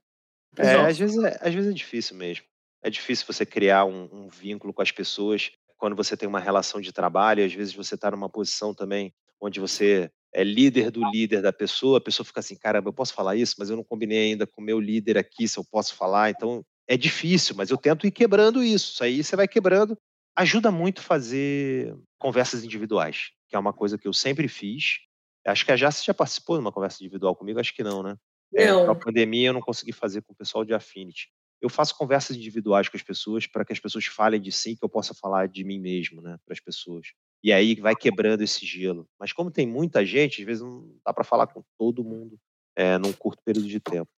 É, 0.58 0.76
às 0.76 0.98
vezes 0.98 1.22
é, 1.22 1.38
às 1.42 1.54
vezes 1.54 1.70
é 1.70 1.74
difícil 1.74 2.16
mesmo. 2.16 2.46
É 2.82 2.90
difícil 2.90 3.26
você 3.28 3.46
criar 3.46 3.86
um, 3.86 4.10
um 4.12 4.28
vínculo 4.30 4.74
com 4.74 4.82
as 4.82 4.92
pessoas 4.92 5.52
quando 5.78 5.96
você 5.96 6.16
tem 6.16 6.28
uma 6.28 6.40
relação 6.40 6.80
de 6.80 6.94
trabalho. 6.94 7.46
Às 7.46 7.54
vezes 7.54 7.74
você 7.74 7.96
está 7.96 8.10
numa 8.10 8.30
posição 8.30 8.74
também 8.74 9.14
onde 9.42 9.60
você 9.60 10.10
é 10.34 10.44
líder 10.44 10.92
do 10.92 11.04
líder 11.12 11.42
da 11.42 11.54
pessoa, 11.54 11.98
a 11.98 12.02
pessoa 12.02 12.26
fica 12.26 12.40
assim, 12.40 12.56
caramba, 12.56 12.90
eu 12.90 12.94
posso 12.94 13.14
falar 13.14 13.36
isso, 13.36 13.56
mas 13.60 13.70
eu 13.70 13.76
não 13.76 13.84
combinei 13.84 14.32
ainda 14.32 14.48
com 14.48 14.62
o 14.62 14.64
meu 14.64 14.80
líder 14.80 15.18
aqui 15.18 15.48
se 15.48 15.58
eu 15.58 15.64
posso 15.64 15.96
falar. 15.96 16.30
Então 16.30 16.66
é 16.88 16.98
difícil, 16.98 17.56
mas 17.56 17.70
eu 17.70 17.78
tento 17.78 18.08
ir 18.08 18.12
quebrando 18.12 18.64
isso. 18.64 18.94
Isso 18.94 19.04
aí 19.04 19.24
você 19.24 19.36
vai 19.36 19.48
quebrando. 19.48 19.98
Ajuda 20.36 20.72
muito 20.72 21.02
fazer 21.02 21.96
conversas 22.18 22.64
individuais, 22.64 23.32
que 23.48 23.56
é 23.56 23.60
uma 23.60 23.74
coisa 23.74 23.98
que 23.98 24.08
eu 24.08 24.14
sempre 24.14 24.48
fiz. 24.48 25.00
Acho 25.46 25.66
que 25.66 25.72
a 25.72 25.76
Jace 25.76 26.06
já 26.06 26.14
participou 26.14 26.56
de 26.56 26.62
uma 26.62 26.72
conversa 26.72 27.04
individual 27.04 27.36
comigo, 27.36 27.60
acho 27.60 27.76
que 27.76 27.84
não, 27.84 28.02
né? 28.02 28.16
Não. 28.52 28.86
É, 28.86 28.88
a 28.88 28.96
pandemia 28.96 29.50
eu 29.50 29.54
não 29.54 29.62
consegui 29.62 29.92
fazer 29.92 30.22
com 30.22 30.34
o 30.34 30.36
pessoal 30.36 30.64
de 30.64 30.74
Affinity 30.74 31.28
eu 31.64 31.70
faço 31.70 31.98
conversas 31.98 32.36
individuais 32.36 32.90
com 32.90 32.98
as 32.98 33.02
pessoas 33.02 33.48
para 33.48 33.64
que 33.64 33.72
as 33.72 33.80
pessoas 33.80 34.06
falem 34.06 34.42
de 34.42 34.52
si, 34.52 34.76
que 34.76 34.84
eu 34.84 34.90
possa 34.90 35.14
falar 35.14 35.48
de 35.48 35.64
mim 35.64 35.80
mesmo, 35.80 36.22
né, 36.22 36.38
para 36.46 36.52
as 36.52 36.60
pessoas. 36.60 37.08
E 37.44 37.52
aí 37.52 37.76
vai 37.76 37.96
quebrando 37.96 38.42
esse 38.42 38.66
gelo. 38.66 39.06
Mas 39.20 39.34
como 39.34 39.52
tem 39.52 39.68
muita 39.68 40.06
gente, 40.06 40.42
às 40.42 40.46
vezes 40.46 40.64
não 40.64 40.96
dá 41.06 41.14
para 41.14 41.24
falar 41.24 41.48
com 41.48 41.62
todo 41.78 42.04
mundo 42.04 42.40
é, 42.76 42.98
num 42.98 43.12
curto 43.12 43.42
período 43.44 43.68
de 43.68 43.80
tempo. 43.80 44.10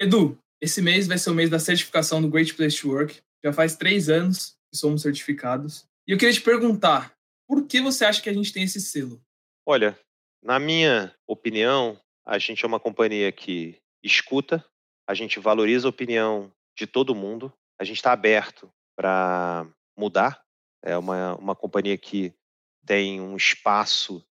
Edu, 0.00 0.38
esse 0.60 0.82
mês 0.82 1.06
vai 1.06 1.18
ser 1.18 1.30
o 1.30 1.34
mês 1.34 1.48
da 1.48 1.58
certificação 1.58 2.20
do 2.20 2.28
Great 2.28 2.54
Place 2.54 2.80
to 2.80 2.90
Work. 2.90 3.20
Já 3.44 3.52
faz 3.52 3.76
três 3.76 4.08
anos 4.08 4.56
que 4.70 4.78
somos 4.78 5.02
certificados. 5.02 5.86
E 6.06 6.12
eu 6.12 6.18
queria 6.18 6.34
te 6.34 6.40
perguntar, 6.40 7.14
por 7.48 7.66
que 7.66 7.80
você 7.80 8.04
acha 8.04 8.20
que 8.20 8.28
a 8.28 8.32
gente 8.32 8.52
tem 8.52 8.64
esse 8.64 8.80
selo? 8.80 9.20
Olha, 9.66 9.98
na 10.42 10.58
minha 10.58 11.14
opinião, 11.26 11.98
a 12.26 12.38
gente 12.38 12.64
é 12.64 12.68
uma 12.68 12.80
companhia 12.80 13.32
que 13.32 13.76
escuta, 14.02 14.64
a 15.06 15.14
gente 15.14 15.40
valoriza 15.40 15.88
a 15.88 15.90
opinião 15.90 16.52
de 16.76 16.86
todo 16.86 17.14
mundo. 17.14 17.52
A 17.80 17.84
gente 17.84 17.96
está 17.96 18.12
aberto 18.12 18.70
para 18.96 19.66
mudar. 19.96 20.42
É 20.84 20.96
uma, 20.96 21.34
uma 21.36 21.56
companhia 21.56 21.96
que 21.96 22.32
tem 22.88 23.20
um 23.20 23.36
espaço 23.36 24.26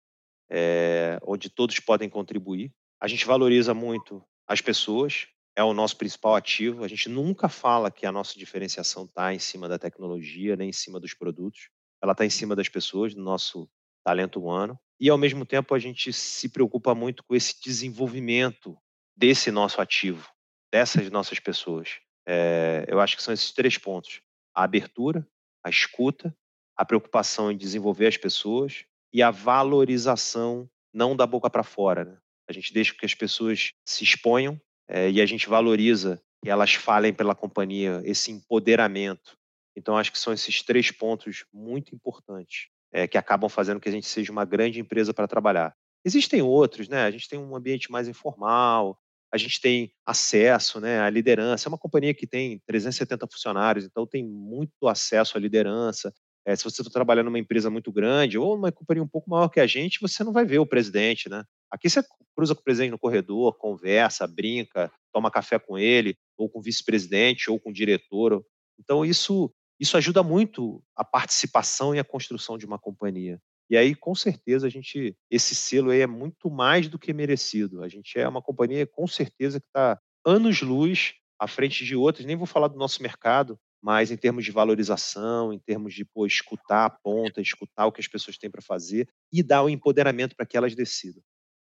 é, 0.50 1.20
onde 1.22 1.48
todos 1.48 1.80
podem 1.80 2.10
contribuir. 2.10 2.74
A 3.00 3.08
gente 3.08 3.24
valoriza 3.24 3.72
muito 3.72 4.26
as 4.48 4.62
pessoas, 4.62 5.28
é 5.56 5.64
o 5.64 5.76
nosso 5.76 5.96
principal 5.96 6.36
ativo. 6.36 6.84
A 6.84 6.88
gente 6.88 7.08
nunca 7.08 7.48
fala 7.48 7.92
que 7.92 8.04
a 8.04 8.12
nossa 8.12 8.38
diferenciação 8.40 9.06
está 9.06 9.32
em 9.32 9.38
cima 9.38 9.70
da 9.70 9.78
tecnologia, 9.78 10.56
nem 10.56 10.70
em 10.70 10.74
cima 10.74 11.00
dos 11.00 11.14
produtos. 11.14 11.70
Ela 12.02 12.14
está 12.14 12.26
em 12.26 12.32
cima 12.32 12.56
das 12.56 12.68
pessoas, 12.68 13.14
do 13.14 13.22
nosso 13.22 13.70
talento 14.04 14.40
humano. 14.40 14.80
E, 15.00 15.08
ao 15.08 15.20
mesmo 15.20 15.46
tempo, 15.46 15.76
a 15.76 15.80
gente 15.80 16.12
se 16.12 16.50
preocupa 16.50 16.96
muito 16.96 17.24
com 17.24 17.36
esse 17.36 17.62
desenvolvimento 17.62 18.76
desse 19.16 19.52
nosso 19.52 19.80
ativo, 19.80 20.28
dessas 20.74 21.12
nossas 21.12 21.40
pessoas. 21.40 22.00
É, 22.28 22.86
eu 22.88 23.00
acho 23.00 23.16
que 23.16 23.22
são 23.22 23.36
esses 23.36 23.52
três 23.52 23.78
pontos: 23.78 24.20
a 24.56 24.64
abertura, 24.64 25.28
a 25.64 25.70
escuta, 25.70 26.36
a 26.78 26.86
preocupação 26.86 27.52
em 27.52 27.58
desenvolver 27.58 28.08
as 28.08 28.18
pessoas 28.18 28.86
e 29.12 29.24
a 29.24 29.32
valorização 29.32 30.70
não 30.94 31.16
da 31.16 31.26
boca 31.26 31.50
para 31.50 31.64
fora. 31.64 32.06
Né? 32.06 32.18
A 32.48 32.54
gente 32.54 32.74
deixa 32.74 32.94
que 32.94 33.06
as 33.06 33.14
pessoas 33.14 33.72
se 33.86 34.04
exponham 34.04 34.60
é, 34.88 35.10
e 35.10 35.22
a 35.22 35.26
gente 35.26 35.50
valoriza 35.50 36.22
que 36.44 36.50
elas 36.50 36.74
falem 36.76 37.14
pela 37.14 37.36
companhia, 37.36 38.02
esse 38.06 38.32
empoderamento. 38.32 39.38
Então, 39.76 39.98
acho 39.98 40.12
que 40.12 40.20
são 40.20 40.34
esses 40.34 40.62
três 40.62 40.92
pontos 40.92 41.46
muito 41.52 41.94
importantes 41.94 42.68
é, 42.92 43.08
que 43.08 43.18
acabam 43.18 43.50
fazendo 43.50 43.80
que 43.80 43.90
a 43.90 43.92
gente 43.92 44.08
seja 44.08 44.32
uma 44.32 44.46
grande 44.46 44.80
empresa 44.80 45.14
para 45.14 45.28
trabalhar. 45.28 45.76
Existem 46.06 46.42
outros, 46.42 46.88
né? 46.88 47.04
A 47.04 47.12
gente 47.12 47.28
tem 47.28 47.38
um 47.38 47.56
ambiente 47.56 47.92
mais 47.92 48.08
informal, 48.08 48.98
a 49.32 49.38
gente 49.38 49.60
tem 49.60 49.92
acesso 50.06 50.80
né, 50.80 51.02
à 51.02 51.10
liderança. 51.10 51.68
É 51.68 51.70
uma 51.70 51.78
companhia 51.78 52.14
que 52.14 52.26
tem 52.26 52.60
370 52.66 53.28
funcionários, 53.28 53.86
então 53.86 54.08
tem 54.08 54.24
muito 54.24 54.88
acesso 54.88 55.38
à 55.38 55.42
liderança. 55.42 56.14
É, 56.48 56.56
se 56.56 56.64
você 56.64 56.82
está 56.82 56.90
trabalhando 56.90 57.26
numa 57.26 57.40
empresa 57.40 57.70
muito 57.70 57.92
grande 57.92 58.38
ou 58.38 58.56
uma 58.56 58.72
companhia 58.72 59.04
um 59.04 59.08
pouco 59.08 59.30
maior 59.30 59.50
que 59.50 59.60
a 59.60 59.68
gente, 59.68 60.00
você 60.00 60.24
não 60.24 60.32
vai 60.32 60.46
ver 60.46 60.60
o 60.60 60.66
presidente, 60.66 61.28
né? 61.28 61.44
Aqui 61.70 61.90
você 61.90 62.02
cruza 62.34 62.56
com 62.56 62.62
o 62.62 62.64
presidente 62.64 62.92
no 62.92 62.98
corredor, 62.98 63.58
conversa, 63.58 64.26
brinca, 64.26 64.90
toma 65.12 65.30
café 65.30 65.60
com 65.60 65.78
ele, 65.78 66.16
ou 66.38 66.50
com 66.50 66.60
o 66.60 66.62
vice-presidente, 66.62 67.52
ou 67.52 67.60
com 67.60 67.70
o 67.70 67.74
diretor. 67.74 68.42
Então 68.80 69.04
isso 69.04 69.52
isso 69.78 69.98
ajuda 69.98 70.24
muito 70.24 70.82
a 70.96 71.04
participação 71.04 71.94
e 71.94 72.00
a 72.00 72.04
construção 72.04 72.58
de 72.58 72.66
uma 72.66 72.80
companhia. 72.80 73.40
E 73.70 73.76
aí, 73.76 73.94
com 73.94 74.16
certeza, 74.16 74.66
a 74.66 74.70
gente, 74.70 75.16
esse 75.30 75.54
selo 75.54 75.92
aí 75.92 76.00
é 76.00 76.08
muito 76.08 76.50
mais 76.50 76.88
do 76.88 76.98
que 76.98 77.12
merecido. 77.14 77.84
A 77.84 77.90
gente 77.90 78.18
é 78.18 78.28
uma 78.28 78.42
companhia, 78.42 78.88
com 78.88 79.06
certeza, 79.06 79.60
que 79.60 79.68
está 79.68 80.00
anos-luz 80.26 81.14
à 81.38 81.48
frente 81.48 81.84
de 81.86 81.96
outras. 81.96 82.26
Nem 82.26 82.36
vou 82.36 82.48
falar 82.48 82.70
do 82.70 82.78
nosso 82.78 83.04
mercado, 83.04 83.60
mas 83.82 84.12
em 84.12 84.18
termos 84.18 84.44
de 84.44 84.52
valorização, 84.52 85.54
em 85.54 85.60
termos 85.60 85.94
de 85.94 86.04
pô, 86.04 86.26
escutar 86.26 86.86
a 86.86 86.90
ponta, 86.90 87.42
escutar 87.42 87.86
o 87.86 87.92
que 87.92 88.02
as 88.02 88.08
pessoas 88.08 88.38
têm 88.38 88.50
para 88.50 88.62
fazer 88.62 89.08
e 89.32 89.42
dar 89.44 89.64
o 89.64 89.70
empoderamento 89.70 90.36
para 90.36 90.46
que 90.46 90.58
elas 90.58 90.76
decidam. 90.76 91.22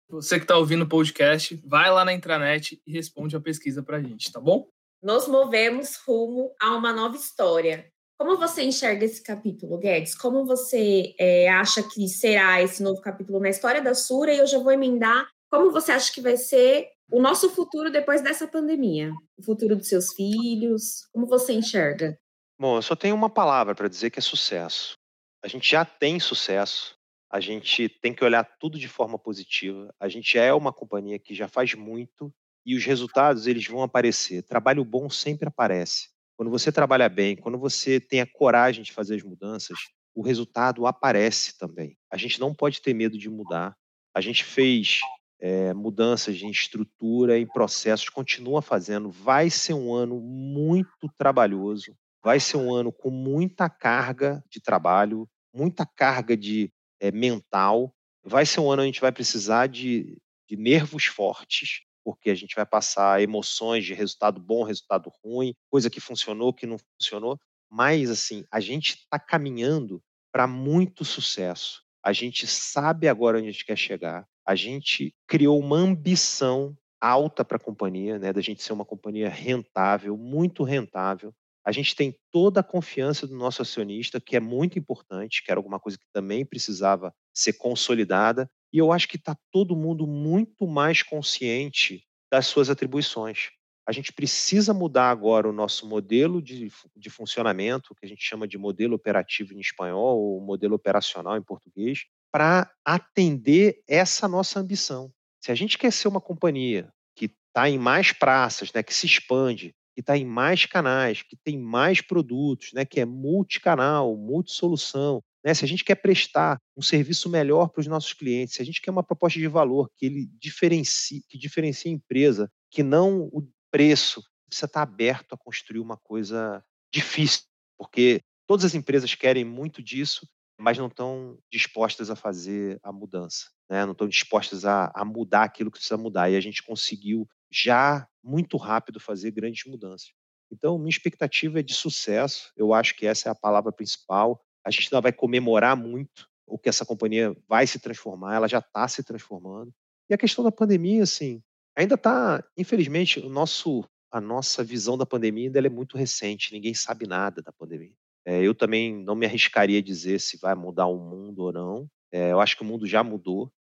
Você 0.10 0.38
que 0.38 0.44
está 0.44 0.58
ouvindo 0.58 0.84
o 0.84 0.90
podcast, 0.90 1.56
vai 1.66 1.90
lá 1.90 2.04
na 2.04 2.12
intranet 2.12 2.82
e 2.86 2.92
responde 2.92 3.36
a 3.36 3.40
pesquisa 3.40 3.82
para 3.82 3.98
a 3.98 4.02
gente, 4.02 4.32
tá 4.32 4.42
bom? 4.42 4.68
Nos 5.02 5.28
movemos 5.28 5.96
rumo 6.06 6.54
a 6.60 6.76
uma 6.76 6.92
nova 6.94 7.16
história. 7.16 7.90
Como 8.20 8.38
você 8.38 8.62
enxerga 8.62 9.04
esse 9.04 9.24
capítulo, 9.24 9.80
Guedes? 9.80 10.14
Como 10.14 10.46
você 10.46 11.16
é, 11.18 11.50
acha 11.50 11.82
que 11.82 12.08
será 12.08 12.62
esse 12.62 12.84
novo 12.84 13.02
capítulo 13.02 13.40
na 13.40 13.50
história 13.50 13.82
da 13.82 13.96
Sura? 13.96 14.32
E 14.32 14.38
eu 14.38 14.46
já 14.46 14.60
vou 14.60 14.72
emendar. 14.72 15.28
Como 15.50 15.72
você 15.72 15.92
acha 15.92 16.14
que 16.14 16.22
vai 16.22 16.38
ser 16.38 16.88
o 17.12 17.22
nosso 17.22 17.50
futuro 17.50 17.92
depois 17.92 18.22
dessa 18.22 18.48
pandemia? 18.48 19.12
O 19.38 19.44
futuro 19.44 19.76
dos 19.76 19.88
seus 19.88 20.14
filhos? 20.14 21.06
Como 21.12 21.28
você 21.28 21.54
enxerga? 21.54 22.18
Bom, 22.60 22.78
eu 22.78 22.82
só 22.82 22.96
tenho 22.96 23.16
uma 23.16 23.30
palavra 23.30 23.76
para 23.76 23.88
dizer 23.88 24.10
que 24.10 24.20
é 24.20 24.22
sucesso. 24.22 24.98
A 25.44 25.48
gente 25.48 25.70
já 25.70 25.84
tem 25.84 26.20
sucesso. 26.20 26.96
A 27.30 27.40
gente 27.40 27.90
tem 27.90 28.14
que 28.14 28.24
olhar 28.24 28.44
tudo 28.60 28.78
de 28.78 28.88
forma 28.88 29.18
positiva. 29.18 29.94
A 30.00 30.08
gente 30.08 30.38
é 30.38 30.54
uma 30.54 30.72
companhia 30.72 31.18
que 31.20 31.34
já 31.34 31.48
faz 31.48 31.74
muito 31.74 32.34
e 32.66 32.76
os 32.76 32.86
resultados 32.86 33.48
eles 33.48 33.66
vão 33.66 33.82
aparecer. 33.82 34.44
Trabalho 34.44 34.86
bom 34.86 35.10
sempre 35.10 35.48
aparece. 35.48 36.10
Quando 36.38 36.50
você 36.50 36.72
trabalha 36.72 37.10
bem, 37.10 37.36
quando 37.36 37.58
você 37.58 38.00
tem 38.00 38.22
a 38.22 38.28
coragem 38.28 38.84
de 38.84 38.92
fazer 38.92 39.16
as 39.16 39.24
mudanças, 39.24 39.78
o 40.14 40.22
resultado 40.22 40.86
aparece 40.86 41.58
também. 41.58 41.98
A 42.12 42.18
gente 42.18 42.40
não 42.40 42.54
pode 42.54 42.82
ter 42.82 42.94
medo 42.94 43.18
de 43.18 43.30
mudar. 43.30 43.76
A 44.14 44.22
gente 44.22 44.44
fez 44.44 45.02
é, 45.42 45.74
mudanças 45.74 46.40
em 46.40 46.52
estrutura, 46.52 47.38
em 47.38 47.48
processos, 47.48 48.08
continua 48.10 48.62
fazendo. 48.62 49.10
Vai 49.10 49.50
ser 49.50 49.74
um 49.74 49.92
ano 49.92 50.20
muito 50.22 51.10
trabalhoso, 51.18 51.96
vai 52.24 52.40
ser 52.40 52.58
um 52.58 52.74
ano 52.74 52.94
com 52.94 53.10
muita 53.10 53.68
carga 53.68 54.44
de 54.50 54.62
trabalho, 54.62 55.28
muita 55.52 55.84
carga 55.84 56.38
de 56.38 56.72
é, 57.00 57.12
mental. 57.12 57.92
Vai 58.24 58.46
ser 58.46 58.60
um 58.60 58.72
ano 58.72 58.84
onde 58.84 58.90
a 58.90 58.92
gente 58.92 59.02
vai 59.02 59.12
precisar 59.12 59.66
de, 59.66 60.16
de 60.48 60.56
nervos 60.56 61.06
fortes, 61.06 61.82
porque 62.04 62.30
a 62.30 62.36
gente 62.36 62.56
vai 62.56 62.66
passar 62.66 63.20
emoções 63.20 63.84
de 63.84 63.96
resultado 63.96 64.40
bom, 64.40 64.64
resultado 64.64 65.12
ruim, 65.24 65.56
coisa 65.72 65.90
que 65.90 66.00
funcionou, 66.00 66.54
que 66.54 66.68
não 66.68 66.78
funcionou. 66.78 67.40
Mas, 67.68 68.12
assim, 68.12 68.46
a 68.52 68.60
gente 68.60 68.90
está 68.90 69.18
caminhando 69.18 70.04
para 70.32 70.46
muito 70.46 71.04
sucesso. 71.04 71.82
A 72.04 72.14
gente 72.14 72.46
sabe 72.46 73.08
agora 73.08 73.38
onde 73.38 73.48
a 73.48 73.52
gente 73.52 73.66
quer 73.66 73.78
chegar 73.78 74.28
a 74.46 74.56
gente 74.56 75.14
criou 75.28 75.60
uma 75.60 75.78
ambição 75.78 76.76
alta 77.00 77.44
para 77.44 77.58
a 77.58 77.60
companhia, 77.60 78.20
né, 78.20 78.32
da 78.32 78.42
gente 78.42 78.62
ser 78.62 78.74
uma 78.74 78.86
companhia 78.86 79.30
rentável, 79.30 80.16
muito 80.16 80.64
rentável. 80.64 81.34
A 81.66 81.72
gente 81.72 81.96
tem 81.96 82.16
toda 82.32 82.60
a 82.60 82.64
confiança 82.64 83.28
do 83.28 83.36
nosso 83.36 83.62
acionista, 83.62 84.20
que 84.20 84.36
é 84.36 84.40
muito 84.40 84.80
importante, 84.80 85.44
que 85.44 85.52
era 85.52 85.60
alguma 85.60 85.80
coisa 85.80 85.98
que 85.98 86.06
também 86.12 86.46
precisava 86.46 87.14
ser 87.34 87.54
consolidada. 87.54 88.50
E 88.74 88.78
eu 88.78 88.92
acho 88.92 89.08
que 89.08 89.18
está 89.18 89.36
todo 89.52 89.76
mundo 89.76 90.08
muito 90.08 90.68
mais 90.68 91.04
consciente 91.04 92.04
das 92.32 92.48
suas 92.48 92.70
atribuições. 92.70 93.50
A 93.88 93.92
gente 93.92 94.14
precisa 94.14 94.74
mudar 94.74 95.10
agora 95.10 95.50
o 95.50 95.54
nosso 95.54 95.88
modelo 95.88 96.42
de, 96.42 96.72
de 96.96 97.10
funcionamento, 97.10 97.96
que 97.96 98.06
a 98.06 98.10
gente 98.10 98.24
chama 98.24 98.48
de 98.48 98.58
modelo 98.58 98.96
operativo 98.96 99.54
em 99.54 99.60
espanhol, 99.60 100.20
ou 100.20 100.42
modelo 100.42 100.76
operacional 100.76 101.36
em 101.36 101.44
português, 101.44 102.06
para 102.32 102.72
atender 102.86 103.84
essa 103.88 104.28
nossa 104.28 104.60
ambição. 104.60 105.12
Se 105.44 105.52
a 105.52 105.56
gente 105.56 105.78
quer 105.78 105.92
ser 105.92 106.08
uma 106.08 106.22
companhia 106.22 106.92
que 107.16 107.26
está 107.26 107.70
em 107.70 107.78
mais 107.78 108.12
praças, 108.14 108.72
né, 108.72 108.82
que 108.82 108.94
se 108.94 109.06
expande, 109.06 109.76
que 109.94 110.00
está 110.00 110.18
em 110.18 110.26
mais 110.26 110.66
canais, 110.66 111.22
que 111.22 111.36
tem 111.36 111.60
mais 111.60 112.00
produtos, 112.00 112.72
né, 112.74 112.86
que 112.86 113.00
é 113.00 113.06
multicanal, 113.06 114.16
multisolução, 114.16 115.22
né, 115.44 115.54
se 115.54 115.66
a 115.66 115.68
gente 115.68 115.84
quer 115.84 115.96
prestar 115.96 116.58
um 116.78 116.82
serviço 116.82 117.30
melhor 117.30 117.70
para 117.70 117.82
os 117.82 117.88
nossos 117.88 118.14
clientes, 118.14 118.56
se 118.56 118.62
a 118.62 118.66
gente 118.66 118.82
quer 118.82 118.92
uma 118.92 119.04
proposta 119.04 119.40
de 119.40 119.48
valor 119.48 119.90
que 119.98 120.06
ele 120.06 120.30
diferencie, 120.40 121.24
que 121.28 121.38
diferencie 121.38 121.92
a 121.92 121.96
empresa, 121.96 122.50
que 122.70 122.84
não 122.84 123.24
o 123.34 123.48
preço, 123.72 124.24
precisa 124.48 124.68
estar 124.68 124.86
tá 124.86 124.92
aberto 124.92 125.34
a 125.34 125.38
construir 125.38 125.80
uma 125.80 125.98
coisa 125.98 126.64
difícil, 126.94 127.44
porque 127.78 128.22
todas 128.46 128.66
as 128.66 128.76
empresas 128.76 129.16
querem 129.16 129.44
muito 129.44 129.82
disso 129.82 130.28
mas 130.62 130.78
não 130.78 130.86
estão 130.88 131.40
dispostas 131.52 132.12
a 132.12 132.16
fazer 132.16 132.80
a 132.84 132.92
mudança, 132.92 133.50
né? 133.68 133.84
não 133.84 133.94
estão 133.94 134.08
dispostas 134.08 134.64
a, 134.64 134.92
a 134.94 135.04
mudar 135.04 135.44
aquilo 135.44 135.72
que 135.72 135.80
precisa 135.80 135.98
mudar. 135.98 136.30
E 136.30 136.36
a 136.36 136.40
gente 136.40 136.62
conseguiu 136.62 137.28
já 137.52 138.08
muito 138.24 138.58
rápido 138.58 139.00
fazer 139.00 139.32
grandes 139.32 139.66
mudanças. 139.66 140.14
Então, 140.52 140.78
minha 140.78 140.90
expectativa 140.90 141.60
é 141.60 141.64
de 141.64 141.74
sucesso. 141.74 142.52
Eu 142.56 142.74
acho 142.74 142.96
que 142.96 143.08
essa 143.08 143.28
é 143.28 143.32
a 143.32 143.36
palavra 143.36 143.72
principal. 143.72 144.40
A 144.64 144.70
gente 144.70 144.94
ainda 144.94 145.02
vai 145.02 145.12
comemorar 145.12 145.76
muito 145.76 146.30
o 146.46 146.60
que 146.60 146.70
essa 146.70 146.86
companhia 146.86 147.36
vai 147.48 147.66
se 147.66 147.80
transformar. 147.80 148.36
Ela 148.36 148.48
já 148.48 148.60
está 148.60 148.88
se 148.88 149.02
transformando. 149.04 149.74
E 150.10 150.14
a 150.14 150.18
questão 150.18 150.44
da 150.44 150.52
pandemia, 150.52 151.04
assim, 151.04 151.42
ainda 151.76 151.96
está, 151.96 152.44
infelizmente, 152.56 153.20
o 153.20 153.30
nosso, 153.30 153.84
a 154.12 154.22
nossa 154.22 154.64
visão 154.64 154.96
da 154.96 155.08
pandemia 155.08 155.48
ainda 155.48 155.60
é 155.60 155.70
muito 155.70 155.98
recente. 155.98 156.54
Ninguém 156.54 156.76
sabe 156.76 157.08
nada 157.08 157.42
da 157.42 157.52
pandemia. 157.52 157.96
É, 158.26 158.42
eu 158.42 158.54
também 158.54 159.04
não 159.04 159.16
me 159.16 159.26
arriscaria 159.26 159.80
a 159.80 159.84
dizer 159.84 160.20
se 160.20 160.38
vai 160.38 160.54
mudar 160.56 160.86
o 160.88 160.98
mundo 160.98 161.40
ou 161.40 161.52
não. 161.52 161.90
É, 162.12 162.32
eu 162.32 162.40
acho 162.40 162.56
que 162.56 162.62
o 162.62 162.66
mundo 162.66 162.86
já 162.86 163.04
mudou. 163.04 163.52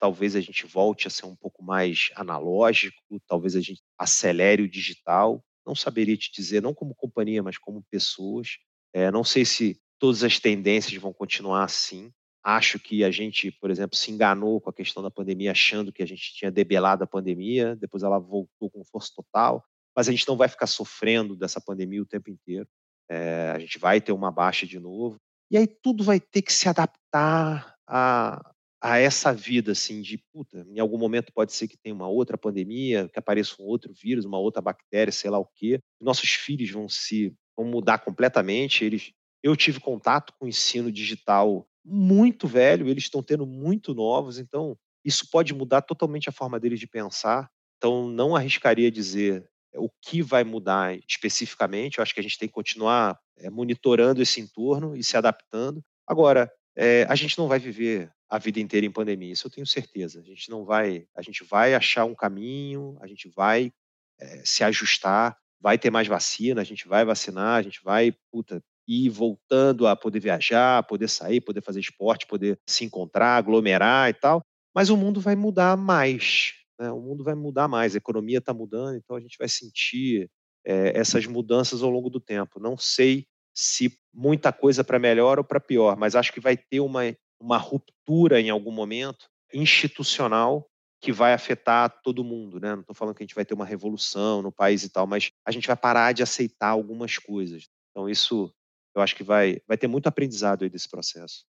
Talvez 0.00 0.34
a 0.36 0.40
gente 0.40 0.66
volte 0.66 1.06
a 1.06 1.10
ser 1.10 1.26
um 1.26 1.36
pouco 1.36 1.62
mais 1.62 2.10
analógico, 2.14 2.96
talvez 3.26 3.56
a 3.56 3.60
gente 3.60 3.82
acelere 3.98 4.62
o 4.62 4.70
digital. 4.70 5.44
Não 5.66 5.74
saberia 5.74 6.16
te 6.16 6.32
dizer, 6.32 6.62
não 6.62 6.72
como 6.72 6.94
companhia, 6.94 7.42
mas 7.42 7.58
como 7.58 7.84
pessoas. 7.90 8.58
É, 8.92 9.10
não 9.10 9.24
sei 9.24 9.44
se 9.44 9.80
todas 9.98 10.22
as 10.22 10.38
tendências 10.38 11.00
vão 11.00 11.12
continuar 11.12 11.64
assim. 11.64 12.12
Acho 12.42 12.78
que 12.78 13.04
a 13.04 13.10
gente, 13.10 13.50
por 13.50 13.70
exemplo, 13.70 13.96
se 13.96 14.10
enganou 14.10 14.60
com 14.60 14.70
a 14.70 14.72
questão 14.72 15.02
da 15.02 15.10
pandemia, 15.10 15.50
achando 15.50 15.92
que 15.92 16.02
a 16.02 16.06
gente 16.06 16.32
tinha 16.32 16.50
debelado 16.50 17.04
a 17.04 17.06
pandemia, 17.06 17.76
depois 17.76 18.02
ela 18.02 18.18
voltou 18.18 18.70
com 18.70 18.84
força 18.84 19.12
total. 19.14 19.64
Mas 19.94 20.08
a 20.08 20.12
gente 20.12 20.26
não 20.26 20.36
vai 20.36 20.48
ficar 20.48 20.68
sofrendo 20.68 21.36
dessa 21.36 21.60
pandemia 21.60 22.00
o 22.00 22.06
tempo 22.06 22.30
inteiro 22.30 22.68
é, 23.08 23.52
a 23.54 23.58
gente 23.58 23.78
vai 23.78 24.00
ter 24.00 24.12
uma 24.12 24.30
baixa 24.30 24.66
de 24.66 24.78
novo. 24.78 25.16
E 25.50 25.56
aí 25.56 25.66
tudo 25.66 26.04
vai 26.04 26.20
ter 26.20 26.42
que 26.42 26.52
se 26.52 26.68
adaptar 26.68 27.74
a, 27.86 28.52
a 28.82 28.98
essa 28.98 29.32
vida, 29.32 29.72
assim, 29.72 30.02
de 30.02 30.18
puta, 30.32 30.66
em 30.68 30.78
algum 30.78 30.98
momento 30.98 31.32
pode 31.32 31.52
ser 31.52 31.66
que 31.66 31.76
tenha 31.76 31.94
uma 31.94 32.08
outra 32.08 32.36
pandemia, 32.36 33.08
que 33.08 33.18
apareça 33.18 33.56
um 33.60 33.64
outro 33.64 33.92
vírus, 33.92 34.24
uma 34.24 34.38
outra 34.38 34.60
bactéria, 34.60 35.12
sei 35.12 35.30
lá 35.30 35.38
o 35.38 35.48
quê. 35.54 35.80
Nossos 36.00 36.30
filhos 36.30 36.70
vão 36.70 36.88
se 36.88 37.34
vão 37.56 37.66
mudar 37.66 37.98
completamente. 37.98 38.84
Eles, 38.84 39.12
eu 39.42 39.56
tive 39.56 39.80
contato 39.80 40.32
com 40.38 40.44
o 40.44 40.48
ensino 40.48 40.92
digital 40.92 41.66
muito 41.84 42.46
velho, 42.46 42.88
eles 42.88 43.04
estão 43.04 43.22
tendo 43.22 43.46
muito 43.46 43.94
novos, 43.94 44.38
então 44.38 44.76
isso 45.04 45.28
pode 45.30 45.54
mudar 45.54 45.80
totalmente 45.82 46.28
a 46.28 46.32
forma 46.32 46.60
deles 46.60 46.78
de 46.78 46.86
pensar. 46.86 47.50
Então 47.78 48.08
não 48.08 48.36
arriscaria 48.36 48.90
dizer 48.90 49.48
o 49.74 49.90
que 50.02 50.22
vai 50.22 50.44
mudar 50.44 50.98
especificamente. 51.08 51.98
Eu 51.98 52.02
acho 52.02 52.14
que 52.14 52.20
a 52.20 52.22
gente 52.22 52.38
tem 52.38 52.48
que 52.48 52.54
continuar 52.54 53.18
é, 53.38 53.50
monitorando 53.50 54.22
esse 54.22 54.40
entorno 54.40 54.96
e 54.96 55.02
se 55.02 55.16
adaptando. 55.16 55.82
Agora, 56.06 56.50
é, 56.76 57.06
a 57.08 57.14
gente 57.14 57.38
não 57.38 57.48
vai 57.48 57.58
viver 57.58 58.10
a 58.30 58.38
vida 58.38 58.60
inteira 58.60 58.86
em 58.86 58.90
pandemia, 58.90 59.32
isso 59.32 59.46
eu 59.46 59.50
tenho 59.50 59.66
certeza. 59.66 60.20
A 60.20 60.22
gente 60.22 60.50
não 60.50 60.64
vai, 60.64 61.06
a 61.16 61.22
gente 61.22 61.44
vai 61.44 61.74
achar 61.74 62.04
um 62.04 62.14
caminho, 62.14 62.96
a 63.00 63.06
gente 63.06 63.28
vai 63.34 63.72
é, 64.20 64.42
se 64.44 64.62
ajustar, 64.64 65.36
vai 65.60 65.78
ter 65.78 65.90
mais 65.90 66.06
vacina, 66.06 66.60
a 66.60 66.64
gente 66.64 66.86
vai 66.86 67.04
vacinar, 67.04 67.58
a 67.58 67.62
gente 67.62 67.80
vai, 67.82 68.14
puta, 68.30 68.62
ir 68.86 69.10
voltando 69.10 69.86
a 69.86 69.96
poder 69.96 70.20
viajar, 70.20 70.82
poder 70.84 71.08
sair, 71.08 71.40
poder 71.40 71.62
fazer 71.62 71.80
esporte, 71.80 72.26
poder 72.26 72.58
se 72.66 72.84
encontrar, 72.84 73.36
aglomerar 73.36 74.08
e 74.08 74.14
tal. 74.14 74.42
Mas 74.74 74.90
o 74.90 74.96
mundo 74.96 75.20
vai 75.20 75.34
mudar 75.34 75.76
mais. 75.76 76.54
Né? 76.78 76.90
O 76.90 77.00
mundo 77.00 77.24
vai 77.24 77.34
mudar 77.34 77.68
mais, 77.68 77.94
a 77.94 77.98
economia 77.98 78.38
está 78.38 78.54
mudando, 78.54 78.96
então 78.96 79.16
a 79.16 79.20
gente 79.20 79.36
vai 79.38 79.48
sentir 79.48 80.30
é, 80.64 80.98
essas 80.98 81.26
mudanças 81.26 81.82
ao 81.82 81.90
longo 81.90 82.08
do 82.08 82.20
tempo. 82.20 82.60
Não 82.60 82.76
sei 82.76 83.26
se 83.54 83.98
muita 84.14 84.52
coisa 84.52 84.84
para 84.84 84.98
melhor 84.98 85.38
ou 85.38 85.44
para 85.44 85.58
pior, 85.58 85.96
mas 85.96 86.14
acho 86.14 86.32
que 86.32 86.40
vai 86.40 86.56
ter 86.56 86.80
uma, 86.80 87.02
uma 87.40 87.56
ruptura 87.56 88.40
em 88.40 88.50
algum 88.50 88.70
momento 88.70 89.26
institucional 89.52 90.68
que 91.00 91.12
vai 91.12 91.32
afetar 91.32 92.00
todo 92.02 92.24
mundo, 92.24 92.60
né? 92.60 92.74
Não 92.74 92.80
estou 92.80 92.94
falando 92.94 93.14
que 93.14 93.22
a 93.22 93.26
gente 93.26 93.34
vai 93.34 93.44
ter 93.44 93.54
uma 93.54 93.64
revolução 93.64 94.42
no 94.42 94.52
país 94.52 94.82
e 94.82 94.88
tal, 94.88 95.06
mas 95.06 95.30
a 95.44 95.50
gente 95.50 95.66
vai 95.66 95.76
parar 95.76 96.12
de 96.12 96.22
aceitar 96.22 96.68
algumas 96.68 97.18
coisas. 97.18 97.68
Então 97.90 98.08
isso, 98.08 98.52
eu 98.94 99.02
acho 99.02 99.14
que 99.14 99.22
vai, 99.22 99.60
vai 99.66 99.78
ter 99.78 99.86
muito 99.86 100.08
aprendizado 100.08 100.62
aí 100.62 100.68
desse 100.68 100.88
processo. 100.88 101.44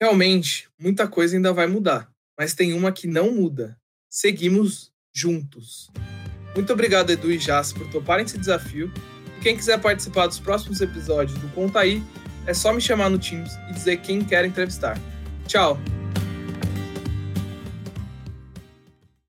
Realmente, 0.00 0.68
muita 0.78 1.08
coisa 1.08 1.36
ainda 1.36 1.52
vai 1.52 1.66
mudar, 1.66 2.10
mas 2.38 2.54
tem 2.54 2.72
uma 2.72 2.92
que 2.92 3.06
não 3.06 3.34
muda, 3.34 3.78
seguimos 4.10 4.92
juntos. 5.14 5.88
Muito 6.54 6.72
obrigado, 6.72 7.10
Edu 7.10 7.30
e 7.30 7.38
Jas, 7.38 7.72
por 7.72 7.88
toparem 7.90 8.24
esse 8.24 8.36
desafio. 8.36 8.92
E 9.38 9.40
quem 9.40 9.56
quiser 9.56 9.80
participar 9.80 10.26
dos 10.26 10.40
próximos 10.40 10.80
episódios 10.80 11.38
do 11.38 11.48
Conta 11.54 11.80
Aí, 11.80 12.02
é 12.46 12.52
só 12.52 12.72
me 12.72 12.80
chamar 12.80 13.08
no 13.08 13.18
Teams 13.18 13.52
e 13.70 13.72
dizer 13.72 13.98
quem 13.98 14.24
quer 14.24 14.44
entrevistar. 14.44 14.98
Tchau. 15.46 15.78